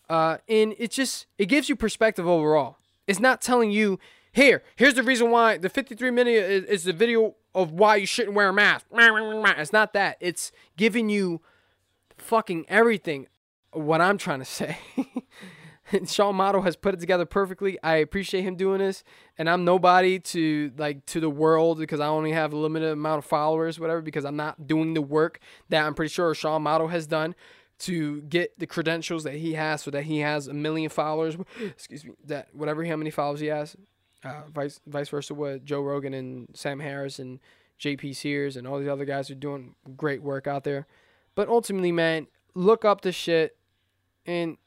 uh, 0.09 0.39
and 0.49 0.75
it 0.79 0.91
just 0.91 1.27
it 1.39 1.47
gives 1.47 1.69
you 1.69 1.77
perspective 1.77 2.27
overall. 2.27 2.77
It's 3.07 3.21
not 3.21 3.41
telling 3.41 3.71
you 3.71 3.99
here. 4.33 4.63
Here's 4.77 4.95
the 4.95 5.03
reason 5.03 5.31
why 5.31 5.59
the 5.59 5.69
53 5.69 6.11
minute 6.11 6.31
is, 6.31 6.65
is 6.65 6.85
the 6.85 6.93
video 6.93 7.35
of 7.55 7.71
why 7.71 7.97
you 7.97 8.07
shouldn't 8.07 8.35
wear 8.35 8.49
a 8.49 8.53
mask. 8.53 8.87
It's 8.93 9.73
not 9.73 9.93
that. 9.93 10.17
It's 10.21 10.53
giving 10.77 11.09
you 11.09 11.41
fucking 12.17 12.65
everything. 12.69 13.29
What 13.73 14.01
I'm 14.01 14.19
trying 14.19 14.41
to 14.41 14.45
say. 14.45 14.79
Sean 16.07 16.37
Model 16.37 16.63
has 16.63 16.77
put 16.77 16.95
it 16.95 17.01
together 17.01 17.25
perfectly. 17.27 17.79
I 17.83 17.97
appreciate 17.97 18.43
him 18.43 18.57
doing 18.57 18.79
this, 18.79 19.05
and 19.39 19.49
I'm 19.49 19.65
nobody 19.65 20.19
to 20.19 20.73
like 20.77 21.05
to 21.07 21.21
the 21.21 21.31
world 21.31 21.79
because 21.79 22.01
I 22.01 22.07
only 22.07 22.33
have 22.33 22.53
a 22.53 22.57
limited 22.57 22.91
amount 22.91 23.19
of 23.19 23.25
followers, 23.25 23.79
whatever. 23.79 24.01
Because 24.01 24.25
I'm 24.25 24.37
not 24.37 24.67
doing 24.67 24.95
the 24.95 25.03
work 25.03 25.41
that 25.69 25.85
I'm 25.85 25.95
pretty 25.95 26.13
sure 26.13 26.35
Sean 26.35 26.63
Model 26.63 26.89
has 26.89 27.07
done 27.07 27.35
to 27.81 28.23
get 28.23 28.59
the 28.59 28.67
credentials 28.67 29.25
that 29.25 29.35
he 29.35 29.55
has, 29.55 29.83
so 29.83 29.91
that 29.91 30.05
he 30.05 30.19
has 30.19 30.49
a 30.49 30.55
million 30.55 30.91
followers. 30.91 31.37
Excuse 31.61 32.05
me, 32.05 32.13
that 32.25 32.49
whatever 32.53 32.85
how 32.85 32.97
many 32.97 33.11
followers 33.11 33.41
he 33.41 33.47
has, 33.47 33.77
uh, 34.25 34.43
vice 34.53 34.81
vice 34.87 35.09
versa 35.09 35.35
with 35.35 35.65
Joe 35.65 35.81
Rogan 35.81 36.15
and 36.15 36.49
Sam 36.55 36.81
Harris 36.81 37.19
and 37.19 37.41
JP 37.81 38.15
Sears 38.15 38.57
and 38.57 38.67
all 38.67 38.79
these 38.79 38.89
other 38.89 39.05
guys 39.05 39.31
are 39.31 39.35
doing 39.35 39.75
great 39.97 40.23
work 40.23 40.47
out 40.47 40.65
there. 40.65 40.87
But 41.35 41.49
ultimately, 41.49 41.93
man, 41.93 42.29
look 42.55 42.85
up 42.85 43.01
the 43.01 43.13
shit 43.13 43.57
and 44.27 44.59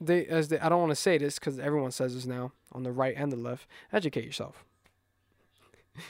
they 0.00 0.26
as 0.26 0.48
they 0.48 0.58
I 0.58 0.68
don't 0.68 0.80
want 0.80 0.90
to 0.90 0.96
say 0.96 1.18
this 1.18 1.38
because 1.38 1.58
everyone 1.58 1.90
says 1.90 2.14
this 2.14 2.26
now 2.26 2.52
on 2.72 2.82
the 2.82 2.92
right 2.92 3.14
and 3.16 3.32
the 3.32 3.36
left. 3.36 3.66
Educate 3.92 4.24
yourself. 4.24 4.64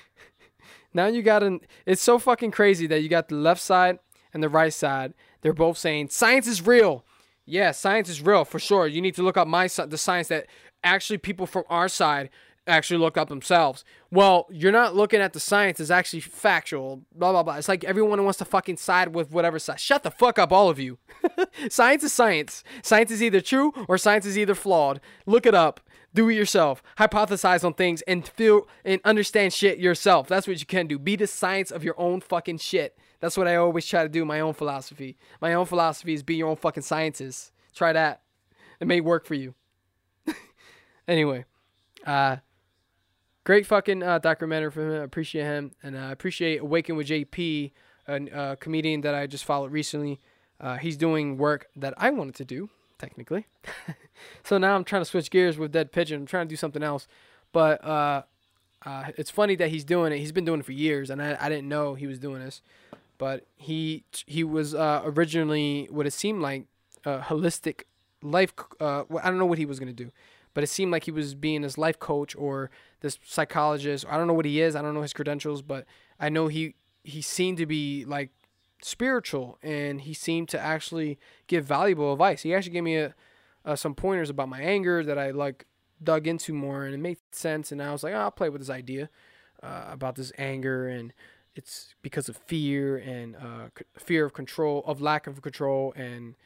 now 0.94 1.06
you 1.06 1.22
got 1.22 1.42
an. 1.42 1.60
It's 1.86 2.02
so 2.02 2.18
fucking 2.18 2.50
crazy 2.50 2.86
that 2.88 3.02
you 3.02 3.08
got 3.08 3.28
the 3.28 3.36
left 3.36 3.60
side 3.60 3.98
and 4.32 4.42
the 4.42 4.48
right 4.48 4.72
side. 4.72 5.14
They're 5.40 5.52
both 5.52 5.78
saying 5.78 6.08
science 6.08 6.46
is 6.46 6.66
real. 6.66 7.04
Yeah, 7.44 7.70
science 7.70 8.08
is 8.08 8.20
real 8.20 8.44
for 8.44 8.58
sure. 8.58 8.86
You 8.86 9.00
need 9.00 9.14
to 9.14 9.22
look 9.22 9.36
up 9.36 9.48
my 9.48 9.68
the 9.68 9.98
science 9.98 10.28
that 10.28 10.46
actually 10.84 11.18
people 11.18 11.46
from 11.46 11.64
our 11.68 11.88
side 11.88 12.30
actually 12.68 12.98
look 12.98 13.16
up 13.16 13.28
themselves. 13.28 13.84
Well, 14.10 14.46
you're 14.50 14.72
not 14.72 14.94
looking 14.94 15.20
at 15.20 15.32
the 15.32 15.40
science 15.40 15.80
It's 15.80 15.90
actually 15.90 16.20
factual. 16.20 17.02
Blah 17.14 17.32
blah 17.32 17.42
blah. 17.42 17.56
It's 17.56 17.68
like 17.68 17.84
everyone 17.84 18.22
wants 18.22 18.38
to 18.38 18.44
fucking 18.44 18.76
side 18.76 19.14
with 19.14 19.30
whatever 19.30 19.58
side. 19.58 19.80
Shut 19.80 20.02
the 20.02 20.10
fuck 20.10 20.38
up, 20.38 20.52
all 20.52 20.68
of 20.68 20.78
you. 20.78 20.98
science 21.68 22.04
is 22.04 22.12
science. 22.12 22.62
Science 22.82 23.10
is 23.10 23.22
either 23.22 23.40
true 23.40 23.72
or 23.88 23.98
science 23.98 24.26
is 24.26 24.38
either 24.38 24.54
flawed. 24.54 25.00
Look 25.26 25.46
it 25.46 25.54
up. 25.54 25.80
Do 26.14 26.28
it 26.28 26.34
yourself. 26.34 26.82
Hypothesize 26.98 27.64
on 27.64 27.74
things 27.74 28.02
and 28.02 28.26
feel 28.26 28.66
and 28.84 29.00
understand 29.04 29.52
shit 29.52 29.78
yourself. 29.78 30.28
That's 30.28 30.46
what 30.46 30.58
you 30.58 30.66
can 30.66 30.86
do. 30.86 30.98
Be 30.98 31.16
the 31.16 31.26
science 31.26 31.70
of 31.70 31.84
your 31.84 31.98
own 31.98 32.20
fucking 32.20 32.58
shit. 32.58 32.96
That's 33.20 33.36
what 33.36 33.48
I 33.48 33.56
always 33.56 33.86
try 33.86 34.04
to 34.04 34.08
do. 34.08 34.24
My 34.24 34.40
own 34.40 34.54
philosophy. 34.54 35.16
My 35.40 35.54
own 35.54 35.66
philosophy 35.66 36.14
is 36.14 36.22
be 36.22 36.36
your 36.36 36.48
own 36.48 36.56
fucking 36.56 36.82
scientist. 36.82 37.52
Try 37.74 37.92
that. 37.92 38.22
It 38.80 38.86
may 38.86 39.00
work 39.00 39.26
for 39.26 39.34
you. 39.34 39.54
anyway, 41.08 41.44
uh, 42.06 42.36
great 43.44 43.66
fucking 43.66 44.02
uh, 44.02 44.18
documentary 44.18 44.70
from 44.70 44.90
him. 44.90 45.00
I 45.00 45.04
appreciate 45.04 45.44
him, 45.44 45.72
and 45.82 45.96
I 45.98 46.08
uh, 46.08 46.12
appreciate 46.12 46.60
Awaken 46.60 46.96
with 46.96 47.08
JP, 47.08 47.72
a, 48.06 48.14
a, 48.14 48.56
comedian 48.56 49.00
that 49.02 49.14
I 49.14 49.26
just 49.26 49.44
followed 49.44 49.72
recently. 49.72 50.20
Uh, 50.60 50.76
he's 50.76 50.96
doing 50.96 51.36
work 51.36 51.68
that 51.76 51.94
I 51.96 52.10
wanted 52.10 52.34
to 52.36 52.44
do, 52.44 52.68
technically. 52.98 53.46
so 54.44 54.58
now 54.58 54.74
I'm 54.74 54.84
trying 54.84 55.02
to 55.02 55.06
switch 55.06 55.30
gears 55.30 55.56
with 55.56 55.72
Dead 55.72 55.92
Pigeon. 55.92 56.20
I'm 56.20 56.26
trying 56.26 56.46
to 56.46 56.50
do 56.50 56.56
something 56.56 56.82
else, 56.82 57.06
but 57.52 57.84
uh, 57.84 58.22
uh, 58.84 59.04
it's 59.16 59.30
funny 59.30 59.56
that 59.56 59.70
he's 59.70 59.84
doing 59.84 60.12
it. 60.12 60.18
He's 60.18 60.32
been 60.32 60.44
doing 60.44 60.60
it 60.60 60.66
for 60.66 60.72
years, 60.72 61.10
and 61.10 61.22
I, 61.22 61.36
I 61.40 61.48
didn't 61.48 61.68
know 61.68 61.94
he 61.94 62.06
was 62.06 62.18
doing 62.18 62.40
this. 62.40 62.62
But 63.18 63.46
he 63.56 64.04
he 64.26 64.44
was 64.44 64.76
uh, 64.76 65.02
originally 65.04 65.88
what 65.90 66.06
it 66.06 66.12
seemed 66.12 66.40
like 66.40 66.66
a 67.04 67.18
holistic 67.18 67.82
life. 68.22 68.52
I 68.80 69.04
don't 69.08 69.38
know 69.38 69.46
what 69.46 69.58
he 69.58 69.66
was 69.66 69.80
gonna 69.80 69.92
do 69.92 70.12
but 70.58 70.64
it 70.64 70.68
seemed 70.68 70.90
like 70.90 71.04
he 71.04 71.12
was 71.12 71.36
being 71.36 71.62
his 71.62 71.78
life 71.78 72.00
coach 72.00 72.34
or 72.36 72.68
this 73.00 73.18
psychologist. 73.24 74.04
I 74.08 74.16
don't 74.16 74.26
know 74.26 74.34
what 74.34 74.44
he 74.44 74.60
is. 74.60 74.74
I 74.76 74.82
don't 74.82 74.94
know 74.94 75.02
his 75.02 75.12
credentials, 75.12 75.62
but 75.62 75.84
I 76.18 76.28
know 76.28 76.48
he 76.48 76.74
he 77.04 77.22
seemed 77.22 77.58
to 77.58 77.66
be 77.66 78.04
like 78.04 78.30
spiritual 78.82 79.58
and 79.62 80.02
he 80.02 80.14
seemed 80.14 80.48
to 80.50 80.60
actually 80.60 81.18
give 81.46 81.64
valuable 81.64 82.12
advice. 82.12 82.42
He 82.42 82.54
actually 82.54 82.72
gave 82.72 82.84
me 82.84 82.96
a, 82.96 83.14
uh, 83.64 83.76
some 83.76 83.94
pointers 83.94 84.30
about 84.30 84.48
my 84.48 84.60
anger 84.60 85.02
that 85.04 85.18
I 85.18 85.30
like 85.30 85.66
dug 86.02 86.26
into 86.26 86.52
more 86.52 86.84
and 86.84 86.94
it 86.94 86.98
made 86.98 87.18
sense. 87.32 87.72
And 87.72 87.82
I 87.82 87.92
was 87.92 88.02
like, 88.02 88.14
oh, 88.14 88.18
I'll 88.18 88.30
play 88.30 88.48
with 88.50 88.60
this 88.60 88.70
idea 88.70 89.08
uh, 89.62 89.86
about 89.88 90.16
this 90.16 90.32
anger 90.38 90.88
and 90.88 91.12
it's 91.58 91.94
because 92.02 92.28
of 92.28 92.36
fear 92.36 92.96
and 92.96 93.34
uh, 93.34 93.68
fear 93.98 94.24
of 94.24 94.32
control, 94.32 94.84
of 94.86 95.00
lack 95.00 95.26
of 95.26 95.42
control, 95.42 95.92
and 95.96 96.36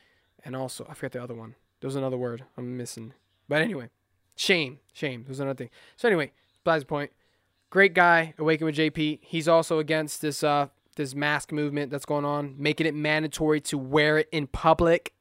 and 0.43 0.57
also 0.57 0.87
I 0.89 0.95
forget 0.95 1.13
the 1.13 1.23
other 1.23 1.35
one. 1.35 1.55
There 1.81 1.89
was 1.89 1.97
another 1.97 2.17
word 2.17 2.45
I'm 2.57 2.79
missing. 2.79 3.13
But 3.47 3.61
anyway, 3.61 3.91
shame, 4.37 4.79
shame. 4.95 5.25
There's 5.25 5.39
another 5.39 5.57
thing. 5.57 5.71
So 5.97 6.09
anyway, 6.09 6.33
besides 6.65 6.85
the 6.85 6.89
point, 6.89 7.11
great 7.71 7.95
guy, 7.95 8.35
Awaken 8.39 8.67
with 8.67 8.77
JP. 8.77 9.21
He's 9.23 9.49
also 9.49 9.79
against 9.79 10.21
this 10.21 10.43
uh 10.43 10.69
this 10.97 11.15
mask 11.15 11.53
movement 11.53 11.91
that's 11.91 12.05
going 12.05 12.25
on, 12.25 12.55
making 12.59 12.87
it 12.87 12.95
mandatory 12.95 13.61
to 13.63 13.79
wear 13.79 14.19
it 14.19 14.29
in 14.31 14.47
public. 14.47 15.15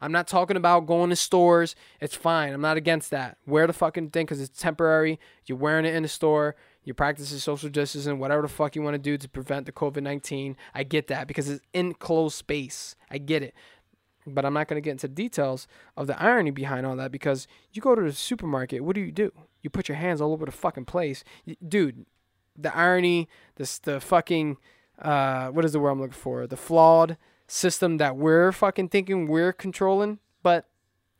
I'm 0.00 0.12
not 0.12 0.26
talking 0.26 0.56
about 0.56 0.86
going 0.86 1.10
to 1.10 1.16
stores. 1.16 1.76
It's 2.00 2.16
fine. 2.16 2.54
I'm 2.54 2.62
not 2.62 2.78
against 2.78 3.10
that. 3.10 3.36
Wear 3.46 3.66
the 3.66 3.74
fucking 3.74 4.10
thing 4.10 4.24
because 4.24 4.40
it's 4.40 4.58
temporary. 4.58 5.20
You're 5.44 5.58
wearing 5.58 5.84
it 5.84 5.94
in 5.94 6.02
the 6.02 6.08
store. 6.08 6.56
You're 6.84 6.94
practicing 6.94 7.38
social 7.38 7.68
distancing, 7.68 8.18
whatever 8.18 8.42
the 8.42 8.48
fuck 8.48 8.74
you 8.74 8.80
want 8.80 8.94
to 8.94 8.98
do 8.98 9.18
to 9.18 9.28
prevent 9.28 9.66
the 9.66 9.72
COVID 9.72 10.02
19. 10.02 10.56
I 10.74 10.82
get 10.84 11.08
that 11.08 11.28
because 11.28 11.50
it's 11.50 11.64
in 11.74 11.92
closed 11.94 12.36
space. 12.36 12.96
I 13.10 13.18
get 13.18 13.42
it. 13.42 13.54
But 14.34 14.44
I'm 14.44 14.54
not 14.54 14.68
going 14.68 14.80
to 14.80 14.84
get 14.84 14.92
into 14.92 15.08
details 15.08 15.66
of 15.96 16.06
the 16.06 16.20
irony 16.20 16.50
behind 16.50 16.86
all 16.86 16.96
that 16.96 17.12
because 17.12 17.46
you 17.72 17.82
go 17.82 17.94
to 17.94 18.02
the 18.02 18.12
supermarket, 18.12 18.84
what 18.84 18.94
do 18.94 19.00
you 19.00 19.12
do? 19.12 19.32
You 19.62 19.70
put 19.70 19.88
your 19.88 19.96
hands 19.96 20.20
all 20.20 20.32
over 20.32 20.46
the 20.46 20.52
fucking 20.52 20.86
place. 20.86 21.24
Dude, 21.66 22.06
the 22.56 22.74
irony, 22.76 23.28
this 23.56 23.78
the 23.78 24.00
fucking 24.00 24.56
uh 25.00 25.48
what 25.48 25.64
is 25.64 25.72
the 25.72 25.80
word 25.80 25.90
I'm 25.90 26.00
looking 26.00 26.12
for? 26.12 26.46
The 26.46 26.56
flawed 26.56 27.16
system 27.46 27.96
that 27.98 28.16
we're 28.16 28.52
fucking 28.52 28.88
thinking 28.88 29.26
we're 29.26 29.52
controlling, 29.52 30.18
but 30.42 30.66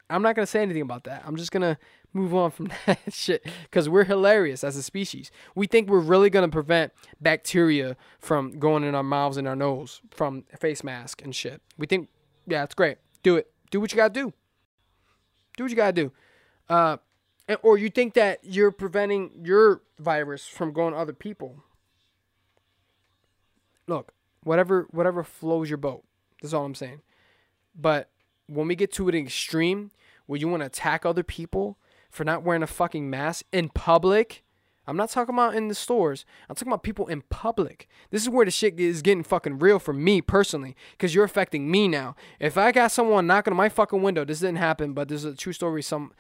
I'm 0.09 0.23
not 0.23 0.35
going 0.35 0.45
to 0.45 0.51
say 0.51 0.63
anything 0.63 0.83
about 0.83 1.05
that. 1.05 1.23
I'm 1.25 1.37
just 1.37 1.53
going 1.53 1.63
to 1.63 1.79
move 2.13 2.35
on 2.35 2.51
from 2.51 2.71
that 2.87 2.99
shit 3.11 3.47
because 3.65 3.89
we're 3.89 4.05
hilarious 4.05 4.65
as 4.65 4.77
a 4.77 4.83
species. 4.83 5.31
We 5.55 5.67
think 5.67 5.89
we're 5.89 6.01
really 6.01 6.31
going 6.31 6.49
to 6.49 6.53
prevent 6.53 6.93
bacteria 7.21 7.97
from 8.19 8.59
going 8.59 8.85
in 8.85 8.95
our 8.95 9.03
mouths 9.03 9.37
and 9.37 9.47
our 9.47 9.57
nose 9.57 10.01
from 10.11 10.45
face 10.59 10.83
mask 10.83 11.23
and 11.23 11.35
shit. 11.35 11.63
We 11.79 11.87
think 11.87 12.09
yeah, 12.51 12.65
it's 12.65 12.75
great. 12.75 12.99
Do 13.23 13.37
it. 13.37 13.51
Do 13.71 13.81
what 13.81 13.93
you 13.93 13.97
gotta 13.97 14.13
do. 14.13 14.33
Do 15.57 15.65
what 15.65 15.71
you 15.71 15.77
gotta 15.77 15.93
do. 15.93 16.13
Uh, 16.69 16.97
or 17.63 17.79
you 17.79 17.91
think 17.91 18.15
that 18.15 18.41
you're 18.43 18.71
preventing 18.71 19.31
your 19.43 19.83
virus 19.99 20.47
from 20.47 20.73
going 20.73 20.93
to 20.93 20.99
other 20.99 21.13
people. 21.13 21.65
Look, 23.87 24.13
whatever 24.45 24.87
whatever 24.91 25.25
flows 25.25 25.69
your 25.69 25.77
boat. 25.77 26.05
That's 26.41 26.55
all 26.55 26.65
I'm 26.65 26.75
saying. 26.75 27.01
But 27.75 28.11
when 28.47 28.69
we 28.69 28.77
get 28.77 28.93
to 28.95 29.09
an 29.09 29.15
extreme 29.15 29.91
where 30.27 30.39
you 30.39 30.49
want 30.49 30.63
to 30.63 30.67
attack 30.67 31.05
other 31.05 31.23
people 31.23 31.79
for 32.11 32.25
not 32.25 32.43
wearing 32.43 32.63
a 32.63 32.69
fucking 32.69 33.11
mask 33.11 33.45
in 33.53 33.69
public, 33.69 34.45
I'm 34.91 34.97
not 34.97 35.09
talking 35.09 35.37
about 35.37 35.55
in 35.55 35.69
the 35.69 35.75
stores. 35.77 36.25
I'm 36.49 36.57
talking 36.57 36.73
about 36.73 36.83
people 36.83 37.07
in 37.07 37.23
public. 37.31 37.89
This 38.11 38.23
is 38.23 38.29
where 38.29 38.45
the 38.45 38.51
shit 38.51 38.81
is 38.81 39.03
getting 39.03 39.23
fucking 39.23 39.61
real 39.61 39.79
for 39.79 39.93
me 39.93 40.21
personally, 40.21 40.75
because 40.91 41.15
you're 41.15 41.23
affecting 41.23 41.71
me 41.71 41.87
now. 41.87 42.17
If 42.41 42.59
I 42.59 42.73
got 42.73 42.91
someone 42.91 43.29
knocking 43.29 43.53
on 43.53 43.57
my 43.57 43.69
fucking 43.69 44.03
window, 44.03 44.25
this 44.25 44.41
didn't 44.41 44.59
happen, 44.59 44.93
but 44.93 45.07
this 45.07 45.25
is 45.25 45.35
a 45.35 45.37
true 45.37 45.53
story. 45.53 45.81
Some, 45.81 46.13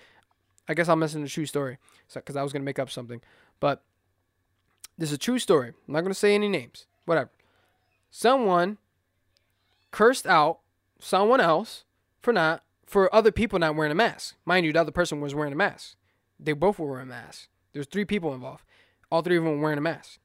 I 0.69 0.75
guess 0.75 0.89
I'm 0.89 1.01
missing 1.01 1.25
a 1.25 1.29
true 1.29 1.47
story, 1.47 1.79
because 2.15 2.37
I 2.37 2.45
was 2.45 2.53
gonna 2.53 2.65
make 2.65 2.79
up 2.79 2.91
something, 2.91 3.21
but 3.59 3.83
this 4.97 5.09
is 5.09 5.17
a 5.17 5.19
true 5.19 5.41
story. 5.41 5.73
I'm 5.89 5.95
not 5.95 6.03
gonna 6.03 6.15
say 6.15 6.37
any 6.37 6.49
names. 6.49 6.87
Whatever. 7.07 7.31
Someone 8.13 8.79
cursed 9.91 10.29
out 10.29 10.61
someone 11.01 11.41
else 11.41 11.83
for 12.23 12.33
not 12.33 12.63
for 12.87 13.13
other 13.13 13.33
people 13.33 13.59
not 13.59 13.75
wearing 13.75 13.91
a 13.91 13.97
mask. 13.97 14.37
Mind 14.45 14.65
you, 14.65 14.73
the 14.73 14.81
other 14.81 14.93
person 14.93 15.21
was 15.21 15.35
wearing 15.35 15.53
a 15.53 15.57
mask. 15.57 15.97
They 16.39 16.53
both 16.53 16.79
were 16.79 16.89
wearing 16.89 17.09
masks. 17.09 17.49
There's 17.73 17.87
three 17.87 18.05
people 18.05 18.35
involved. 18.35 18.65
All 19.11 19.23
three 19.23 19.37
of 19.37 19.45
them 19.45 19.57
were 19.57 19.63
wearing 19.63 19.79
a 19.79 19.83
mask. 19.83 20.19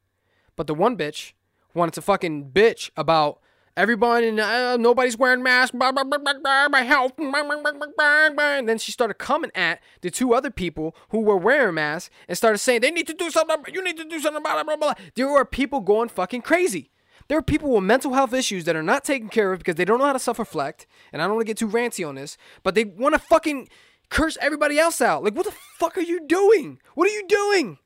But 0.56 0.68
the 0.68 0.76
one 0.76 0.98
bitch 0.98 1.34
wanted 1.74 1.94
to 1.96 2.02
fucking 2.02 2.52
bitch 2.52 2.90
about 2.96 3.40
everybody 3.78 4.30
and 4.30 4.40
uh, 4.40 4.78
nobody's 4.78 5.18
wearing 5.18 5.44
masks. 5.44 5.76
Blah, 5.76 5.92
blah, 5.92 6.04
blah, 6.04 6.18
blah, 6.18 6.40
blah, 6.42 6.70
my 6.70 6.82
health. 6.82 7.16
Blah, 7.18 7.30
blah, 7.32 7.44
blah, 7.44 7.72
blah, 7.72 7.88
blah, 7.96 8.30
blah. 8.30 8.58
And 8.58 8.70
then 8.70 8.78
she 8.78 8.92
started 8.92 9.16
coming 9.16 9.52
at 9.54 9.82
the 10.02 10.10
two 10.10 10.34
other 10.34 10.52
people 10.52 10.96
who 11.10 11.20
were 11.20 11.38
wearing 11.38 11.76
masks 11.76 12.10
and 12.28 12.38
started 12.38 12.60
saying 12.60 12.82
they 12.82 12.92
need 12.92 13.08
to 13.08 13.14
do 13.14 13.30
something. 13.30 13.58
You 13.74 13.84
need 13.84 13.98
to 13.98 14.06
do 14.06 14.20
something. 14.20 14.42
Blah, 14.42 14.54
blah, 14.54 14.64
blah, 14.64 14.78
blah. 14.78 14.94
There 15.16 15.28
were 15.28 15.46
people 15.46 15.82
going 15.82 16.10
fucking 16.10 16.42
crazy. 16.42 16.92
There 17.28 17.38
are 17.38 17.44
people 17.44 17.72
with 17.72 17.84
mental 17.84 18.14
health 18.14 18.34
issues 18.34 18.66
that 18.66 18.76
are 18.76 18.84
not 18.84 19.04
taken 19.04 19.30
care 19.30 19.52
of 19.52 19.60
because 19.60 19.76
they 19.76 19.86
don't 19.86 19.98
know 19.98 20.06
how 20.06 20.14
to 20.14 20.20
self 20.20 20.38
reflect. 20.38 20.86
And 21.12 21.22
I 21.22 21.26
don't 21.26 21.36
want 21.36 21.48
to 21.48 21.50
get 21.50 21.58
too 21.58 21.68
ranty 21.68 22.08
on 22.08 22.16
this, 22.16 22.38
but 22.64 22.76
they 22.76 22.84
want 22.84 23.14
to 23.14 23.20
fucking 23.20 23.68
curse 24.10 24.38
everybody 24.42 24.80
else 24.80 25.02
out. 25.02 25.24
Like, 25.24 25.36
what 25.36 25.46
the 25.46 25.54
fuck 25.78 25.98
are 25.98 26.02
you 26.02 26.26
doing? 26.28 26.80
What 26.94 27.08
are 27.08 27.14
you 27.14 27.28
doing? 27.28 27.78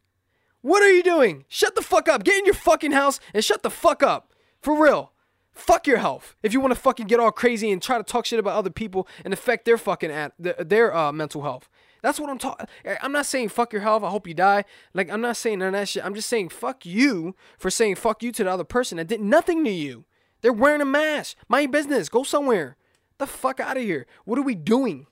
What 0.62 0.84
are 0.84 0.92
you 0.92 1.04
doing? 1.04 1.46
Shut 1.48 1.76
the 1.76 1.82
fuck 1.82 2.10
up. 2.10 2.24
Get 2.24 2.40
in 2.40 2.46
your 2.46 2.54
fucking 2.54 2.92
house 2.92 3.20
and 3.34 3.44
shut 3.44 3.64
the 3.64 3.70
fuck 3.70 4.04
up. 4.04 4.34
For 4.62 4.82
real. 4.82 5.14
Fuck 5.54 5.88
your 5.88 5.98
health. 5.98 6.36
If 6.44 6.54
you 6.54 6.60
want 6.60 6.74
to 6.74 6.80
fucking 6.80 7.08
get 7.08 7.20
all 7.20 7.32
crazy 7.32 7.72
and 7.72 7.82
try 7.82 7.98
to 7.98 8.04
talk 8.04 8.26
shit 8.26 8.40
about 8.40 8.56
other 8.56 8.70
people 8.70 9.08
and 9.24 9.34
affect 9.34 9.66
their 9.66 9.78
fucking 9.78 10.12
at 10.12 10.34
their 10.38 10.96
uh, 10.96 11.12
mental 11.12 11.44
health. 11.44 11.70
That's 12.02 12.20
what 12.20 12.30
I'm 12.30 12.38
talking. 12.38 12.66
I'm 13.02 13.12
not 13.12 13.26
saying 13.26 13.50
fuck 13.50 13.74
your 13.74 13.82
health. 13.82 14.04
I 14.04 14.10
hope 14.10 14.28
you 14.28 14.34
die. 14.34 14.64
Like 14.94 15.10
I'm 15.10 15.22
not 15.22 15.36
saying 15.38 15.60
none 15.60 15.70
of 15.70 15.74
that 15.74 15.90
shit. 15.90 16.06
I'm 16.06 16.16
just 16.16 16.30
saying 16.30 16.50
fuck 16.50 16.86
you 16.86 17.36
for 17.58 17.70
saying 17.70 17.96
fuck 17.96 18.24
you 18.24 18.32
to 18.34 18.44
the 18.44 18.52
other 18.52 18.64
person 18.64 18.98
that 18.98 19.08
did 19.08 19.20
nothing 19.22 19.66
to 19.66 19.72
you. 19.72 20.06
They're 20.42 20.54
wearing 20.54 20.82
a 20.82 20.86
mask. 20.86 21.36
Your 21.50 21.68
business. 21.68 22.08
Go 22.08 22.24
somewhere. 22.24 22.78
The 23.18 23.28
fuck 23.28 23.60
out 23.60 23.76
of 23.76 23.84
here. 23.84 24.08
What 24.24 24.40
are 24.40 24.44
we 24.44 24.56
doing? 24.56 25.08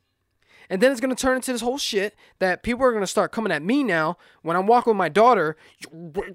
And 0.69 0.81
then 0.81 0.91
it's 0.91 1.01
gonna 1.01 1.15
turn 1.15 1.35
into 1.35 1.51
this 1.51 1.61
whole 1.61 1.77
shit 1.77 2.15
that 2.39 2.63
people 2.63 2.85
are 2.85 2.91
gonna 2.91 3.07
start 3.07 3.31
coming 3.31 3.51
at 3.51 3.61
me 3.61 3.83
now 3.83 4.17
when 4.41 4.55
I'm 4.55 4.67
walking 4.67 4.91
with 4.91 4.97
my 4.97 5.09
daughter. 5.09 5.55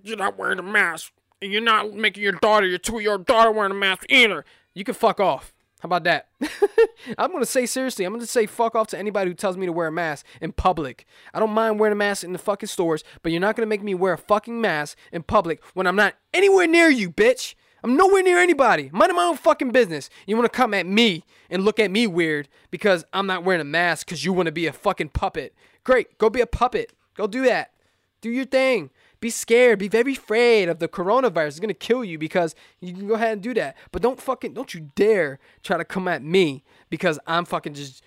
You're 0.03 0.17
not 0.17 0.39
wearing 0.39 0.59
a 0.59 0.63
mask, 0.63 1.13
and 1.41 1.53
you're 1.53 1.61
not 1.61 1.93
making 1.93 2.23
your 2.23 2.33
daughter, 2.33 2.67
your 2.67 2.79
two-year-old 2.79 3.27
daughter, 3.27 3.51
wearing 3.51 3.73
a 3.73 3.77
mask 3.77 4.07
either. 4.09 4.45
You 4.75 4.85
can 4.85 4.95
fuck 4.95 5.21
off. 5.21 5.53
How 5.81 5.89
about 5.89 6.05
that? 6.05 6.29
I'm 7.19 7.33
gonna 7.33 7.45
say 7.45 7.67
seriously, 7.67 8.05
I'm 8.05 8.13
gonna 8.13 8.25
say 8.25 8.47
fuck 8.47 8.77
off 8.77 8.87
to 8.89 8.99
anybody 8.99 9.31
who 9.31 9.35
tells 9.35 9.57
me 9.57 9.67
to 9.67 9.73
wear 9.73 9.89
a 9.89 9.93
mask 9.93 10.25
in 10.41 10.53
public. 10.53 11.07
I 11.35 11.41
don't 11.41 11.51
mind 11.51 11.81
wearing 11.81 11.93
a 11.93 11.97
mask 11.97 12.23
in 12.23 12.33
the 12.33 12.39
fucking 12.39 12.69
stores, 12.69 13.03
but 13.23 13.33
you're 13.33 13.41
not 13.41 13.57
gonna 13.57 13.67
make 13.67 13.83
me 13.83 13.95
wear 13.95 14.13
a 14.13 14.19
fucking 14.19 14.61
mask 14.61 14.97
in 15.11 15.25
public 15.25 15.61
when 15.75 15.89
I'm 15.89 15.97
not 15.97 16.15
anywhere 16.33 16.69
near 16.69 16.89
you, 16.89 17.11
bitch. 17.11 17.57
I'm 17.83 17.97
nowhere 17.97 18.23
near 18.23 18.39
anybody. 18.39 18.91
Minding 18.93 19.17
my 19.17 19.25
own 19.25 19.37
fucking 19.37 19.71
business. 19.71 20.09
You 20.27 20.37
wanna 20.37 20.49
come 20.49 20.75
at 20.75 20.87
me 20.87 21.25
and 21.51 21.65
look 21.65 21.79
at 21.79 21.91
me 21.91 22.07
weird 22.07 22.49
because 22.71 23.05
I'm 23.13 23.27
not 23.27 23.45
wearing 23.45 23.61
a 23.61 23.65
mask 23.65 24.07
because 24.07 24.25
you 24.25 24.33
wanna 24.33 24.53
be 24.53 24.67
a 24.67 24.73
fucking 24.73 25.11
puppet. 25.11 25.55
Great, 25.85 26.19
go 26.19 26.31
be 26.31 26.41
a 26.41 26.47
puppet. 26.47 26.93
Go 27.15 27.27
do 27.27 27.43
that. 27.45 27.73
Do 28.21 28.31
your 28.31 28.45
thing 28.45 28.91
be 29.23 29.31
scared, 29.31 29.79
be 29.79 29.89
very 29.89 30.15
afraid 30.15 30.69
of 30.69 30.81
the 30.81 30.89
coronavirus. 30.89 31.47
It's 31.47 31.61
gonna 31.61 31.73
kill 31.73 32.05
you 32.05 32.19
because 32.19 32.55
you 32.81 32.93
can 32.93 33.07
go 33.07 33.15
ahead 33.15 33.35
and 33.35 33.41
do 33.41 33.55
that. 33.55 33.77
But 33.93 34.03
don't 34.03 34.21
fucking 34.21 34.53
don't 34.53 34.75
you 34.75 34.91
dare 34.97 35.39
try 35.63 35.79
to 35.79 35.85
come 35.85 36.09
at 36.09 36.23
me 36.23 36.65
because 36.91 37.19
I'm 37.27 37.47
fucking 37.47 37.75
just 37.75 38.03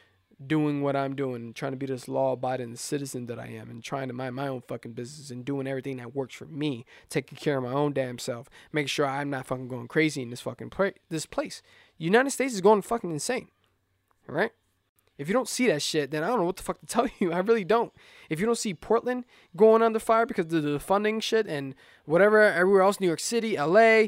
doing 0.45 0.81
what 0.81 0.95
I'm 0.95 1.15
doing, 1.15 1.53
trying 1.53 1.71
to 1.71 1.77
be 1.77 1.85
this 1.85 2.07
law-abiding 2.07 2.75
citizen 2.75 3.27
that 3.27 3.39
I 3.39 3.47
am, 3.47 3.69
and 3.69 3.83
trying 3.83 4.07
to 4.07 4.13
mind 4.13 4.35
my 4.35 4.47
own 4.47 4.61
fucking 4.61 4.93
business 4.93 5.29
and 5.29 5.45
doing 5.45 5.67
everything 5.67 5.97
that 5.97 6.15
works 6.15 6.35
for 6.35 6.45
me, 6.45 6.85
taking 7.09 7.37
care 7.37 7.57
of 7.57 7.63
my 7.63 7.71
own 7.71 7.93
damn 7.93 8.17
self, 8.17 8.49
making 8.71 8.87
sure 8.87 9.05
I'm 9.05 9.29
not 9.29 9.47
fucking 9.47 9.67
going 9.67 9.87
crazy 9.87 10.21
in 10.21 10.29
this 10.29 10.41
fucking 10.41 10.69
pra- 10.69 10.93
this 11.09 11.25
place. 11.25 11.61
United 11.97 12.31
States 12.31 12.53
is 12.53 12.61
going 12.61 12.81
fucking 12.81 13.11
insane. 13.11 13.49
Right. 14.27 14.51
If 15.17 15.29
you 15.29 15.33
don't 15.33 15.47
see 15.47 15.67
that 15.67 15.81
shit, 15.81 16.11
then 16.11 16.23
I 16.23 16.27
don't 16.27 16.39
know 16.39 16.45
what 16.45 16.57
the 16.57 16.63
fuck 16.63 16.79
to 16.79 16.85
tell 16.87 17.07
you. 17.19 17.31
I 17.31 17.39
really 17.39 17.63
don't. 17.63 17.93
If 18.29 18.39
you 18.39 18.45
don't 18.45 18.57
see 18.57 18.73
Portland 18.73 19.25
going 19.55 19.81
under 19.81 19.99
fire 19.99 20.25
because 20.25 20.51
of 20.51 20.63
the 20.63 20.79
funding 20.79 21.19
shit 21.19 21.47
and 21.47 21.75
whatever, 22.05 22.41
everywhere 22.41 22.81
else, 22.81 22.99
New 22.99 23.07
York 23.07 23.19
City, 23.19 23.55
LA, 23.57 24.07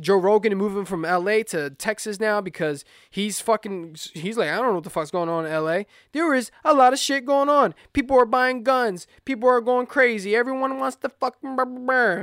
Joe 0.00 0.16
Rogan 0.16 0.56
moving 0.56 0.84
from 0.84 1.02
LA 1.02 1.42
to 1.48 1.70
Texas 1.70 2.20
now 2.20 2.40
because 2.40 2.84
he's 3.10 3.40
fucking, 3.40 3.96
he's 4.12 4.36
like, 4.36 4.50
I 4.50 4.56
don't 4.56 4.66
know 4.66 4.74
what 4.74 4.84
the 4.84 4.90
fuck's 4.90 5.10
going 5.10 5.28
on 5.28 5.46
in 5.46 5.52
LA. 5.52 5.82
There 6.12 6.34
is 6.34 6.50
a 6.64 6.74
lot 6.74 6.92
of 6.92 6.98
shit 6.98 7.24
going 7.24 7.48
on. 7.48 7.74
People 7.92 8.18
are 8.18 8.26
buying 8.26 8.62
guns. 8.62 9.06
People 9.24 9.48
are 9.48 9.60
going 9.60 9.86
crazy. 9.86 10.36
Everyone 10.36 10.78
wants 10.78 10.96
to 10.98 11.08
fucking, 11.08 11.56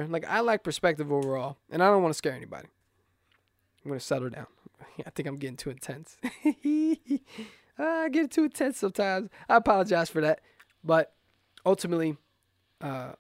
like, 0.10 0.26
I 0.30 0.40
like 0.40 0.64
perspective 0.64 1.12
overall 1.12 1.58
and 1.70 1.84
I 1.84 1.88
don't 1.88 2.02
want 2.02 2.14
to 2.14 2.18
scare 2.18 2.34
anybody. 2.34 2.68
I'm 3.84 3.90
going 3.90 4.00
to 4.00 4.06
settle 4.06 4.30
down. 4.30 4.48
I 5.06 5.10
think 5.10 5.28
I'm 5.28 5.38
getting 5.38 5.58
too 5.58 5.72
intense. 5.72 6.18
I 7.82 8.10
get 8.10 8.32
too 8.32 8.46
intense 8.46 8.78
sometimes. 8.78 9.30
I 9.50 9.56
apologize 9.58 10.10
for 10.10 10.22
that. 10.22 10.42
But 10.84 11.14
ultimately, 11.66 12.18
uh, 12.80 13.14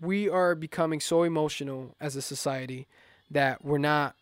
we 0.00 0.28
are 0.28 0.54
becoming 0.54 1.00
so 1.00 1.22
emotional 1.22 1.94
as 2.00 2.16
a 2.16 2.22
society 2.22 2.86
that 3.30 3.64
we're 3.64 3.78
not 3.78 4.16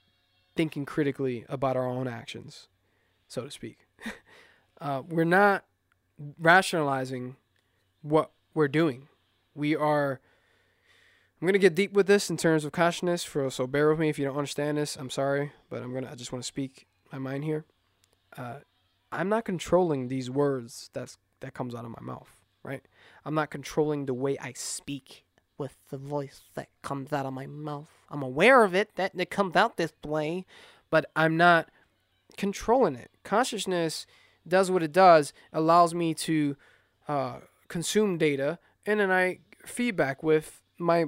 thinking 0.57 0.85
critically 0.85 1.45
about 1.49 1.77
our 1.77 1.87
own 1.87 2.09
actions, 2.09 2.69
so 3.29 3.45
to 3.45 3.51
speak. 3.51 3.87
uh, 4.81 5.03
we're 5.09 5.25
not 5.25 5.65
rationalizing 6.39 7.37
what 8.03 8.33
we're 8.55 8.69
doing. 8.69 9.09
We 9.55 9.77
are. 9.77 10.21
I'm 11.41 11.47
gonna 11.47 11.59
get 11.59 11.77
deep 11.77 11.93
with 11.93 12.09
this 12.09 12.29
in 12.29 12.37
terms 12.37 12.65
of 12.65 12.73
consciousness. 12.73 13.23
For 13.23 13.49
so 13.51 13.67
bear 13.67 13.89
with 13.89 14.01
me 14.01 14.09
if 14.09 14.19
you 14.19 14.25
don't 14.25 14.37
understand 14.37 14.77
this. 14.77 14.97
I'm 14.97 15.11
sorry, 15.11 15.53
but 15.71 15.83
I'm 15.83 15.95
gonna. 15.95 16.11
I 16.11 16.17
just 16.17 16.33
want 16.33 16.43
to 16.43 16.47
speak 16.49 16.87
my 17.13 17.19
mind 17.19 17.45
here. 17.45 17.65
Uh, 18.37 18.59
I'm 19.11 19.29
not 19.29 19.45
controlling 19.45 20.09
these 20.09 20.31
words 20.31 20.91
that's 20.93 21.19
that 21.41 21.55
comes 21.55 21.75
out 21.75 21.85
of 21.85 21.91
my 21.91 22.03
mouth, 22.03 22.31
right? 22.63 22.83
I'm 23.25 23.35
not 23.35 23.51
controlling 23.51 24.07
the 24.07 24.15
way 24.15 24.37
I 24.39 24.53
speak 24.53 25.25
with 25.57 25.77
the 25.91 25.99
voice 25.99 26.43
that 26.55 26.69
comes 26.83 27.13
out 27.13 27.27
of 27.27 27.33
my 27.33 27.47
mouth. 27.47 27.89
I'm 28.11 28.23
aware 28.23 28.65
of 28.65 28.75
it 28.75 28.97
that 28.97 29.13
it 29.17 29.31
comes 29.31 29.57
out 29.57 29.77
this 29.77 29.93
way, 30.05 30.45
but 30.91 31.11
I'm 31.15 31.37
not 31.37 31.69
controlling 32.37 32.97
it. 32.97 33.11
Consciousness 33.25 34.07
does 34.47 34.71
what 34.71 34.83
it 34.83 34.93
does, 34.93 35.33
allows 35.53 35.95
me 35.95 36.15
to 36.15 36.57
uh, 37.07 37.37
consume 37.69 38.19
data, 38.19 38.59
and 38.87 39.01
then 39.01 39.11
I 39.11 39.41
feedback 39.67 40.23
with 40.23 40.63
my 40.79 41.07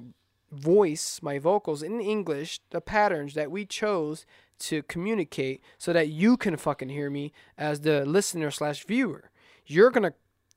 voice, 0.50 1.20
my 1.22 1.38
vocals 1.38 1.82
in 1.82 2.00
English, 2.00 2.60
the 2.70 2.80
patterns 2.80 3.34
that 3.34 3.50
we 3.50 3.64
chose 3.64 4.26
to 4.60 4.82
communicate 4.84 5.62
so 5.78 5.92
that 5.92 6.08
you 6.08 6.36
can 6.36 6.56
fucking 6.56 6.88
hear 6.88 7.10
me 7.10 7.32
as 7.58 7.80
the 7.80 8.04
listener 8.04 8.50
slash 8.50 8.84
viewer. 8.84 9.30
You're 9.66 9.90
gonna, 9.90 10.14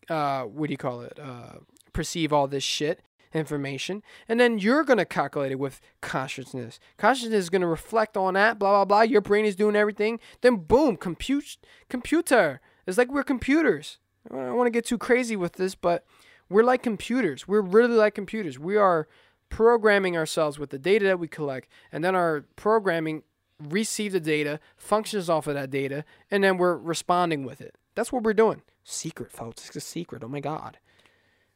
uh, 0.10 0.44
what 0.44 0.68
do 0.68 0.74
you 0.74 0.78
call 0.78 1.02
it? 1.02 1.20
Uh, 1.20 1.60
perceive 1.94 2.32
all 2.34 2.48
this 2.48 2.64
shit 2.64 3.02
information, 3.34 4.04
and 4.28 4.40
then 4.40 4.60
you're 4.60 4.84
gonna 4.84 5.06
calculate 5.06 5.52
it 5.52 5.60
with 5.60 5.82
consciousness. 6.02 6.80
Consciousness 6.98 7.46
is 7.46 7.50
gonna 7.50 7.68
reflect 7.68 8.16
on 8.16 8.36
that. 8.36 8.60
Blah 8.60 8.72
blah 8.72 8.86
blah. 8.86 9.02
Your 9.02 9.22
brain 9.22 9.46
is 9.46 9.56
doing 9.56 9.76
everything. 9.76 10.20
Then 10.42 10.58
boom, 10.58 10.98
compute 10.98 11.58
computer. 11.90 12.62
It's 12.86 12.98
like 12.98 13.12
we're 13.12 13.24
computers. 13.24 14.00
I 14.32 14.36
don't 14.36 14.58
want 14.58 14.68
to 14.68 14.72
get 14.72 14.86
too 14.86 14.98
crazy 14.98 15.36
with 15.36 15.54
this, 15.54 15.76
but 15.76 16.06
we're 16.50 16.64
like 16.64 16.84
computers. 16.84 17.48
We're 17.48 17.62
really 17.62 17.96
like 17.96 18.16
computers. 18.16 18.60
We 18.60 18.78
are 18.78 19.08
programming 19.50 20.18
ourselves 20.18 20.58
with 20.58 20.70
the 20.70 20.80
data 20.80 21.06
that 21.06 21.20
we 21.20 21.28
collect, 21.28 21.70
and 21.92 22.04
then 22.04 22.16
our 22.16 22.46
programming 22.56 23.24
receive 23.70 24.12
the 24.12 24.20
data, 24.20 24.60
functions 24.76 25.30
off 25.30 25.48
of 25.48 25.56
that 25.56 25.70
data, 25.70 26.04
and 26.30 26.44
then 26.44 26.58
we're 26.58 26.78
responding 26.78 27.44
with 27.44 27.62
it. 27.62 27.76
That's 27.96 28.12
what 28.12 28.24
we're 28.24 28.34
doing. 28.34 28.62
Secret, 28.84 29.32
folks. 29.32 29.68
It's 29.68 29.76
a 29.76 29.82
secret. 29.82 30.24
Oh 30.24 30.28
my 30.28 30.40
God. 30.40 30.78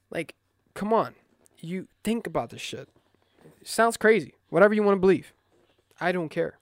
Like, 0.10 0.36
come 0.74 0.94
on. 0.94 1.16
You 1.60 1.88
think 2.04 2.28
about 2.28 2.50
this 2.52 2.62
shit. 2.62 2.90
It 3.62 3.68
sounds 3.68 3.98
crazy. 3.98 4.36
Whatever 4.50 4.74
you 4.74 4.84
want 4.84 4.96
to 4.96 5.02
believe. 5.02 5.34
I 6.00 6.12
don't 6.12 6.30
care. 6.30 6.60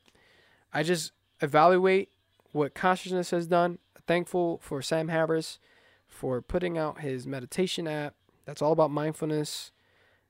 I 0.74 0.84
just 0.84 1.12
evaluate 1.42 2.10
what 2.52 2.74
consciousness 2.74 3.32
has 3.32 3.48
done. 3.48 3.80
Thankful 4.08 4.60
for 4.62 4.82
Sam 4.82 5.10
Harris 5.10 5.60
for 6.08 6.42
putting 6.42 6.78
out 6.78 7.02
his 7.02 7.28
meditation 7.28 7.88
app. 7.88 8.16
That's 8.46 8.62
all 8.62 8.72
about 8.72 8.92
mindfulness. 8.92 9.72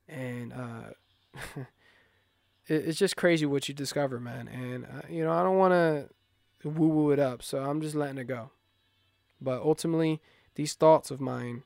And, 0.08 0.52
uh, 0.52 1.60
it's 2.66 2.98
just 2.98 3.16
crazy 3.16 3.46
what 3.46 3.68
you 3.68 3.74
discover, 3.74 4.18
man. 4.18 4.48
And 4.48 4.84
uh, 4.84 5.06
you 5.08 5.24
know, 5.24 5.32
I 5.32 5.42
don't 5.42 5.58
want 5.58 5.72
to 5.72 6.68
woo 6.68 6.88
woo 6.88 7.10
it 7.10 7.18
up, 7.18 7.42
so 7.42 7.58
I'm 7.58 7.80
just 7.80 7.94
letting 7.94 8.18
it 8.18 8.24
go. 8.24 8.50
But 9.40 9.62
ultimately, 9.62 10.20
these 10.54 10.74
thoughts 10.74 11.10
of 11.10 11.20
mine 11.20 11.62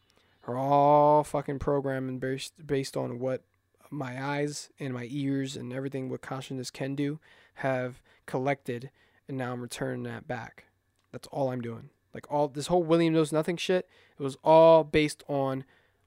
are 0.46 0.56
all 0.56 1.24
fucking 1.24 1.58
programming 1.58 2.18
based 2.18 2.66
based 2.66 2.96
on 2.96 3.18
what 3.18 3.42
my 3.90 4.22
eyes 4.22 4.70
and 4.78 4.94
my 4.94 5.08
ears 5.10 5.56
and 5.56 5.72
everything 5.72 6.08
what 6.08 6.20
consciousness 6.20 6.70
can 6.70 6.94
do 6.94 7.18
have 7.54 8.00
collected, 8.26 8.90
and 9.28 9.36
now 9.36 9.52
I'm 9.52 9.60
returning 9.60 10.04
that 10.04 10.28
back. 10.28 10.66
That's 11.12 11.28
all 11.28 11.50
I'm 11.50 11.60
doing. 11.60 11.90
Like 12.14 12.30
all 12.30 12.48
this 12.48 12.66
whole 12.66 12.82
William 12.82 13.14
knows 13.14 13.32
nothing 13.32 13.56
shit. 13.56 13.88
It 14.18 14.22
was 14.22 14.36
all 14.42 14.84
based 14.84 15.22
on 15.28 15.64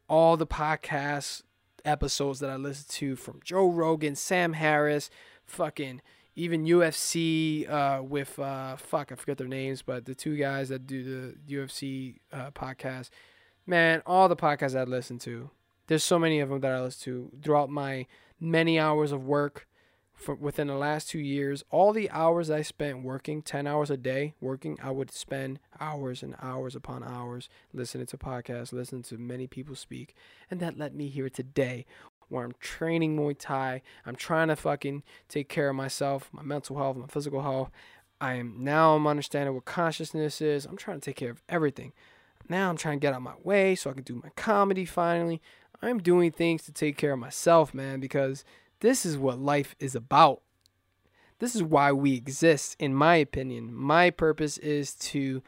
all 0.09 0.37
the 0.37 0.47
podcasts 0.47 1.43
episodes 1.85 2.39
that 2.39 2.49
I 2.49 2.55
listened 2.55 2.89
to 2.89 3.15
from 3.15 3.39
Joe 3.43 3.69
Rogan, 3.69 4.15
Sam 4.15 4.53
Harris, 4.53 5.09
fucking 5.45 6.01
even 6.35 6.65
UFC 6.65 7.69
uh, 7.69 8.01
with 8.01 8.39
uh, 8.39 8.75
fuck 8.75 9.11
I 9.11 9.15
forget 9.15 9.37
their 9.37 9.47
names, 9.47 9.81
but 9.81 10.05
the 10.05 10.15
two 10.15 10.35
guys 10.35 10.69
that 10.69 10.87
do 10.87 11.03
the 11.47 11.55
UFC 11.55 12.19
uh, 12.31 12.51
podcast, 12.51 13.09
man, 13.67 14.01
all 14.05 14.27
the 14.27 14.35
podcasts 14.35 14.79
I 14.79 14.83
listen 14.83 15.19
to, 15.19 15.49
There's 15.87 16.03
so 16.03 16.17
many 16.17 16.39
of 16.39 16.49
them 16.49 16.61
that 16.61 16.71
I 16.71 16.81
listen 16.81 17.03
to 17.05 17.31
throughout 17.43 17.69
my 17.69 18.07
many 18.39 18.79
hours 18.79 19.11
of 19.11 19.25
work 19.25 19.67
for 20.13 20.35
within 20.35 20.67
the 20.67 20.75
last 20.75 21.09
two 21.09 21.19
years. 21.19 21.63
All 21.69 21.93
the 21.93 22.09
hours 22.11 22.49
I 22.49 22.61
spent 22.61 23.03
working, 23.03 23.41
10 23.41 23.67
hours 23.67 23.89
a 23.89 23.97
day 23.97 24.33
working, 24.39 24.77
I 24.81 24.91
would 24.91 25.11
spend 25.11 25.59
hours 25.79 26.23
and 26.23 26.35
hours 26.41 26.75
upon 26.75 27.03
hours 27.03 27.49
listening 27.73 28.05
to 28.07 28.17
podcasts, 28.17 28.73
listening 28.73 29.03
to 29.03 29.17
many 29.17 29.47
people 29.47 29.75
speak. 29.75 30.15
And 30.49 30.59
that 30.59 30.77
led 30.77 30.95
me 30.95 31.07
here 31.07 31.29
today 31.29 31.85
where 32.29 32.43
I'm 32.43 32.53
training 32.59 33.17
Muay 33.17 33.35
Thai. 33.37 33.81
I'm 34.05 34.15
trying 34.15 34.47
to 34.47 34.55
fucking 34.55 35.03
take 35.29 35.49
care 35.49 35.69
of 35.69 35.75
myself, 35.75 36.29
my 36.31 36.41
mental 36.41 36.77
health, 36.77 36.97
my 36.97 37.07
physical 37.07 37.41
health. 37.41 37.69
I 38.19 38.35
am 38.35 38.55
now 38.63 38.95
I'm 38.95 39.07
understanding 39.07 39.53
what 39.53 39.65
consciousness 39.65 40.41
is. 40.41 40.65
I'm 40.65 40.77
trying 40.77 40.99
to 40.99 41.05
take 41.05 41.17
care 41.17 41.31
of 41.31 41.41
everything. 41.49 41.93
Now 42.49 42.69
I'm 42.69 42.77
trying 42.77 42.99
to 42.99 43.01
get 43.01 43.13
out 43.13 43.21
my 43.21 43.35
way 43.43 43.75
so 43.75 43.89
I 43.89 43.93
can 43.93 44.03
do 44.03 44.21
my 44.23 44.29
comedy 44.35 44.85
finally. 44.85 45.41
I'm 45.81 45.99
doing 45.99 46.31
things 46.31 46.63
to 46.63 46.71
take 46.71 46.97
care 46.97 47.13
of 47.13 47.19
myself, 47.19 47.73
man, 47.73 47.99
because 47.99 48.45
this 48.83 49.05
is 49.05 49.17
what 49.17 49.39
life 49.39 49.77
is 49.79 49.95
about. 49.95 50.41
This 51.39 51.55
is 51.55 51.63
why 51.63 51.93
we 51.93 52.15
exist, 52.15 52.75
in 52.79 52.93
my 52.93 53.15
opinion. 53.15 53.73
My 53.73 54.09
purpose 54.09 54.57
is 54.57 54.93
to 54.95 55.41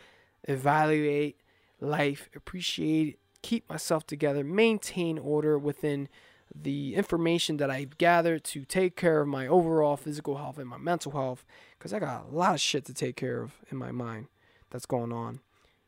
evaluate 0.46 1.42
life, 1.82 2.30
appreciate, 2.34 3.20
keep 3.42 3.70
myself 3.70 4.08
together, 4.08 4.46
maintain 4.46 5.20
order 5.20 5.60
within 5.60 6.08
the 6.56 6.96
information 6.96 7.58
that 7.58 7.70
I've 7.70 7.98
gathered 7.98 8.46
to 8.46 8.64
take 8.64 8.96
care 8.96 9.20
of 9.20 9.28
my 9.28 9.48
overall 9.48 9.98
physical 9.98 10.38
health 10.38 10.58
and 10.58 10.70
my 10.70 10.78
mental 10.78 11.12
health 11.12 11.44
because 11.78 11.92
I 11.92 12.00
got 12.00 12.28
a 12.32 12.34
lot 12.34 12.54
of 12.54 12.62
shit 12.62 12.86
to 12.86 12.94
take 12.94 13.18
care 13.18 13.42
of 13.42 13.52
in 13.70 13.78
my 13.78 13.92
mind 13.92 14.28
that's 14.70 14.86
going 14.86 15.12
on. 15.12 15.42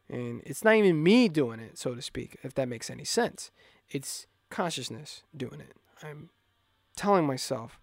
And 0.09 0.41
it's 0.45 0.65
not 0.65 0.75
even 0.75 1.01
me 1.01 1.29
doing 1.29 1.61
it, 1.61 1.77
so 1.77 1.95
to 1.95 2.01
speak, 2.01 2.37
if 2.43 2.53
that 2.55 2.67
makes 2.67 2.89
any 2.89 3.05
sense. 3.05 3.51
It's 3.89 4.27
consciousness 4.49 5.23
doing 5.35 5.61
it. 5.61 5.77
I'm 6.03 6.29
telling 6.97 7.25
myself, 7.25 7.79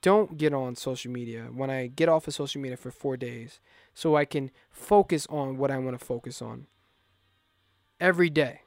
don't 0.00 0.36
get 0.38 0.54
on 0.54 0.76
social 0.76 1.10
media 1.10 1.48
when 1.52 1.70
I 1.70 1.88
get 1.88 2.08
off 2.08 2.28
of 2.28 2.34
social 2.34 2.60
media 2.60 2.76
for 2.76 2.90
four 2.90 3.16
days 3.16 3.60
so 3.94 4.16
I 4.16 4.24
can 4.24 4.50
focus 4.70 5.26
on 5.28 5.56
what 5.56 5.70
I 5.70 5.78
want 5.78 5.98
to 5.98 6.04
focus 6.04 6.40
on 6.40 6.66
every 8.00 8.30
day 8.30 8.62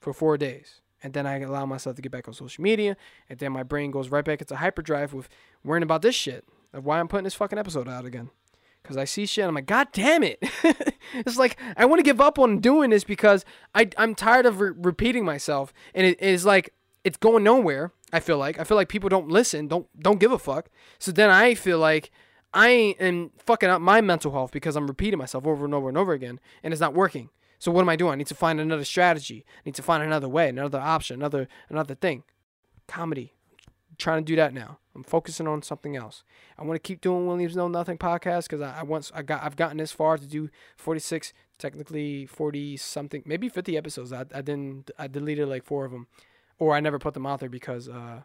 for 0.00 0.12
four 0.12 0.36
days. 0.36 0.80
And 1.02 1.12
then 1.12 1.26
I 1.26 1.38
allow 1.40 1.66
myself 1.66 1.96
to 1.96 2.02
get 2.02 2.12
back 2.12 2.28
on 2.28 2.34
social 2.34 2.62
media. 2.62 2.96
And 3.28 3.38
then 3.38 3.52
my 3.52 3.62
brain 3.62 3.90
goes 3.90 4.08
right 4.08 4.24
back 4.24 4.40
into 4.40 4.56
hyperdrive 4.56 5.12
with 5.12 5.28
worrying 5.62 5.82
about 5.82 6.02
this 6.02 6.14
shit 6.14 6.44
of 6.72 6.84
why 6.84 6.98
I'm 6.98 7.08
putting 7.08 7.24
this 7.24 7.34
fucking 7.34 7.58
episode 7.58 7.88
out 7.88 8.04
again. 8.04 8.30
Because 8.82 8.96
I 8.96 9.04
see 9.04 9.24
shit, 9.26 9.46
I'm 9.46 9.54
like, 9.54 9.66
God 9.66 9.88
damn 9.92 10.22
it. 10.22 10.38
it's 11.14 11.38
like, 11.38 11.58
I 11.76 11.84
want 11.86 12.00
to 12.00 12.02
give 12.02 12.20
up 12.20 12.38
on 12.38 12.58
doing 12.58 12.90
this 12.90 13.04
because 13.04 13.44
I, 13.74 13.88
I'm 13.96 14.14
tired 14.14 14.44
of 14.44 14.60
re- 14.60 14.72
repeating 14.76 15.24
myself. 15.24 15.72
And 15.94 16.06
it 16.06 16.20
is 16.20 16.44
like, 16.44 16.74
it's 17.04 17.18
going 17.18 17.44
nowhere. 17.44 17.92
I 18.12 18.20
feel 18.20 18.38
like 18.38 18.58
I 18.58 18.64
feel 18.64 18.76
like 18.76 18.88
people 18.88 19.08
don't 19.08 19.28
listen, 19.28 19.68
don't 19.68 19.86
don't 20.00 20.18
give 20.18 20.32
a 20.32 20.38
fuck. 20.38 20.70
So 20.98 21.12
then 21.12 21.30
I 21.30 21.54
feel 21.54 21.78
like 21.78 22.10
I 22.52 22.96
am 22.98 23.30
fucking 23.38 23.68
up 23.68 23.80
my 23.80 24.00
mental 24.00 24.32
health 24.32 24.52
because 24.52 24.76
I'm 24.76 24.86
repeating 24.86 25.18
myself 25.18 25.46
over 25.46 25.64
and 25.64 25.74
over 25.74 25.88
and 25.88 25.98
over 25.98 26.12
again, 26.12 26.40
and 26.62 26.72
it's 26.72 26.80
not 26.80 26.94
working. 26.94 27.28
So 27.58 27.70
what 27.70 27.82
am 27.82 27.88
I 27.88 27.96
doing? 27.96 28.12
I 28.12 28.16
need 28.16 28.26
to 28.28 28.34
find 28.34 28.60
another 28.60 28.84
strategy. 28.84 29.44
I 29.58 29.60
need 29.64 29.74
to 29.76 29.82
find 29.82 30.02
another 30.02 30.28
way, 30.28 30.48
another 30.48 30.80
option, 30.80 31.20
another 31.20 31.48
another 31.68 31.94
thing. 31.94 32.24
Comedy. 32.88 33.32
I'm 33.90 33.96
trying 33.98 34.24
to 34.24 34.26
do 34.26 34.36
that 34.36 34.52
now. 34.52 34.78
I'm 34.94 35.04
focusing 35.04 35.46
on 35.48 35.62
something 35.62 35.96
else. 35.96 36.22
I 36.58 36.62
want 36.62 36.76
to 36.76 36.86
keep 36.86 37.00
doing 37.00 37.26
Williams 37.26 37.56
Know 37.56 37.68
Nothing 37.68 37.98
podcast 37.98 38.44
because 38.44 38.60
I, 38.60 38.80
I 38.80 38.82
once 38.82 39.10
I 39.14 39.22
got 39.22 39.42
I've 39.42 39.56
gotten 39.56 39.78
this 39.78 39.92
far 39.92 40.18
to 40.18 40.26
do 40.26 40.50
46, 40.76 41.32
technically 41.58 42.26
40 42.26 42.76
something, 42.76 43.22
maybe 43.26 43.48
50 43.48 43.76
episodes. 43.76 44.12
I, 44.12 44.20
I 44.32 44.42
didn't 44.42 44.90
I 44.98 45.08
deleted 45.08 45.48
like 45.48 45.64
four 45.64 45.84
of 45.84 45.90
them 45.90 46.06
or 46.58 46.74
I 46.74 46.80
never 46.80 46.98
put 46.98 47.14
them 47.14 47.26
out 47.26 47.40
there 47.40 47.48
because 47.48 47.88
uh, 47.88 48.22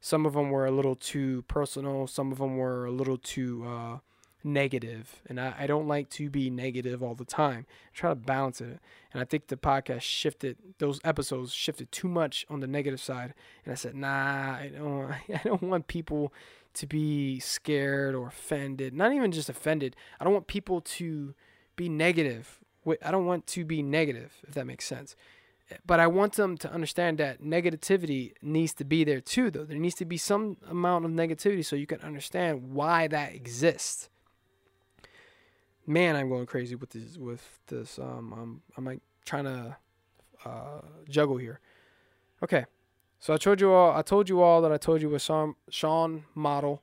some 0.00 0.26
of 0.26 0.34
them 0.34 0.50
were 0.50 0.66
a 0.66 0.70
little 0.70 0.96
too 0.96 1.42
personal, 1.42 2.06
some 2.06 2.32
of 2.32 2.38
them 2.38 2.56
were 2.56 2.86
a 2.86 2.90
little 2.90 3.18
too 3.18 3.64
uh, 3.66 3.98
negative, 4.42 5.20
and 5.26 5.40
I, 5.40 5.54
I 5.60 5.66
don't 5.66 5.86
like 5.86 6.08
to 6.10 6.30
be 6.30 6.50
negative 6.50 7.02
all 7.02 7.14
the 7.14 7.24
time. 7.24 7.66
I 7.68 7.96
try 7.96 8.10
to 8.10 8.16
balance 8.16 8.60
it, 8.60 8.80
and 9.12 9.20
I 9.20 9.24
think 9.24 9.48
the 9.48 9.56
podcast 9.56 10.02
shifted; 10.02 10.56
those 10.78 11.00
episodes 11.04 11.52
shifted 11.52 11.92
too 11.92 12.08
much 12.08 12.46
on 12.48 12.60
the 12.60 12.66
negative 12.66 13.00
side, 13.00 13.34
and 13.64 13.72
I 13.72 13.74
said, 13.76 13.94
"Nah, 13.94 14.08
I 14.54 14.70
don't, 14.74 15.10
I 15.34 15.40
don't 15.44 15.62
want 15.62 15.86
people." 15.86 16.32
To 16.74 16.86
be 16.86 17.40
scared 17.40 18.14
or 18.14 18.28
offended, 18.28 18.94
not 18.94 19.12
even 19.12 19.32
just 19.32 19.48
offended. 19.48 19.96
I 20.20 20.24
don't 20.24 20.32
want 20.32 20.46
people 20.46 20.80
to 20.80 21.34
be 21.74 21.88
negative. 21.88 22.60
I 23.02 23.10
don't 23.10 23.26
want 23.26 23.48
to 23.48 23.64
be 23.64 23.82
negative, 23.82 24.34
if 24.46 24.54
that 24.54 24.68
makes 24.68 24.84
sense 24.84 25.16
but 25.86 26.00
I 26.00 26.06
want 26.06 26.34
them 26.34 26.56
to 26.58 26.72
understand 26.72 27.18
that 27.18 27.42
negativity 27.42 28.32
needs 28.42 28.74
to 28.74 28.84
be 28.84 29.04
there 29.04 29.20
too, 29.20 29.50
though. 29.50 29.64
There 29.64 29.78
needs 29.78 29.94
to 29.96 30.04
be 30.04 30.16
some 30.16 30.56
amount 30.68 31.04
of 31.04 31.10
negativity 31.10 31.64
so 31.64 31.76
you 31.76 31.86
can 31.86 32.00
understand 32.00 32.72
why 32.72 33.08
that 33.08 33.34
exists. 33.34 34.08
Man, 35.86 36.16
I'm 36.16 36.28
going 36.28 36.46
crazy 36.46 36.74
with 36.74 36.90
this. 36.90 37.16
With 37.16 37.58
this, 37.66 37.98
um, 37.98 38.34
I'm 38.36 38.62
I'm 38.76 38.84
like 38.84 39.00
trying 39.24 39.44
to 39.44 39.76
uh, 40.44 40.80
juggle 41.08 41.36
here. 41.36 41.60
Okay, 42.42 42.64
so 43.18 43.34
I 43.34 43.36
told 43.36 43.60
you 43.60 43.72
all. 43.72 43.96
I 43.96 44.02
told 44.02 44.28
you 44.28 44.40
all 44.40 44.62
that 44.62 44.72
I 44.72 44.76
told 44.76 45.02
you 45.02 45.08
with 45.08 45.22
Sean 45.22 45.54
Sean 45.68 46.24
Model, 46.34 46.82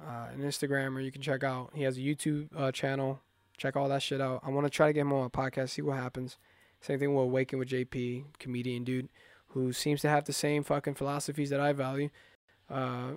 uh, 0.00 0.28
an 0.32 0.40
Instagrammer 0.40 1.04
you 1.04 1.12
can 1.12 1.22
check 1.22 1.44
out. 1.44 1.70
He 1.74 1.82
has 1.82 1.96
a 1.96 2.00
YouTube 2.00 2.48
uh, 2.56 2.72
channel. 2.72 3.20
Check 3.56 3.76
all 3.76 3.88
that 3.90 4.02
shit 4.02 4.20
out. 4.20 4.40
I 4.42 4.48
want 4.50 4.66
to 4.66 4.70
try 4.70 4.86
to 4.86 4.92
get 4.92 5.02
him 5.02 5.12
on 5.12 5.26
a 5.26 5.30
podcast, 5.30 5.70
see 5.70 5.82
what 5.82 5.98
happens. 5.98 6.38
Same 6.80 6.98
thing 6.98 7.14
with 7.14 7.24
Awaken 7.24 7.58
with 7.58 7.68
JP, 7.68 8.24
comedian 8.38 8.84
dude, 8.84 9.08
who 9.48 9.72
seems 9.72 10.00
to 10.02 10.08
have 10.08 10.24
the 10.24 10.32
same 10.32 10.64
fucking 10.64 10.94
philosophies 10.94 11.50
that 11.50 11.60
I 11.60 11.72
value. 11.72 12.08
Uh, 12.68 13.12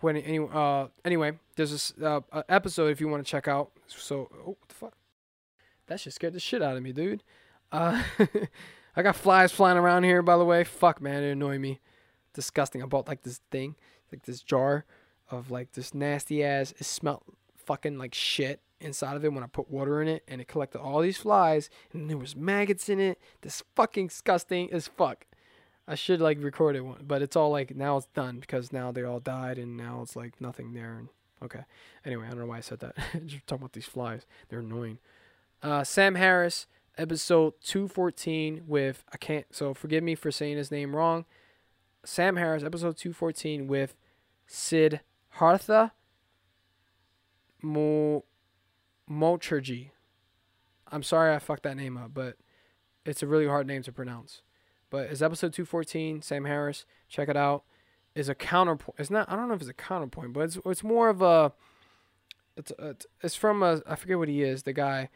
when 0.00 0.16
any, 0.16 0.38
uh, 0.38 0.86
anyway, 1.04 1.32
there's 1.56 1.72
this 1.72 1.92
uh, 2.02 2.20
episode 2.48 2.90
if 2.90 3.00
you 3.00 3.08
want 3.08 3.24
to 3.24 3.30
check 3.30 3.48
out. 3.48 3.72
So, 3.88 4.30
oh, 4.32 4.56
what 4.58 4.68
the 4.68 4.74
fuck? 4.74 4.92
That 5.88 6.00
shit 6.00 6.12
scared 6.12 6.34
the 6.34 6.40
shit 6.40 6.62
out 6.62 6.76
of 6.76 6.82
me, 6.82 6.92
dude. 6.92 7.22
Uh, 7.72 8.02
I 8.96 9.02
got 9.02 9.16
flies 9.16 9.52
flying 9.52 9.78
around 9.78 10.04
here, 10.04 10.22
by 10.22 10.36
the 10.36 10.44
way. 10.44 10.64
Fuck, 10.64 11.00
man, 11.00 11.22
it 11.22 11.32
annoyed 11.32 11.60
me. 11.60 11.80
Disgusting. 12.32 12.82
I 12.82 12.86
bought 12.86 13.08
like 13.08 13.22
this 13.22 13.40
thing, 13.50 13.74
like 14.12 14.22
this 14.22 14.42
jar 14.42 14.84
of 15.30 15.50
like 15.50 15.72
this 15.72 15.92
nasty 15.94 16.44
ass. 16.44 16.72
It 16.78 16.84
smelled 16.84 17.22
fucking 17.56 17.98
like 17.98 18.14
shit 18.14 18.60
inside 18.80 19.16
of 19.16 19.24
it 19.24 19.32
when 19.32 19.44
I 19.44 19.48
put 19.48 19.70
water 19.70 20.00
in 20.02 20.08
it, 20.08 20.22
and 20.28 20.40
it 20.40 20.48
collected 20.48 20.80
all 20.80 21.00
these 21.00 21.16
flies, 21.16 21.70
and 21.92 22.08
there 22.08 22.16
was 22.16 22.36
maggots 22.36 22.88
in 22.88 23.00
it. 23.00 23.20
This 23.42 23.62
fucking 23.74 24.08
disgusting 24.08 24.72
as 24.72 24.88
fuck. 24.88 25.26
I 25.86 25.94
should 25.94 26.20
like 26.20 26.42
record 26.42 26.76
it 26.76 26.82
one, 26.82 27.04
but 27.06 27.22
it's 27.22 27.34
all 27.36 27.50
like 27.50 27.74
now 27.74 27.96
it's 27.96 28.06
done 28.14 28.40
because 28.40 28.72
now 28.72 28.92
they 28.92 29.02
all 29.02 29.20
died, 29.20 29.58
and 29.58 29.76
now 29.76 30.00
it's 30.02 30.14
like 30.14 30.40
nothing 30.40 30.74
there. 30.74 30.98
And 30.98 31.08
okay, 31.42 31.64
anyway, 32.04 32.26
I 32.26 32.30
don't 32.30 32.40
know 32.40 32.46
why 32.46 32.58
I 32.58 32.60
said 32.60 32.80
that. 32.80 32.96
Just 33.26 33.46
talking 33.46 33.62
about 33.62 33.72
these 33.72 33.86
flies, 33.86 34.26
they're 34.48 34.60
annoying. 34.60 34.98
Uh, 35.62 35.82
Sam 35.84 36.14
Harris, 36.16 36.66
episode 36.98 37.54
two 37.62 37.88
fourteen 37.88 38.64
with 38.66 39.02
I 39.12 39.16
can't. 39.16 39.46
So 39.50 39.72
forgive 39.72 40.04
me 40.04 40.14
for 40.14 40.30
saying 40.30 40.58
his 40.58 40.70
name 40.70 40.94
wrong. 40.94 41.24
Sam 42.04 42.36
Harris, 42.36 42.62
episode 42.62 42.98
two 42.98 43.14
fourteen 43.14 43.66
with 43.66 43.96
Sid 44.46 45.00
Hartha. 45.38 45.92
Mo 47.62 48.24
Mukherjee. 49.10 49.90
I'm 50.90 51.02
sorry 51.02 51.34
I 51.34 51.38
fucked 51.38 51.64
that 51.64 51.76
name 51.76 51.96
up, 51.96 52.12
but 52.14 52.36
it's 53.04 53.22
a 53.22 53.26
really 53.26 53.46
hard 53.46 53.66
name 53.66 53.82
to 53.82 53.92
pronounce. 53.92 54.42
But 54.90 55.10
it's 55.10 55.22
episode 55.22 55.52
214, 55.52 56.22
Sam 56.22 56.44
Harris. 56.44 56.84
Check 57.08 57.28
it 57.28 57.36
out. 57.36 57.64
Is 58.14 58.28
a 58.28 58.34
counterpoint. 58.34 58.96
It's 58.98 59.10
not. 59.10 59.30
I 59.30 59.36
don't 59.36 59.48
know 59.48 59.54
if 59.54 59.60
it's 59.60 59.70
a 59.70 59.74
counterpoint, 59.74 60.32
but 60.32 60.40
it's 60.40 60.58
it's 60.64 60.82
more 60.82 61.08
of 61.08 61.22
a. 61.22 61.52
It's 62.56 62.72
it's, 63.22 63.36
from 63.36 63.62
a. 63.62 63.80
I 63.86 63.94
forget 63.94 64.18
what 64.18 64.28
he 64.28 64.42
is, 64.42 64.64
the 64.64 64.72
guy, 64.72 65.08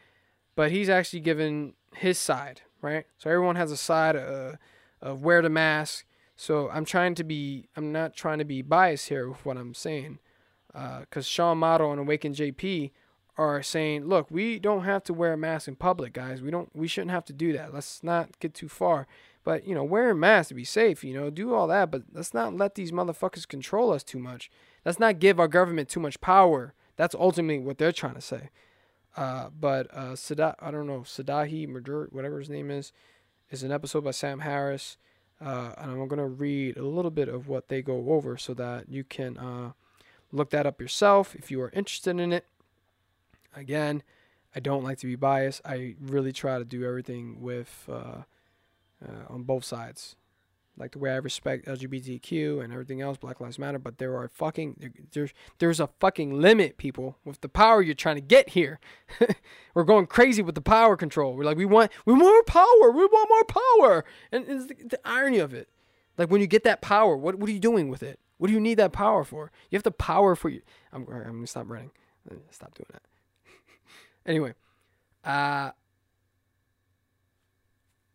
but 0.55 0.71
he's 0.71 0.87
actually 0.89 1.19
given 1.19 1.73
his 1.95 2.17
side, 2.17 2.61
right? 2.81 3.05
So 3.17 3.29
everyone 3.29 3.57
has 3.57 3.71
a 3.71 3.77
side 3.77 4.15
uh, 4.15 4.53
of 5.01 5.21
wear 5.21 5.41
the 5.41 5.49
mask. 5.49 6.05
So 6.37 6.69
I'm 6.69 6.85
trying 6.85 7.15
to 7.15 7.25
be. 7.25 7.67
I'm 7.75 7.91
not 7.91 8.15
trying 8.15 8.37
to 8.37 8.45
be 8.45 8.61
biased 8.61 9.09
here 9.09 9.27
with 9.27 9.45
what 9.45 9.57
I'm 9.57 9.73
saying, 9.73 10.19
because 10.71 11.25
uh, 11.25 11.29
Sean 11.29 11.57
Model 11.57 11.91
and 11.91 11.99
Awaken 11.99 12.33
JP 12.33 12.91
are 13.37 13.63
saying, 13.63 14.05
look, 14.05 14.29
we 14.29 14.59
don't 14.59 14.83
have 14.83 15.03
to 15.05 15.13
wear 15.13 15.33
a 15.33 15.37
mask 15.37 15.67
in 15.67 15.75
public, 15.75 16.13
guys. 16.13 16.41
We 16.41 16.51
don't 16.51 16.69
we 16.75 16.87
shouldn't 16.87 17.11
have 17.11 17.25
to 17.25 17.33
do 17.33 17.53
that. 17.53 17.73
Let's 17.73 18.03
not 18.03 18.39
get 18.39 18.53
too 18.53 18.69
far. 18.69 19.07
But, 19.43 19.67
you 19.67 19.75
know, 19.75 19.83
wearing 19.83 20.19
masks 20.19 20.49
to 20.49 20.53
be 20.53 20.63
safe, 20.63 21.03
you 21.03 21.13
know, 21.13 21.29
do 21.29 21.53
all 21.53 21.67
that, 21.67 21.91
but 21.91 22.03
let's 22.13 22.33
not 22.33 22.55
let 22.55 22.75
these 22.75 22.93
motherfuckers 22.93 23.45
control 23.45 23.91
us 23.91 24.01
too 24.01 24.19
much. 24.19 24.49
Let's 24.85 24.99
not 24.99 25.19
give 25.19 25.37
our 25.39 25.49
government 25.49 25.89
too 25.89 25.99
much 25.99 26.21
power. 26.21 26.73
That's 26.95 27.13
ultimately 27.13 27.59
what 27.59 27.77
they're 27.77 27.91
trying 27.91 28.15
to 28.15 28.21
say. 28.21 28.51
Uh, 29.17 29.49
but 29.49 29.93
uh, 29.93 30.15
Sada, 30.15 30.55
I 30.59 30.71
don't 30.71 30.87
know, 30.87 30.99
Sadahi 31.01 31.67
Murder, 31.67 32.07
whatever 32.11 32.39
his 32.39 32.49
name 32.49 32.71
is, 32.71 32.93
is 33.49 33.63
an 33.63 33.71
episode 33.71 34.05
by 34.05 34.11
Sam 34.11 34.39
Harris. 34.39 34.97
Uh, 35.41 35.73
and 35.77 35.91
I'm 35.91 36.07
going 36.07 36.19
to 36.19 36.25
read 36.27 36.77
a 36.77 36.85
little 36.85 37.11
bit 37.11 37.27
of 37.27 37.49
what 37.49 37.67
they 37.67 37.81
go 37.81 38.11
over 38.11 38.37
so 38.37 38.53
that 38.53 38.89
you 38.89 39.03
can 39.03 39.37
uh, 39.37 39.73
look 40.31 40.51
that 40.51 40.65
up 40.65 40.79
yourself 40.79 41.35
if 41.35 41.51
you 41.51 41.59
are 41.61 41.71
interested 41.71 42.17
in 42.17 42.31
it. 42.31 42.45
Again, 43.55 44.03
I 44.55 44.59
don't 44.59 44.83
like 44.83 44.99
to 44.99 45.07
be 45.07 45.15
biased. 45.15 45.61
I 45.65 45.95
really 45.99 46.31
try 46.31 46.57
to 46.59 46.65
do 46.65 46.85
everything 46.85 47.41
with 47.41 47.85
uh, 47.91 48.23
uh, 49.03 49.25
on 49.29 49.43
both 49.43 49.65
sides. 49.65 50.15
like 50.77 50.91
the 50.91 50.99
way 50.99 51.11
I 51.11 51.17
respect 51.17 51.67
LGBTQ 51.67 52.63
and 52.63 52.73
everything 52.73 53.01
else, 53.01 53.17
Black 53.17 53.39
Lives 53.39 53.59
Matter, 53.59 53.77
but 53.79 53.97
there 53.99 54.15
are 54.15 54.27
fucking 54.33 54.93
there's 55.11 55.33
there's 55.59 55.79
a 55.79 55.89
fucking 55.99 56.39
limit, 56.39 56.77
people, 56.77 57.17
with 57.23 57.41
the 57.41 57.49
power 57.49 57.81
you're 57.81 57.93
trying 57.95 58.15
to 58.15 58.21
get 58.21 58.49
here. 58.49 58.79
We're 59.75 59.83
going 59.83 60.07
crazy 60.07 60.41
with 60.41 60.55
the 60.55 60.61
power 60.61 60.97
control. 60.97 61.35
We're 61.35 61.43
like, 61.45 61.57
we 61.57 61.65
want 61.65 61.91
we 62.05 62.13
want 62.13 62.23
more 62.23 62.43
power, 62.43 62.91
we 62.91 63.05
want 63.05 63.29
more 63.29 63.61
power, 63.79 64.05
and 64.31 64.45
it's 64.47 64.65
the, 64.67 64.75
the 64.87 64.99
irony 65.05 65.39
of 65.39 65.53
it. 65.53 65.69
Like 66.17 66.29
when 66.31 66.41
you 66.41 66.47
get 66.47 66.63
that 66.63 66.81
power, 66.81 67.15
what 67.17 67.35
what 67.35 67.49
are 67.49 67.53
you 67.53 67.59
doing 67.59 67.89
with 67.89 68.01
it? 68.03 68.19
What 68.37 68.47
do 68.47 68.53
you 68.53 68.59
need 68.59 68.75
that 68.75 68.93
power 68.93 69.23
for? 69.23 69.51
You 69.69 69.77
have 69.77 69.83
the 69.83 69.91
power 69.91 70.35
for 70.35 70.49
you. 70.49 70.61
I'm 70.91 71.07
I'm 71.07 71.23
gonna 71.23 71.47
stop 71.47 71.69
running. 71.69 71.91
Stop 72.51 72.73
doing 72.75 72.87
that. 72.91 73.01
Anyway, 74.25 74.53
uh, 75.23 75.71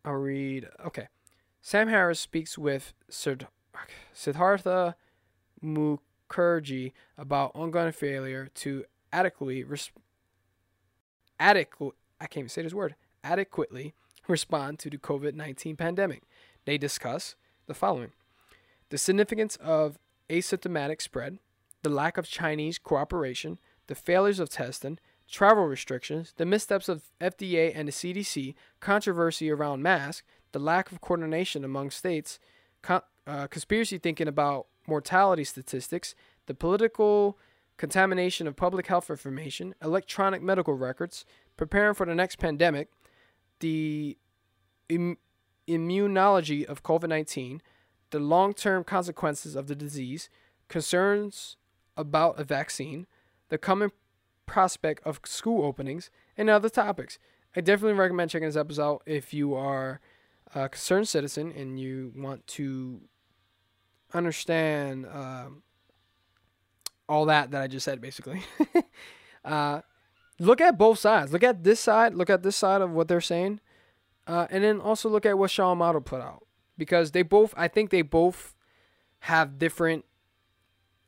I'll 0.05 0.13
read. 0.13 0.67
Okay. 0.85 1.07
Sam 1.61 1.87
Harris 1.87 2.19
speaks 2.19 2.57
with 2.57 2.93
Siddhartha 4.13 4.95
Mukherjee 5.63 6.93
about 7.17 7.51
ongoing 7.53 7.91
failure 7.91 8.49
to 8.55 8.85
adequately 9.11 9.63
res- 9.63 9.91
adequate 11.39 11.95
I 12.21 12.27
can't 12.27 12.43
even 12.43 12.49
say 12.49 12.61
this 12.61 12.73
word 12.73 12.95
adequately 13.23 13.93
respond 14.27 14.79
to 14.79 14.89
the 14.89 14.97
COVID-19 14.97 15.77
pandemic. 15.77 16.23
They 16.65 16.77
discuss 16.77 17.35
the 17.67 17.73
following: 17.73 18.11
the 18.89 18.97
significance 18.97 19.57
of 19.57 19.99
asymptomatic 20.29 21.01
spread, 21.01 21.39
the 21.83 21.89
lack 21.89 22.17
of 22.17 22.27
Chinese 22.27 22.77
cooperation, 22.77 23.59
the 23.87 23.95
failures 23.95 24.39
of 24.39 24.49
testing, 24.49 24.99
travel 25.29 25.65
restrictions, 25.65 26.33
the 26.37 26.45
missteps 26.45 26.89
of 26.89 27.03
FDA 27.21 27.71
and 27.75 27.87
the 27.87 27.91
CDC, 27.91 28.55
controversy 28.79 29.49
around 29.49 29.83
masks, 29.83 30.23
the 30.51 30.59
lack 30.59 30.91
of 30.91 31.01
coordination 31.01 31.63
among 31.63 31.91
states, 31.91 32.39
co- 32.81 33.03
uh, 33.27 33.47
conspiracy 33.47 33.97
thinking 33.97 34.27
about 34.27 34.67
mortality 34.87 35.43
statistics, 35.43 36.15
the 36.47 36.53
political 36.53 37.37
contamination 37.77 38.47
of 38.47 38.55
public 38.55 38.87
health 38.87 39.09
information, 39.09 39.75
electronic 39.81 40.41
medical 40.41 40.73
records, 40.73 41.25
preparing 41.55 41.93
for 41.93 42.05
the 42.05 42.15
next 42.15 42.37
pandemic, 42.37 42.89
the 43.59 44.17
Im- 44.89 45.17
immunology 45.67 46.65
of 46.65 46.81
COVID 46.81 47.09
19, 47.09 47.61
the 48.09 48.19
long 48.19 48.53
term 48.53 48.83
consequences 48.83 49.55
of 49.55 49.67
the 49.67 49.75
disease, 49.75 50.29
concerns 50.67 51.55
about 51.95 52.39
a 52.39 52.43
vaccine, 52.43 53.05
the 53.49 53.57
coming 53.57 53.91
prospect 54.49 55.05
of 55.05 55.19
school 55.25 55.63
openings, 55.63 56.09
and 56.35 56.49
other 56.49 56.69
topics. 56.69 57.19
I 57.55 57.61
definitely 57.61 57.99
recommend 57.99 58.31
checking 58.31 58.47
this 58.47 58.55
episode 58.55 58.83
out 58.83 59.03
if 59.05 59.31
you 59.31 59.53
are 59.53 60.01
a 60.55 60.67
concerned 60.69 61.07
citizen 61.07 61.53
and 61.55 61.79
you 61.79 62.11
want 62.15 62.47
to 62.47 63.01
understand 64.11 65.05
um, 65.05 65.61
all 67.07 67.25
that 67.25 67.51
that 67.51 67.61
I 67.61 67.67
just 67.67 67.85
said, 67.85 68.01
basically. 68.01 68.41
uh, 69.45 69.81
look 70.39 70.59
at 70.61 70.79
both 70.79 70.97
sides. 70.97 71.31
Look 71.31 71.43
at 71.43 71.63
this 71.63 71.79
side. 71.79 72.15
Look 72.15 72.31
at 72.31 72.41
this 72.41 72.55
side 72.55 72.81
of 72.81 72.89
what 72.89 73.07
they're 73.07 73.21
saying, 73.21 73.59
uh, 74.25 74.47
and 74.49 74.63
then 74.63 74.81
also 74.81 75.09
look 75.09 75.27
at 75.27 75.37
what 75.37 75.51
Sean 75.51 75.77
Model 75.77 76.01
put 76.01 76.21
out 76.21 76.43
because 76.75 77.11
they 77.11 77.21
both. 77.21 77.53
I 77.55 77.67
think 77.67 77.91
they 77.91 78.01
both 78.01 78.55
have 79.21 79.59
different 79.59 80.05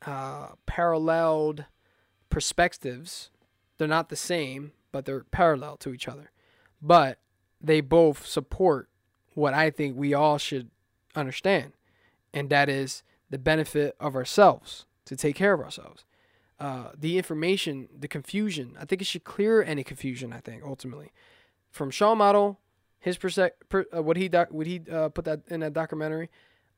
uh, 0.06 0.50
paralleled 0.66 1.64
perspectives. 2.30 3.30
They're 3.82 3.88
not 3.88 4.10
the 4.10 4.14
same, 4.16 4.70
but 4.92 5.06
they're 5.06 5.24
parallel 5.24 5.76
to 5.78 5.92
each 5.92 6.06
other. 6.06 6.30
But 6.80 7.18
they 7.60 7.80
both 7.80 8.24
support 8.24 8.88
what 9.34 9.54
I 9.54 9.70
think 9.70 9.96
we 9.96 10.14
all 10.14 10.38
should 10.38 10.70
understand, 11.16 11.72
and 12.32 12.48
that 12.48 12.68
is 12.68 13.02
the 13.28 13.38
benefit 13.38 13.96
of 13.98 14.14
ourselves 14.14 14.86
to 15.06 15.16
take 15.16 15.34
care 15.34 15.52
of 15.52 15.58
ourselves. 15.58 16.04
Uh, 16.60 16.90
the 16.96 17.18
information, 17.18 17.88
the 17.98 18.06
confusion, 18.06 18.76
I 18.78 18.84
think 18.84 19.02
it 19.02 19.06
should 19.06 19.24
clear 19.24 19.64
any 19.64 19.82
confusion. 19.82 20.32
I 20.32 20.38
think 20.38 20.62
ultimately, 20.64 21.10
from 21.72 21.90
Sean 21.90 22.18
Model, 22.18 22.60
his 23.00 23.18
perse- 23.18 23.50
per, 23.68 23.84
uh, 23.92 24.00
what 24.00 24.16
he 24.16 24.28
doc- 24.28 24.52
what 24.52 24.68
he 24.68 24.80
uh, 24.92 25.08
put 25.08 25.24
that 25.24 25.40
in 25.48 25.58
that 25.58 25.72
documentary. 25.72 26.30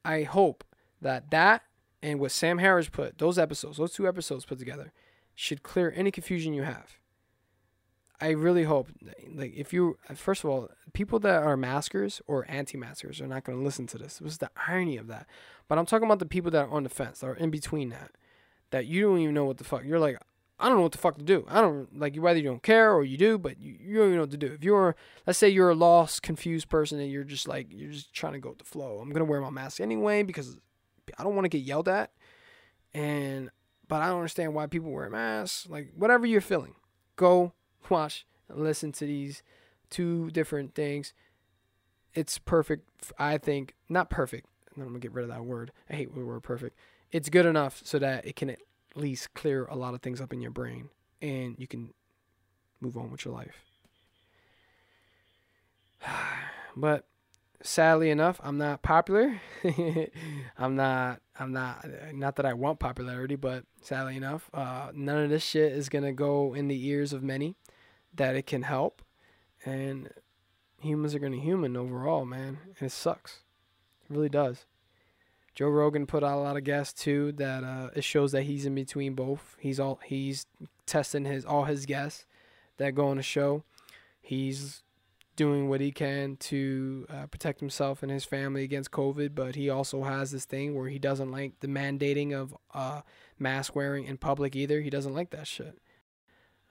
I 0.07 0.23
hope 0.23 0.65
that 1.03 1.31
that 1.33 1.65
and 2.03 2.19
what 2.19 2.33
Sam 2.33 2.57
Harris 2.57 2.89
put 2.89 3.19
those 3.19 3.39
episodes, 3.39 3.77
those 3.77 3.93
two 3.93 4.09
episodes 4.09 4.47
put 4.47 4.59
together, 4.59 4.91
should 5.35 5.63
clear 5.63 5.93
any 5.97 6.11
confusion 6.11 6.55
you 6.55 6.63
have. 6.63 6.99
I 8.21 8.31
really 8.31 8.65
hope, 8.65 8.89
like, 9.35 9.55
if 9.55 9.73
you, 9.73 9.99
first 10.15 10.45
of 10.45 10.51
all, 10.51 10.69
people 10.93 11.19
that 11.19 11.43
are 11.43 11.57
maskers 11.57 12.23
or 12.27 12.47
anti-maskers 12.49 13.21
are 13.21 13.27
not 13.27 13.45
going 13.45 13.59
to 13.59 13.65
listen 13.65 13.87
to 13.89 13.99
this. 13.99 14.19
This 14.19 14.33
is 14.33 14.39
the 14.39 14.51
irony 14.69 14.97
of 14.97 15.09
that. 15.09 15.27
But 15.69 15.79
I'm 15.79 15.87
talking 15.87 16.07
about 16.07 16.21
the 16.21 16.27
people 16.27 16.51
that 16.53 16.69
are 16.69 16.71
on 16.71 16.85
the 16.85 16.89
fence, 16.89 17.19
that 17.21 17.27
are 17.27 17.35
in 17.35 17.51
between 17.51 17.89
that, 17.91 18.13
that 18.71 18.87
you 18.87 19.03
don't 19.03 19.19
even 19.19 19.35
know 19.35 19.45
what 19.45 19.59
the 19.59 19.65
fuck. 19.65 19.85
You're 19.85 19.99
like, 19.99 20.17
I 20.59 20.69
don't 20.69 20.77
know 20.77 20.85
what 20.85 20.93
the 20.93 20.99
fuck 20.99 21.19
to 21.19 21.25
do. 21.25 21.45
I 21.49 21.61
don't 21.61 21.99
like 21.99 22.15
you 22.15 22.23
whether 22.23 22.39
you 22.39 22.49
don't 22.49 22.63
care 22.63 22.95
or 22.95 23.05
you 23.05 23.19
do, 23.19 23.37
but 23.37 23.61
you, 23.61 23.77
you 23.81 23.97
don't 23.97 24.07
even 24.07 24.17
know 24.17 24.23
what 24.23 24.31
to 24.31 24.37
do. 24.37 24.53
If 24.53 24.63
you're, 24.63 24.95
let's 25.27 25.39
say 25.39 25.49
you're 25.49 25.71
a 25.71 25.75
lost, 25.75 26.23
confused 26.23 26.69
person 26.69 27.01
and 27.01 27.11
you're 27.11 27.25
just 27.25 27.49
like 27.49 27.67
you're 27.71 27.91
just 27.91 28.15
trying 28.15 28.35
to 28.35 28.39
go 28.39 28.51
with 28.51 28.59
the 28.59 28.65
flow. 28.65 29.01
I'm 29.01 29.11
gonna 29.11 29.25
wear 29.25 29.41
my 29.41 29.51
mask 29.51 29.81
anyway 29.81 30.23
because 30.23 30.57
I 31.19 31.25
don't 31.25 31.35
want 31.35 31.45
to 31.45 31.49
get 31.49 31.63
yelled 31.63 31.89
at, 31.89 32.13
and 32.95 33.51
but 33.95 34.03
I 34.03 34.09
don't 34.09 34.17
understand 34.17 34.55
why 34.55 34.67
people 34.67 34.91
wear 34.91 35.09
masks. 35.09 35.69
Like 35.71 35.93
whatever 35.95 36.27
you're 36.27 36.41
feeling, 36.41 36.75
go 37.15 37.53
watch 37.89 38.27
and 38.49 38.59
listen 38.59 38.91
to 38.91 39.07
these 39.07 39.45
two 39.89 40.33
different 40.33 40.75
things. 40.75 41.13
It's 42.13 42.39
perfect. 42.39 42.91
I 43.21 43.39
think 43.39 43.77
not 43.89 44.11
perfect. 44.11 44.49
I'm 44.77 44.83
gonna 44.83 44.99
get 44.99 45.13
rid 45.13 45.23
of 45.23 45.29
that 45.29 45.45
word. 45.45 45.71
I 45.89 45.95
hate 45.95 46.13
the 46.13 46.25
word 46.25 46.43
perfect. 46.43 46.77
It's 47.13 47.29
good 47.29 47.47
enough 47.47 47.83
so 47.85 48.01
that 48.01 48.27
it 48.27 48.35
can 48.35 48.51
at 48.51 48.59
least 48.97 49.33
clear 49.33 49.65
a 49.67 49.77
lot 49.77 49.95
of 49.95 50.03
things 50.03 50.21
up 50.21 50.33
in 50.33 50.41
your 50.41 50.51
brain, 50.51 50.89
and 51.23 51.55
you 51.57 51.69
can 51.69 51.95
move 52.81 52.97
on 52.97 53.13
with 53.13 53.25
your 53.25 53.33
life. 53.33 53.63
but 56.77 57.07
sadly 57.65 58.11
enough, 58.11 58.41
I'm 58.45 58.59
not 58.59 58.83
popular. 58.83 59.41
I'm 60.59 60.77
not. 60.77 61.21
I'm 61.39 61.53
not. 61.53 61.85
Not 62.13 62.37
that 62.37 62.47
I 62.47 62.53
want 62.53 62.79
popularity, 62.79 63.35
but 63.35 63.65
sadly 63.81 64.17
enough, 64.17 64.49
uh, 64.55 64.91
none 64.95 65.25
of 65.25 65.31
this 65.31 65.43
shit 65.43 65.73
is 65.73 65.89
gonna 65.89 66.13
go 66.13 66.55
in 66.55 66.69
the 66.69 66.87
ears 66.87 67.13
of 67.13 67.23
many 67.23 67.57
that 68.15 68.37
it 68.37 68.47
can 68.47 68.63
help, 68.63 69.03
and 69.65 70.11
humans 70.79 71.15
are 71.15 71.19
gonna 71.19 71.37
human 71.39 71.77
overall, 71.77 72.25
man, 72.25 72.59
and 72.79 72.87
it 72.87 72.93
sucks. 72.93 73.41
It 74.09 74.15
really 74.15 74.29
does. 74.29 74.67
Joe 75.55 75.69
Rogan 75.69 76.07
put 76.07 76.25
out 76.25 76.39
a 76.39 76.43
lot 76.43 76.57
of 76.57 76.65
guests 76.65 77.03
too. 77.03 77.33
That 77.33 77.65
uh, 77.65 77.91
it 77.97 78.05
shows 78.05 78.33
that 78.33 78.43
he's 78.43 78.67
in 78.67 78.75
between 78.75 79.15
both. 79.15 79.57
He's 79.59 79.81
all 79.81 79.99
he's 80.05 80.47
testing 80.87 81.25
his 81.25 81.45
all 81.45 81.65
his 81.65 81.87
guests 81.87 82.27
that 82.77 82.95
go 82.95 83.09
on 83.09 83.17
the 83.17 83.23
show. 83.23 83.65
He's 84.21 84.83
doing 85.37 85.69
what 85.69 85.81
he 85.81 85.91
can 85.91 86.37
to 86.37 87.07
uh, 87.11 87.27
protect 87.27 87.61
himself 87.61 88.03
and 88.03 88.11
his 88.11 88.25
family 88.25 88.63
against 88.63 88.91
COVID, 88.91 89.35
but 89.35 89.55
he 89.55 89.69
also 89.69 90.03
has 90.05 90.31
this 90.31 90.45
thing 90.45 90.75
where 90.75 90.89
he 90.89 90.99
doesn't 90.99 91.31
like 91.31 91.61
the 91.61 91.67
mandating 91.67 92.33
of 92.33 92.55
uh, 92.73 93.01
mask 93.39 93.75
wearing 93.75 94.05
in 94.05 94.17
public 94.17 94.55
either. 94.55 94.81
He 94.81 94.91
doesn't 94.91 95.15
like 95.15 95.31
that 95.31 95.47
shit. 95.47 95.79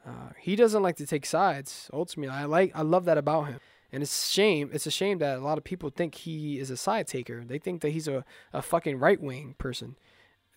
Uh, 0.06 0.32
he 0.40 0.56
doesn't 0.56 0.84
like 0.84 0.98
to 0.98 1.06
take 1.06 1.26
sides. 1.26 1.90
Ultimately, 1.94 2.36
I 2.36 2.46
like 2.46 2.72
I 2.76 2.82
love 2.82 3.06
that 3.06 3.18
about 3.18 3.48
him. 3.48 3.60
And 3.92 4.02
it's 4.02 4.30
a 4.30 4.32
shame. 4.32 4.72
It's 4.74 4.88
a 4.88 4.92
shame 4.92 5.20
that 5.20 5.38
a 5.38 5.42
lot 5.42 5.60
of 5.60 5.64
people 5.64 5.90
think 5.92 6.16
he 6.16 6.60
is 6.60 6.72
a 6.72 6.78
side 6.78 7.08
taker. 7.08 7.44
They 7.46 7.60
think 7.60 7.82
that 7.82 7.92
he's 7.92 8.08
a, 8.08 8.26
a 8.52 8.62
fucking 8.62 8.98
right 8.98 9.22
wing 9.22 9.56
person. 9.60 9.96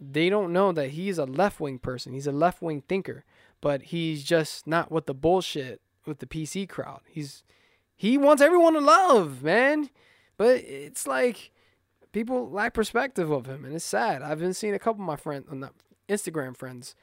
They 0.01 0.31
don't 0.31 0.53
know 0.53 0.73
that 0.73 0.91
he's 0.91 1.19
a 1.19 1.27
left 1.27 1.61
wing 1.61 1.79
person. 1.79 2.15
He's 2.15 2.27
a 2.27 2.33
left 2.33 2.63
wing 2.63 2.83
thinker, 2.89 3.25
but 3.61 3.83
he's 3.83 4.25
just 4.25 4.67
not 4.67 4.91
with 4.91 5.05
the 5.05 5.15
bullshit 5.15 5.83
with 6.07 6.21
the 6.21 6.27
PC 6.27 6.69
crowd. 6.69 7.01
He's 7.07 7.45
he 7.97 8.19
wants 8.19 8.43
everyone 8.43 8.75
to 8.75 8.81
love, 8.81 9.43
man. 9.43 9.91
But 10.37 10.57
it's 10.59 11.07
like 11.07 11.51
people 12.13 12.51
lack 12.51 12.75
perspective 12.75 13.31
of 13.31 13.47
him, 13.47 13.65
and 13.65 13.75
it's 13.75 13.85
sad. 13.85 14.23
I've 14.23 14.39
been 14.39 14.55
seeing 14.55 14.75
a 14.75 14.79
couple 14.79 15.03
of 15.03 15.07
my 15.07 15.17
friends, 15.17 15.47
uh, 15.51 15.69
Instagram 16.09 16.57
friends, 16.57 16.95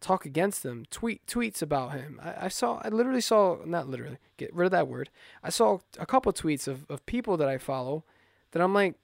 talk 0.00 0.24
against 0.24 0.64
him, 0.64 0.86
tweet 0.90 1.26
tweets 1.26 1.60
about 1.60 1.92
him. 1.92 2.18
I, 2.22 2.46
I, 2.46 2.48
saw, 2.48 2.80
I 2.82 2.88
literally 2.88 3.20
saw, 3.20 3.58
not 3.64 3.88
literally, 3.88 4.18
get 4.36 4.54
rid 4.54 4.66
of 4.66 4.70
that 4.72 4.88
word. 4.88 5.10
I 5.42 5.50
saw 5.50 5.78
a 5.98 6.06
couple 6.06 6.30
of 6.30 6.36
tweets 6.36 6.66
of, 6.66 6.86
of 6.88 7.04
people 7.06 7.36
that 7.36 7.48
I 7.48 7.58
follow 7.58 8.04
that 8.52 8.62
I'm 8.62 8.72
like, 8.72 8.94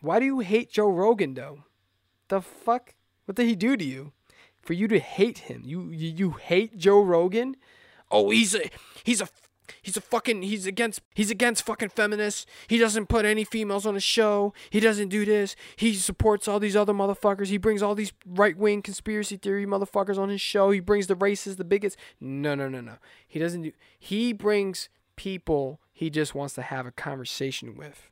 why 0.00 0.18
do 0.18 0.26
you 0.26 0.40
hate 0.40 0.70
Joe 0.70 0.88
Rogan 0.88 1.34
though? 1.34 1.64
The 2.28 2.40
fuck? 2.40 2.94
What 3.24 3.36
did 3.36 3.46
he 3.46 3.56
do 3.56 3.76
to 3.76 3.84
you? 3.84 4.12
For 4.62 4.72
you 4.72 4.88
to 4.88 4.98
hate 4.98 5.38
him, 5.38 5.62
you 5.64 5.90
you, 5.90 6.10
you 6.10 6.30
hate 6.32 6.76
Joe 6.76 7.00
Rogan? 7.00 7.56
Oh, 8.10 8.30
he's 8.30 8.54
a 8.54 8.70
he's 9.04 9.20
a 9.20 9.28
He's 9.82 9.96
a 9.96 10.00
fucking 10.00 10.42
he's 10.42 10.66
against 10.66 11.00
he's 11.14 11.30
against 11.30 11.64
fucking 11.64 11.90
feminists. 11.90 12.46
He 12.66 12.78
doesn't 12.78 13.06
put 13.06 13.24
any 13.24 13.44
females 13.44 13.86
on 13.86 13.94
his 13.94 14.02
show. 14.02 14.52
He 14.70 14.80
doesn't 14.80 15.08
do 15.08 15.24
this. 15.24 15.56
He 15.76 15.94
supports 15.94 16.48
all 16.48 16.60
these 16.60 16.76
other 16.76 16.92
motherfuckers. 16.92 17.48
He 17.48 17.58
brings 17.58 17.82
all 17.82 17.94
these 17.94 18.12
right-wing 18.26 18.82
conspiracy 18.82 19.36
theory 19.36 19.66
motherfuckers 19.66 20.18
on 20.18 20.28
his 20.28 20.40
show. 20.40 20.70
He 20.70 20.80
brings 20.80 21.06
the 21.06 21.16
racists, 21.16 21.56
the 21.56 21.64
bigots. 21.64 21.96
No, 22.20 22.54
no, 22.54 22.68
no, 22.68 22.80
no. 22.80 22.96
He 23.26 23.38
doesn't 23.38 23.62
do 23.62 23.72
he 23.98 24.32
brings 24.32 24.88
people 25.16 25.80
he 25.92 26.10
just 26.10 26.34
wants 26.34 26.54
to 26.54 26.62
have 26.62 26.86
a 26.86 26.92
conversation 26.92 27.76
with. 27.76 28.10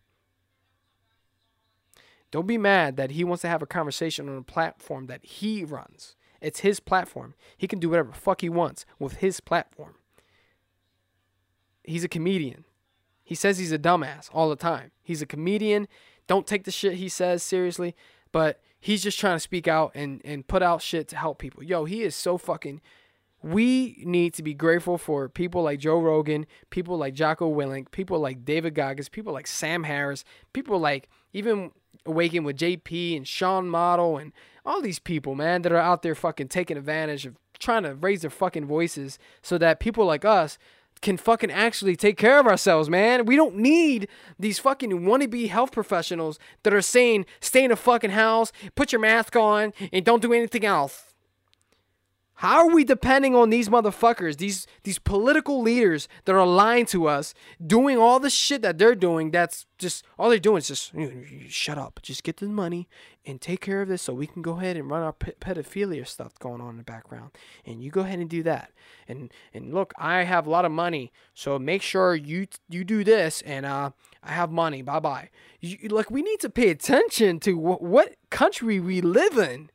Don't 2.30 2.46
be 2.46 2.59
mad 2.59 2.96
that 2.96 3.12
he 3.12 3.24
wants 3.24 3.42
to 3.42 3.48
have 3.48 3.62
a 3.62 3.66
conversation 3.66 4.28
on 4.28 4.36
a 4.36 4.42
platform 4.42 5.07
that 5.07 5.24
he 5.24 5.64
runs. 5.64 6.16
It's 6.40 6.61
his 6.61 6.80
platform. 6.80 7.34
He 7.57 7.66
can 7.66 7.78
do 7.78 7.88
whatever 7.88 8.12
fuck 8.12 8.40
he 8.40 8.48
wants 8.48 8.84
with 8.98 9.18
his 9.18 9.40
platform. 9.40 9.94
He's 11.87 12.05
a 12.05 12.09
comedian. 12.09 12.64
He 13.22 13.34
says 13.34 13.59
he's 13.59 13.72
a 13.72 13.78
dumbass 13.78 14.28
all 14.32 14.49
the 14.49 14.57
time. 14.57 14.93
He's 15.03 15.22
a 15.22 15.26
comedian. 15.26 15.89
Don't 16.26 16.47
take 16.47 16.64
the 16.64 16.70
shit 16.70 16.95
he 16.95 17.09
says 17.09 17.43
seriously, 17.43 17.95
but 18.32 18.61
he's 18.78 19.03
just 19.03 19.18
trying 19.18 19.37
to 19.37 19.41
speak 19.41 19.66
out 19.68 19.93
and 19.95 20.20
and 20.24 20.47
put 20.47 20.62
out 20.62 20.82
shit 20.82 21.09
to 21.09 21.16
help 21.16 21.39
people. 21.39 21.62
Yo, 21.62 21.84
he 21.84 22.03
is 22.03 22.14
so 22.14 22.39
fucking 22.39 22.80
we 23.43 24.03
need 24.05 24.34
to 24.34 24.43
be 24.43 24.55
grateful 24.55 24.99
for 24.99 25.28
people 25.28 25.62
like 25.62 25.78
Joe 25.78 26.01
Rogan, 26.01 26.47
people 26.70 26.97
like 26.97 27.14
Jocko 27.14 27.53
Willink, 27.55 27.91
people 27.91 28.18
like 28.18 28.45
David 28.45 28.74
Goggins, 28.74 29.09
people 29.09 29.32
like 29.32 29.47
Sam 29.47 29.84
Harris, 29.84 30.24
people 30.53 30.78
like 30.78 31.09
even 31.32 31.70
Awaken 32.05 32.45
with 32.45 32.59
JP 32.59 33.16
and 33.16 33.26
Sean 33.26 33.68
Model 33.68 34.16
and 34.18 34.32
all 34.64 34.80
these 34.80 34.99
people, 34.99 35.34
man, 35.34 35.62
that 35.62 35.72
are 35.72 35.78
out 35.78 36.03
there 36.03 36.14
fucking 36.14 36.49
taking 36.49 36.76
advantage 36.76 37.26
of 37.26 37.37
trying 37.59 37.84
to 37.84 37.95
raise 37.95 38.20
their 38.20 38.30
fucking 38.30 38.66
voices 38.66 39.18
so 39.43 39.59
that 39.59 39.80
people 39.80 40.05
like 40.05 40.24
us 40.24 40.59
can 41.01 41.16
fucking 41.16 41.51
actually 41.51 41.97
take 41.97 42.16
care 42.16 42.38
of 42.38 42.47
ourselves, 42.47 42.88
man. 42.88 43.26
We 43.26 43.36
don't 43.36 43.57
need 43.57 44.09
these 44.38 44.59
fucking 44.59 44.90
wannabe 44.90 45.49
health 45.49 45.72
professionals 45.72 46.38
that 46.62 46.74
are 46.74 46.82
saying 46.82 47.26
stay 47.40 47.64
in 47.64 47.72
a 47.72 47.76
fucking 47.76 48.11
house, 48.11 48.53
put 48.74 48.92
your 48.92 49.01
mask 49.01 49.36
on, 49.36 49.72
and 49.92 50.05
don't 50.05 50.22
do 50.22 50.32
anything 50.32 50.64
else. 50.64 51.14
How 52.41 52.59
are 52.59 52.74
we 52.74 52.84
depending 52.84 53.34
on 53.34 53.49
these 53.49 53.70
motherfuckers, 53.70 54.37
these 54.37 54.66
these 54.84 54.99
political 54.99 55.62
leaders 55.62 56.07
that 56.26 56.34
are 56.34 56.47
lying 56.47 56.84
to 56.87 57.07
us, 57.09 57.32
doing 57.64 57.97
all 57.97 58.20
the 58.20 58.28
shit 58.28 58.61
that 58.61 58.76
they're 58.76 58.95
doing? 58.95 59.30
That's 59.30 59.64
just 59.78 60.05
all 60.18 60.28
they're 60.28 60.39
doing 60.39 60.59
is 60.59 60.68
just 60.68 60.93
shut 61.49 61.78
up, 61.78 62.01
just 62.03 62.22
get 62.22 62.37
the 62.37 62.47
money 62.47 62.89
and 63.24 63.41
take 63.41 63.61
care 63.62 63.80
of 63.80 63.89
this, 63.89 64.03
so 64.03 64.12
we 64.12 64.26
can 64.26 64.43
go 64.43 64.59
ahead 64.59 64.76
and 64.76 64.91
run 64.91 65.03
our 65.03 65.14
pedophilia 65.14 66.07
stuff 66.07 66.39
going 66.39 66.61
on 66.61 66.70
in 66.70 66.76
the 66.76 66.82
background, 66.82 67.30
and 67.64 67.82
you 67.82 67.91
go 67.91 68.03
ahead 68.03 68.18
and 68.18 68.28
do 68.28 68.43
that. 68.43 68.70
And 69.09 69.32
and 69.55 69.72
look, 69.72 69.95
I 69.99 70.24
have 70.24 70.47
a 70.47 70.51
lot 70.51 70.66
of 70.66 70.72
money, 70.72 71.12
so 71.32 71.59
make 71.59 71.80
sure 71.80 72.14
you 72.14 72.49
you 72.68 72.84
do 72.84 73.03
this, 73.03 73.41
and 73.43 73.64
uh, 73.64 73.93
I 74.22 74.32
have 74.32 74.51
money. 74.51 74.82
Bye 74.82 75.01
bye. 75.01 75.30
Like 75.89 76.11
we 76.11 76.20
need 76.20 76.41
to 76.41 76.51
pay 76.51 76.68
attention 76.68 77.41
to 77.41 77.55
what, 77.55 77.80
what 77.80 78.16
country 78.28 78.78
we 78.78 79.01
live 79.01 79.39
in 79.39 79.70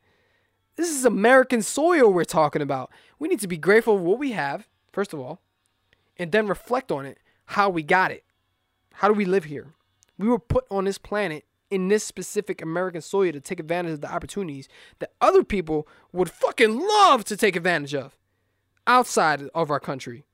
this 0.76 0.90
is 0.90 1.04
American 1.04 1.62
soil 1.62 2.12
we're 2.12 2.24
talking 2.24 2.62
about. 2.62 2.90
We 3.18 3.28
need 3.28 3.40
to 3.40 3.48
be 3.48 3.58
grateful 3.58 3.96
for 3.98 4.02
what 4.02 4.18
we 4.18 4.32
have, 4.32 4.68
first 4.92 5.12
of 5.12 5.20
all, 5.20 5.40
and 6.16 6.32
then 6.32 6.46
reflect 6.46 6.90
on 6.90 7.06
it, 7.06 7.18
how 7.46 7.68
we 7.68 7.82
got 7.82 8.10
it. 8.10 8.24
How 8.94 9.08
do 9.08 9.14
we 9.14 9.24
live 9.24 9.44
here? 9.44 9.74
We 10.18 10.28
were 10.28 10.38
put 10.38 10.64
on 10.70 10.84
this 10.84 10.98
planet 10.98 11.44
in 11.70 11.88
this 11.88 12.04
specific 12.04 12.60
American 12.60 13.00
soil 13.00 13.32
to 13.32 13.40
take 13.40 13.58
advantage 13.58 13.92
of 13.92 14.00
the 14.02 14.12
opportunities 14.12 14.68
that 14.98 15.12
other 15.20 15.42
people 15.42 15.88
would 16.12 16.30
fucking 16.30 16.78
love 16.78 17.24
to 17.24 17.36
take 17.36 17.56
advantage 17.56 17.94
of 17.94 18.16
outside 18.86 19.48
of 19.54 19.70
our 19.70 19.80
country. 19.80 20.24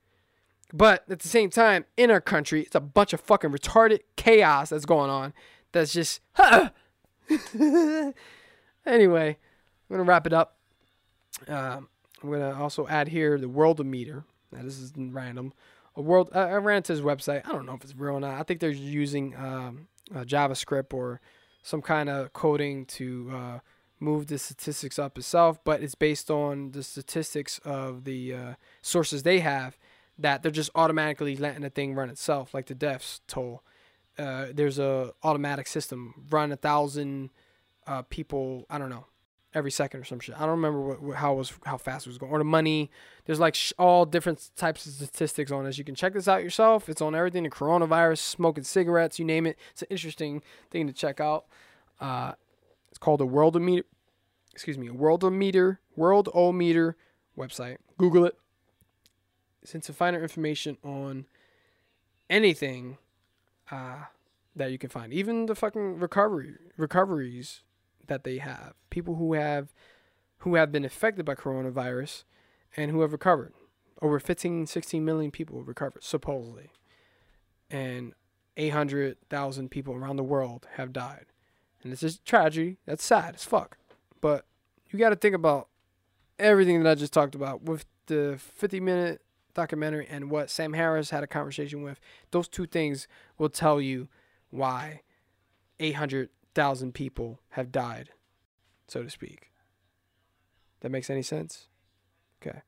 But 0.73 1.05
at 1.09 1.21
the 1.21 1.29
same 1.29 1.51
time, 1.51 1.87
in 1.97 2.11
our 2.11 2.21
country, 2.21 2.63
it's 2.63 2.75
a 2.75 2.81
bunch 2.81 3.13
of 3.13 3.21
fucking 3.21 3.51
retarded 3.51 4.01
chaos 4.17 4.71
that's 4.71 4.85
going 4.85 5.11
on. 5.11 5.33
That's 5.73 5.93
just, 5.93 6.21
anyway, 8.87 9.39
I'm 9.89 9.97
gonna 9.97 10.09
wrap 10.09 10.27
it 10.27 10.33
up. 10.33 10.57
Uh, 11.49 11.81
I'm 12.23 12.31
gonna 12.31 12.61
also 12.61 12.87
add 12.87 13.09
here 13.09 13.39
the 13.39 13.49
Worldometer. 13.49 14.25
Now 14.53 14.63
this 14.63 14.79
is 14.79 14.93
random. 14.97 15.53
A 15.97 16.03
world. 16.03 16.31
I 16.35 16.55
ran 16.55 16.83
to 16.85 16.93
his 16.93 17.03
website. 17.03 17.43
I 17.47 17.53
don't 17.53 17.67
know 17.67 17.75
if 17.75 17.83
it's 17.83 17.95
real 17.97 18.15
or 18.15 18.21
not. 18.21 18.39
I 18.39 18.43
think 18.43 18.61
they're 18.61 18.71
using 18.71 19.35
um, 19.37 19.89
JavaScript 20.13 20.95
or 20.95 21.21
some 21.63 21.83
kind 21.83 22.09
of 22.09 22.33
coding 22.33 22.87
to 22.87 23.31
uh, 23.35 23.59
move 23.99 24.29
the 24.29 24.39
statistics 24.39 24.99
up 24.99 25.19
itself, 25.19 25.59
but 25.65 25.83
it's 25.83 25.97
based 25.97 26.31
on 26.31 26.71
the 26.71 26.83
statistics 26.83 27.59
of 27.65 28.05
the 28.05 28.33
uh, 28.33 28.55
sources 28.81 29.25
they 29.25 29.41
have 29.41 29.77
that 30.19 30.43
they're 30.43 30.53
just 30.53 30.71
automatically 30.75 31.37
letting 31.37 31.63
the 31.63 31.71
thing 31.71 31.95
run 31.95 32.11
itself, 32.11 32.55
like 32.55 32.67
the 32.67 32.75
deaths 32.75 33.21
toll. 33.27 33.63
Uh, 34.19 34.47
there's 34.53 34.79
a 34.79 35.13
automatic 35.23 35.67
system 35.67 36.27
run 36.31 36.53
a 36.53 36.57
thousand 36.57 37.31
uh, 37.87 38.03
people. 38.03 38.67
I 38.71 38.79
don't 38.79 38.91
know 38.91 39.07
every 39.55 39.71
second 39.71 40.01
or 40.01 40.05
some 40.05 40.21
shit. 40.21 40.35
I 40.37 40.41
don't 40.41 40.51
remember 40.51 40.81
what, 40.81 41.03
what 41.03 41.17
how 41.17 41.35
was 41.35 41.53
how 41.65 41.79
fast 41.79 42.07
it 42.07 42.11
was 42.11 42.19
going 42.19 42.33
or 42.33 42.39
the 42.39 42.45
money. 42.45 42.91
There's 43.25 43.41
like 43.41 43.55
sh- 43.55 43.73
all 43.79 44.05
different 44.05 44.51
types 44.57 44.87
of 44.87 44.93
statistics 44.93 45.51
on 45.51 45.65
this. 45.65 45.79
You 45.79 45.85
can 45.85 45.95
check 45.95 46.13
this 46.13 46.29
out 46.29 46.43
yourself. 46.43 46.89
It's 46.89 47.01
on 47.01 47.15
everything: 47.15 47.45
the 47.45 47.51
coronavirus, 47.51 48.19
smoking 48.19 48.65
cigarettes, 48.65 49.19
you 49.19 49.25
name 49.25 49.47
it. 49.47 49.59
It's 49.73 49.83
an 49.83 49.89
interesting 49.91 50.43
thing 50.71 50.87
to 50.87 50.93
check 50.93 51.21
out. 51.21 51.47
Uh, 52.01 52.33
it's 52.89 52.99
called 52.99 53.21
a 53.21 53.25
Worldometer. 53.25 53.85
Excuse 54.53 54.79
me, 54.79 54.89
a 54.89 54.93
Worldometer 54.93 55.79
Worldometer 55.97 56.95
website. 57.37 57.79
Google 57.97 58.25
it. 58.25 58.37
Since 59.65 59.87
to 59.87 59.93
find 59.93 60.17
information 60.17 60.79
on 60.83 61.27
anything 62.31 62.99
uh, 63.71 64.05
that 64.57 64.71
you 64.71 64.79
can 64.79 64.89
find, 64.89 65.13
even 65.13 65.47
the 65.47 65.55
fucking 65.55 65.99
recovery 65.99 66.55
recoveries 66.77 67.63
that 68.09 68.25
they 68.25 68.39
have. 68.39 68.75
People 68.91 69.15
who 69.17 69.35
have 69.35 69.73
who 70.39 70.55
have 70.55 70.71
been 70.71 70.85
affected 70.85 71.25
by 71.25 71.35
coronavirus 71.35 72.25
and 72.77 72.91
who 72.91 73.01
have 73.01 73.13
recovered. 73.13 73.53
Over 74.01 74.21
15, 74.21 74.67
16 74.67 75.05
million 75.05 75.31
people 75.31 75.63
recovered, 75.65 76.05
supposedly. 76.05 76.71
And 77.71 78.13
800,000 78.57 79.71
people 79.71 79.95
around 79.95 80.17
the 80.17 80.23
world 80.23 80.69
have 80.75 80.93
died. 80.93 81.27
And 81.83 81.93
it's 81.93 82.03
just 82.03 82.25
tragedy. 82.25 82.77
That's 82.87 83.05
sad 83.05 83.35
as 83.35 83.45
fuck. 83.45 83.79
But 84.21 84.45
you 84.91 84.99
got 84.99 85.11
to 85.11 85.17
think 85.17 85.35
about 85.35 85.69
everything 86.39 86.83
that 86.83 86.91
I 86.91 86.95
just 86.95 87.13
talked 87.13 87.35
about 87.35 87.63
with 87.63 87.85
the 88.07 88.39
50 88.39 88.81
minute 88.81 89.23
documentary 89.55 90.07
and 90.09 90.31
what 90.31 90.51
Sam 90.51 90.73
Harris 90.73 91.11
had 91.11 91.25
a 91.25 91.27
conversation 91.27 91.83
with. 91.83 92.01
Those 92.31 92.49
two 92.49 92.67
things 92.67 93.09
will 93.39 93.49
tell 93.49 93.81
you 93.81 94.09
why 94.51 95.03
800 95.81 96.31
thousand 96.59 96.93
people 96.93 97.39
have 97.51 97.71
died, 97.71 98.09
so 98.89 99.05
to 99.05 99.09
speak. 99.09 99.53
That 100.81 100.91
makes 100.91 101.09
any 101.09 101.23
sense? 101.23 101.69
Okay. 102.43 102.63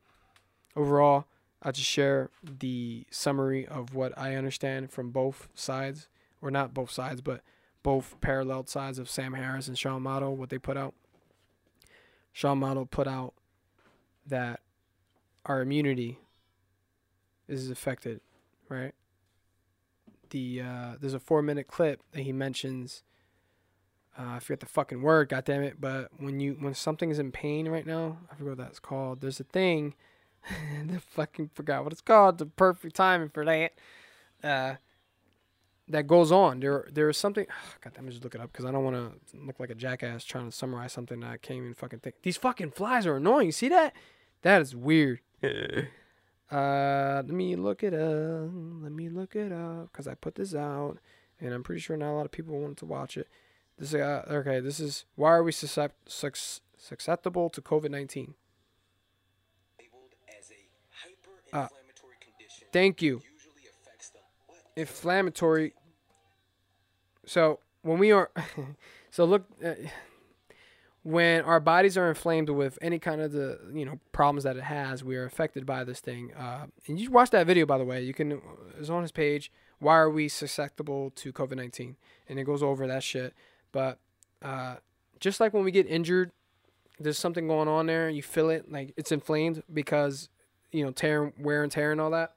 Overall, 0.76 1.26
I'll 1.61 1.72
just 1.72 1.88
share 1.88 2.30
the 2.41 3.05
summary 3.11 3.66
of 3.66 3.93
what 3.93 4.16
I 4.16 4.36
understand 4.36 4.93
from 4.93 5.11
both 5.11 5.49
sides, 5.57 6.07
or 6.41 6.53
not 6.53 6.72
both 6.72 6.93
sides, 6.93 7.20
but 7.20 7.41
both 7.82 8.14
parallel 8.20 8.64
sides 8.66 9.01
of 9.01 9.11
Sam 9.11 9.32
Harris 9.32 9.66
and 9.66 9.76
Sean 9.76 10.03
Model, 10.03 10.36
what 10.36 10.51
they 10.51 10.59
put 10.59 10.76
out. 10.76 10.95
Sean 12.32 12.59
Model 12.59 12.86
put 12.86 13.09
out 13.09 13.34
that 14.24 14.61
our 15.47 15.62
immunity 15.62 16.20
is 17.49 17.68
affected, 17.68 18.20
right? 18.68 18.95
The 20.28 20.61
uh, 20.61 20.93
there's 21.01 21.12
a 21.12 21.18
four 21.18 21.43
minute 21.43 21.66
clip 21.66 22.03
that 22.12 22.22
he 22.22 22.32
mentions 22.32 23.03
uh, 24.19 24.33
I 24.35 24.39
forget 24.41 24.61
the 24.61 24.67
fucking 24.67 25.03
word, 25.03 25.29
God 25.29 25.45
damn 25.45 25.63
it! 25.63 25.81
But 25.81 26.11
when 26.19 26.41
you 26.41 26.57
when 26.59 26.75
something 26.75 27.11
is 27.11 27.19
in 27.19 27.33
pain 27.33 27.69
right 27.69 27.87
now, 27.87 28.19
I 28.31 28.35
forget 28.35 28.57
what 28.57 28.59
that's 28.59 28.81
called. 28.81 29.21
There's 29.21 29.41
a 29.41 29.45
thing. 29.45 29.95
I 30.51 30.99
fucking 30.99 31.51
forgot 31.55 31.85
what 31.85 31.93
it's 31.93 32.01
called. 32.01 32.39
The 32.39 32.47
perfect 32.47 32.97
timing 32.97 33.29
for 33.29 33.45
that. 33.45 33.73
Uh, 34.43 34.77
that 35.91 36.07
goes 36.07 36.33
on. 36.33 36.61
There 36.61 36.89
there 36.93 37.09
is 37.09 37.17
something. 37.17 37.47
Oh, 37.51 37.77
God 37.83 37.93
damn, 37.95 38.09
just 38.09 38.25
look 38.25 38.35
it 38.35 38.41
up 38.41 38.53
because 38.53 38.65
I 38.65 38.73
don't 38.73 38.85
want 38.85 38.97
to 38.97 39.37
look 39.37 39.61
like 39.61 39.71
a 39.71 39.75
jackass 39.75 40.25
trying 40.25 40.51
to 40.51 40.57
summarize 40.57 40.93
something 40.93 41.21
that 41.21 41.31
I 41.31 41.37
can't 41.37 41.59
even 41.59 41.75
fucking 41.75 42.01
think. 42.01 42.17
These 42.23 42.37
fucking 42.37 42.73
flies 42.73 43.07
are 43.07 43.17
annoying. 43.17 43.47
You 43.47 43.53
see 43.53 43.69
that? 43.69 43.95
That 44.43 44.63
is 44.63 44.75
weird. 44.75 45.21
uh, 45.43 45.47
let 46.51 47.29
me 47.29 47.57
look 47.57 47.83
it 47.83 47.95
up. 47.95 48.51
Let 48.83 48.93
me 48.93 49.09
look 49.09 49.37
it 49.37 49.53
up 49.53 49.91
because 49.93 50.09
I 50.09 50.15
put 50.15 50.35
this 50.35 50.55
out, 50.55 50.99
and 51.41 51.53
I'm 51.53 51.63
pretty 51.63 51.81
sure 51.81 51.97
not 51.97 52.13
a 52.13 52.17
lot 52.17 52.27
of 52.27 52.33
people 52.33 52.59
want 52.59 52.79
to 52.79 52.87
watch 52.87 53.17
it. 53.17 53.29
This 53.81 53.95
uh, 53.95 54.24
okay. 54.28 54.61
This 54.61 54.78
is 54.78 55.07
why 55.16 55.31
are 55.31 55.43
we 55.43 55.53
susceptible 55.53 57.49
to 57.49 57.62
COVID 57.62 57.91
nineteen? 57.91 58.35
Uh, 61.51 61.66
thank 62.74 63.01
you. 63.01 63.22
Inflammatory. 64.76 65.72
So 67.24 67.61
when 67.81 67.99
we 67.99 68.12
are, 68.12 68.31
so 69.11 69.24
look, 69.24 69.47
uh, 69.64 69.72
when 71.03 71.43
our 71.43 71.59
bodies 71.59 71.97
are 71.97 72.11
inflamed 72.11 72.51
with 72.51 72.78
any 72.83 72.99
kind 72.99 73.22
of 73.22 73.33
the 73.33 73.61
you 73.72 73.87
know 73.87 73.99
problems 74.12 74.45
that 74.45 74.59
it 74.59 74.64
has, 74.64 75.03
we 75.03 75.16
are 75.16 75.24
affected 75.24 75.64
by 75.64 75.85
this 75.85 76.01
thing. 76.01 76.35
Uh, 76.35 76.66
and 76.87 77.01
you 77.01 77.11
watch 77.11 77.31
that 77.31 77.47
video 77.47 77.64
by 77.64 77.78
the 77.78 77.87
way. 77.87 78.03
You 78.03 78.12
can 78.12 78.43
it's 78.78 78.91
on 78.91 79.01
his 79.01 79.12
page. 79.12 79.51
Why 79.78 79.97
are 79.97 80.11
we 80.11 80.28
susceptible 80.28 81.12
to 81.16 81.33
COVID 81.33 81.57
nineteen? 81.57 81.97
And 82.28 82.39
it 82.39 82.45
goes 82.45 82.62
over 82.62 82.87
that 82.87 83.03
shit. 83.03 83.33
But 83.73 83.99
uh, 84.43 84.77
just 85.18 85.41
like 85.41 85.53
when 85.53 85.64
we 85.64 85.71
get 85.71 85.87
injured, 85.87 86.33
there's 86.99 87.18
something 87.18 87.49
going 87.49 87.68
on 87.68 87.87
there. 87.87 88.09
and 88.09 88.16
You 88.16 88.23
feel 88.23 88.51
it, 88.51 88.71
like 88.71 88.93
it's 88.97 89.12
inflamed 89.12 89.62
because 89.73 90.29
you 90.73 90.85
know 90.85 90.91
tear, 90.91 91.33
wear 91.39 91.62
and 91.62 91.73
tear, 91.73 91.93
and 91.93 92.01
all 92.01 92.11
that. 92.11 92.35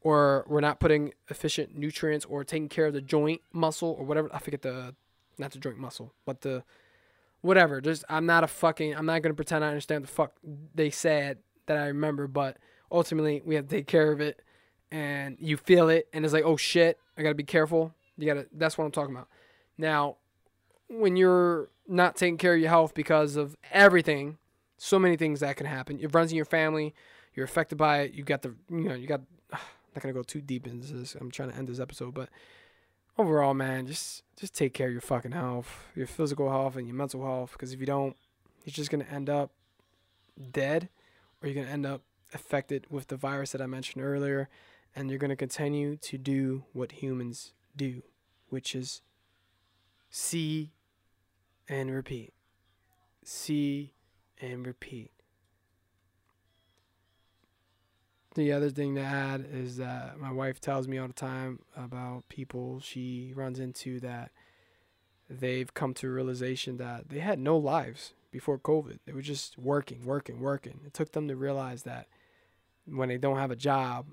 Or 0.00 0.44
we're 0.48 0.60
not 0.60 0.80
putting 0.80 1.12
efficient 1.28 1.76
nutrients 1.76 2.24
or 2.24 2.42
taking 2.42 2.68
care 2.68 2.86
of 2.86 2.92
the 2.92 3.00
joint 3.00 3.40
muscle 3.52 3.94
or 3.96 4.04
whatever. 4.04 4.28
I 4.34 4.38
forget 4.38 4.62
the 4.62 4.94
not 5.38 5.52
the 5.52 5.58
joint 5.58 5.78
muscle, 5.78 6.12
but 6.24 6.40
the 6.40 6.64
whatever. 7.40 7.80
Just 7.80 8.04
I'm 8.08 8.26
not 8.26 8.42
a 8.42 8.48
fucking. 8.48 8.94
I'm 8.96 9.06
not 9.06 9.22
gonna 9.22 9.34
pretend 9.34 9.64
I 9.64 9.68
understand 9.68 10.04
the 10.04 10.08
fuck 10.08 10.32
they 10.74 10.90
said 10.90 11.38
that 11.66 11.76
I 11.76 11.86
remember, 11.86 12.26
but 12.26 12.56
ultimately 12.90 13.42
we 13.44 13.54
have 13.54 13.68
to 13.68 13.76
take 13.76 13.86
care 13.86 14.10
of 14.10 14.20
it, 14.20 14.42
and 14.90 15.36
you 15.40 15.56
feel 15.56 15.88
it, 15.88 16.08
and 16.12 16.24
it's 16.24 16.34
like, 16.34 16.44
oh 16.44 16.56
shit, 16.56 16.98
I 17.16 17.22
gotta 17.22 17.34
be 17.34 17.44
careful. 17.44 17.94
You 18.16 18.26
gotta. 18.26 18.46
That's 18.52 18.76
what 18.76 18.84
I'm 18.84 18.90
talking 18.90 19.14
about. 19.14 19.28
Now, 19.78 20.16
when 20.92 21.16
you're 21.16 21.70
not 21.88 22.16
taking 22.16 22.38
care 22.38 22.54
of 22.54 22.60
your 22.60 22.68
health 22.68 22.94
because 22.94 23.36
of 23.36 23.56
everything, 23.72 24.38
so 24.76 24.98
many 24.98 25.16
things 25.16 25.40
that 25.40 25.56
can 25.56 25.66
happen. 25.66 25.98
It 26.00 26.14
runs 26.14 26.30
in 26.30 26.36
your 26.36 26.44
family. 26.44 26.94
You're 27.34 27.44
affected 27.44 27.76
by 27.76 28.00
it. 28.02 28.12
You 28.12 28.24
got 28.24 28.42
the. 28.42 28.54
You 28.70 28.88
know. 28.88 28.94
You 28.94 29.06
got. 29.06 29.20
I'm 29.52 29.58
not 29.96 30.02
gonna 30.02 30.14
go 30.14 30.22
too 30.22 30.40
deep 30.40 30.66
into 30.66 30.92
this. 30.94 31.14
I'm 31.20 31.30
trying 31.30 31.50
to 31.50 31.56
end 31.56 31.68
this 31.68 31.80
episode, 31.80 32.14
but 32.14 32.30
overall, 33.18 33.54
man, 33.54 33.86
just 33.86 34.22
just 34.36 34.54
take 34.54 34.72
care 34.72 34.86
of 34.86 34.92
your 34.92 35.02
fucking 35.02 35.32
health, 35.32 35.84
your 35.94 36.06
physical 36.06 36.50
health, 36.50 36.76
and 36.76 36.86
your 36.86 36.96
mental 36.96 37.22
health. 37.22 37.52
Because 37.52 37.72
if 37.72 37.80
you 37.80 37.86
don't, 37.86 38.16
you're 38.64 38.72
just 38.72 38.90
gonna 38.90 39.06
end 39.10 39.28
up 39.28 39.50
dead, 40.50 40.88
or 41.42 41.48
you're 41.48 41.62
gonna 41.62 41.72
end 41.72 41.86
up 41.86 42.02
affected 42.32 42.86
with 42.88 43.08
the 43.08 43.16
virus 43.16 43.52
that 43.52 43.60
I 43.60 43.66
mentioned 43.66 44.02
earlier, 44.02 44.48
and 44.96 45.10
you're 45.10 45.18
gonna 45.18 45.36
continue 45.36 45.96
to 45.98 46.16
do 46.16 46.64
what 46.72 46.92
humans 46.92 47.52
do, 47.76 48.02
which 48.48 48.74
is 48.74 49.02
see 50.10 50.72
and 51.72 51.90
repeat, 51.90 52.34
see 53.24 53.94
and 54.40 54.66
repeat. 54.66 55.10
the 58.34 58.52
other 58.52 58.70
thing 58.70 58.94
to 58.94 59.00
add 59.00 59.46
is 59.52 59.76
that 59.76 60.18
my 60.18 60.32
wife 60.32 60.58
tells 60.58 60.88
me 60.88 60.96
all 60.96 61.06
the 61.06 61.12
time 61.12 61.58
about 61.76 62.26
people 62.30 62.80
she 62.80 63.30
runs 63.36 63.58
into 63.58 64.00
that 64.00 64.30
they've 65.28 65.74
come 65.74 65.92
to 65.92 66.06
a 66.06 66.10
realization 66.10 66.78
that 66.78 67.10
they 67.10 67.18
had 67.18 67.38
no 67.38 67.58
lives 67.58 68.14
before 68.30 68.58
COVID. 68.58 69.00
They 69.04 69.12
were 69.12 69.20
just 69.20 69.58
working, 69.58 70.06
working, 70.06 70.40
working. 70.40 70.80
It 70.86 70.94
took 70.94 71.12
them 71.12 71.28
to 71.28 71.36
realize 71.36 71.82
that 71.82 72.06
when 72.86 73.10
they 73.10 73.18
don't 73.18 73.36
have 73.36 73.50
a 73.50 73.56
job 73.56 74.06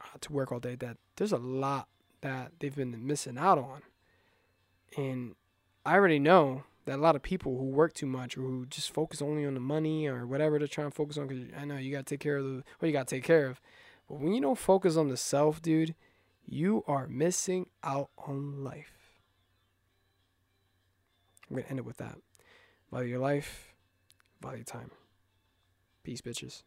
uh, 0.00 0.18
to 0.20 0.32
work 0.32 0.52
all 0.52 0.60
day, 0.60 0.76
that 0.76 0.98
there's 1.16 1.32
a 1.32 1.38
lot 1.38 1.88
that 2.20 2.52
they've 2.60 2.74
been 2.74 3.04
missing 3.04 3.36
out 3.36 3.58
on. 3.58 3.82
And 4.96 5.34
I 5.86 5.94
already 5.94 6.18
know 6.18 6.64
that 6.86 6.98
a 6.98 7.02
lot 7.02 7.16
of 7.16 7.22
people 7.22 7.58
who 7.58 7.64
work 7.64 7.92
too 7.92 8.06
much 8.06 8.36
or 8.36 8.42
who 8.42 8.66
just 8.66 8.92
focus 8.92 9.20
only 9.20 9.44
on 9.44 9.54
the 9.54 9.60
money 9.60 10.06
or 10.06 10.26
whatever 10.26 10.58
they're 10.58 10.68
trying 10.68 10.90
to 10.90 10.94
focus 10.94 11.18
on, 11.18 11.26
because 11.26 11.44
I 11.58 11.64
know 11.64 11.76
you 11.76 11.92
got 11.92 12.06
to 12.06 12.14
take 12.14 12.20
care 12.20 12.36
of 12.36 12.44
the 12.44 12.64
what 12.78 12.86
you 12.86 12.92
got 12.92 13.08
to 13.08 13.16
take 13.16 13.24
care 13.24 13.46
of. 13.46 13.60
But 14.08 14.20
when 14.20 14.32
you 14.32 14.40
don't 14.40 14.58
focus 14.58 14.96
on 14.96 15.08
the 15.08 15.16
self, 15.16 15.62
dude, 15.62 15.94
you 16.46 16.84
are 16.86 17.06
missing 17.06 17.66
out 17.82 18.10
on 18.18 18.62
life. 18.62 18.92
I'm 21.48 21.56
going 21.56 21.64
to 21.64 21.70
end 21.70 21.78
it 21.78 21.84
with 21.84 21.98
that. 21.98 22.16
Value 22.90 23.10
your 23.10 23.18
life, 23.18 23.74
value 24.42 24.58
your 24.58 24.64
time. 24.64 24.90
Peace, 26.02 26.20
bitches. 26.20 26.62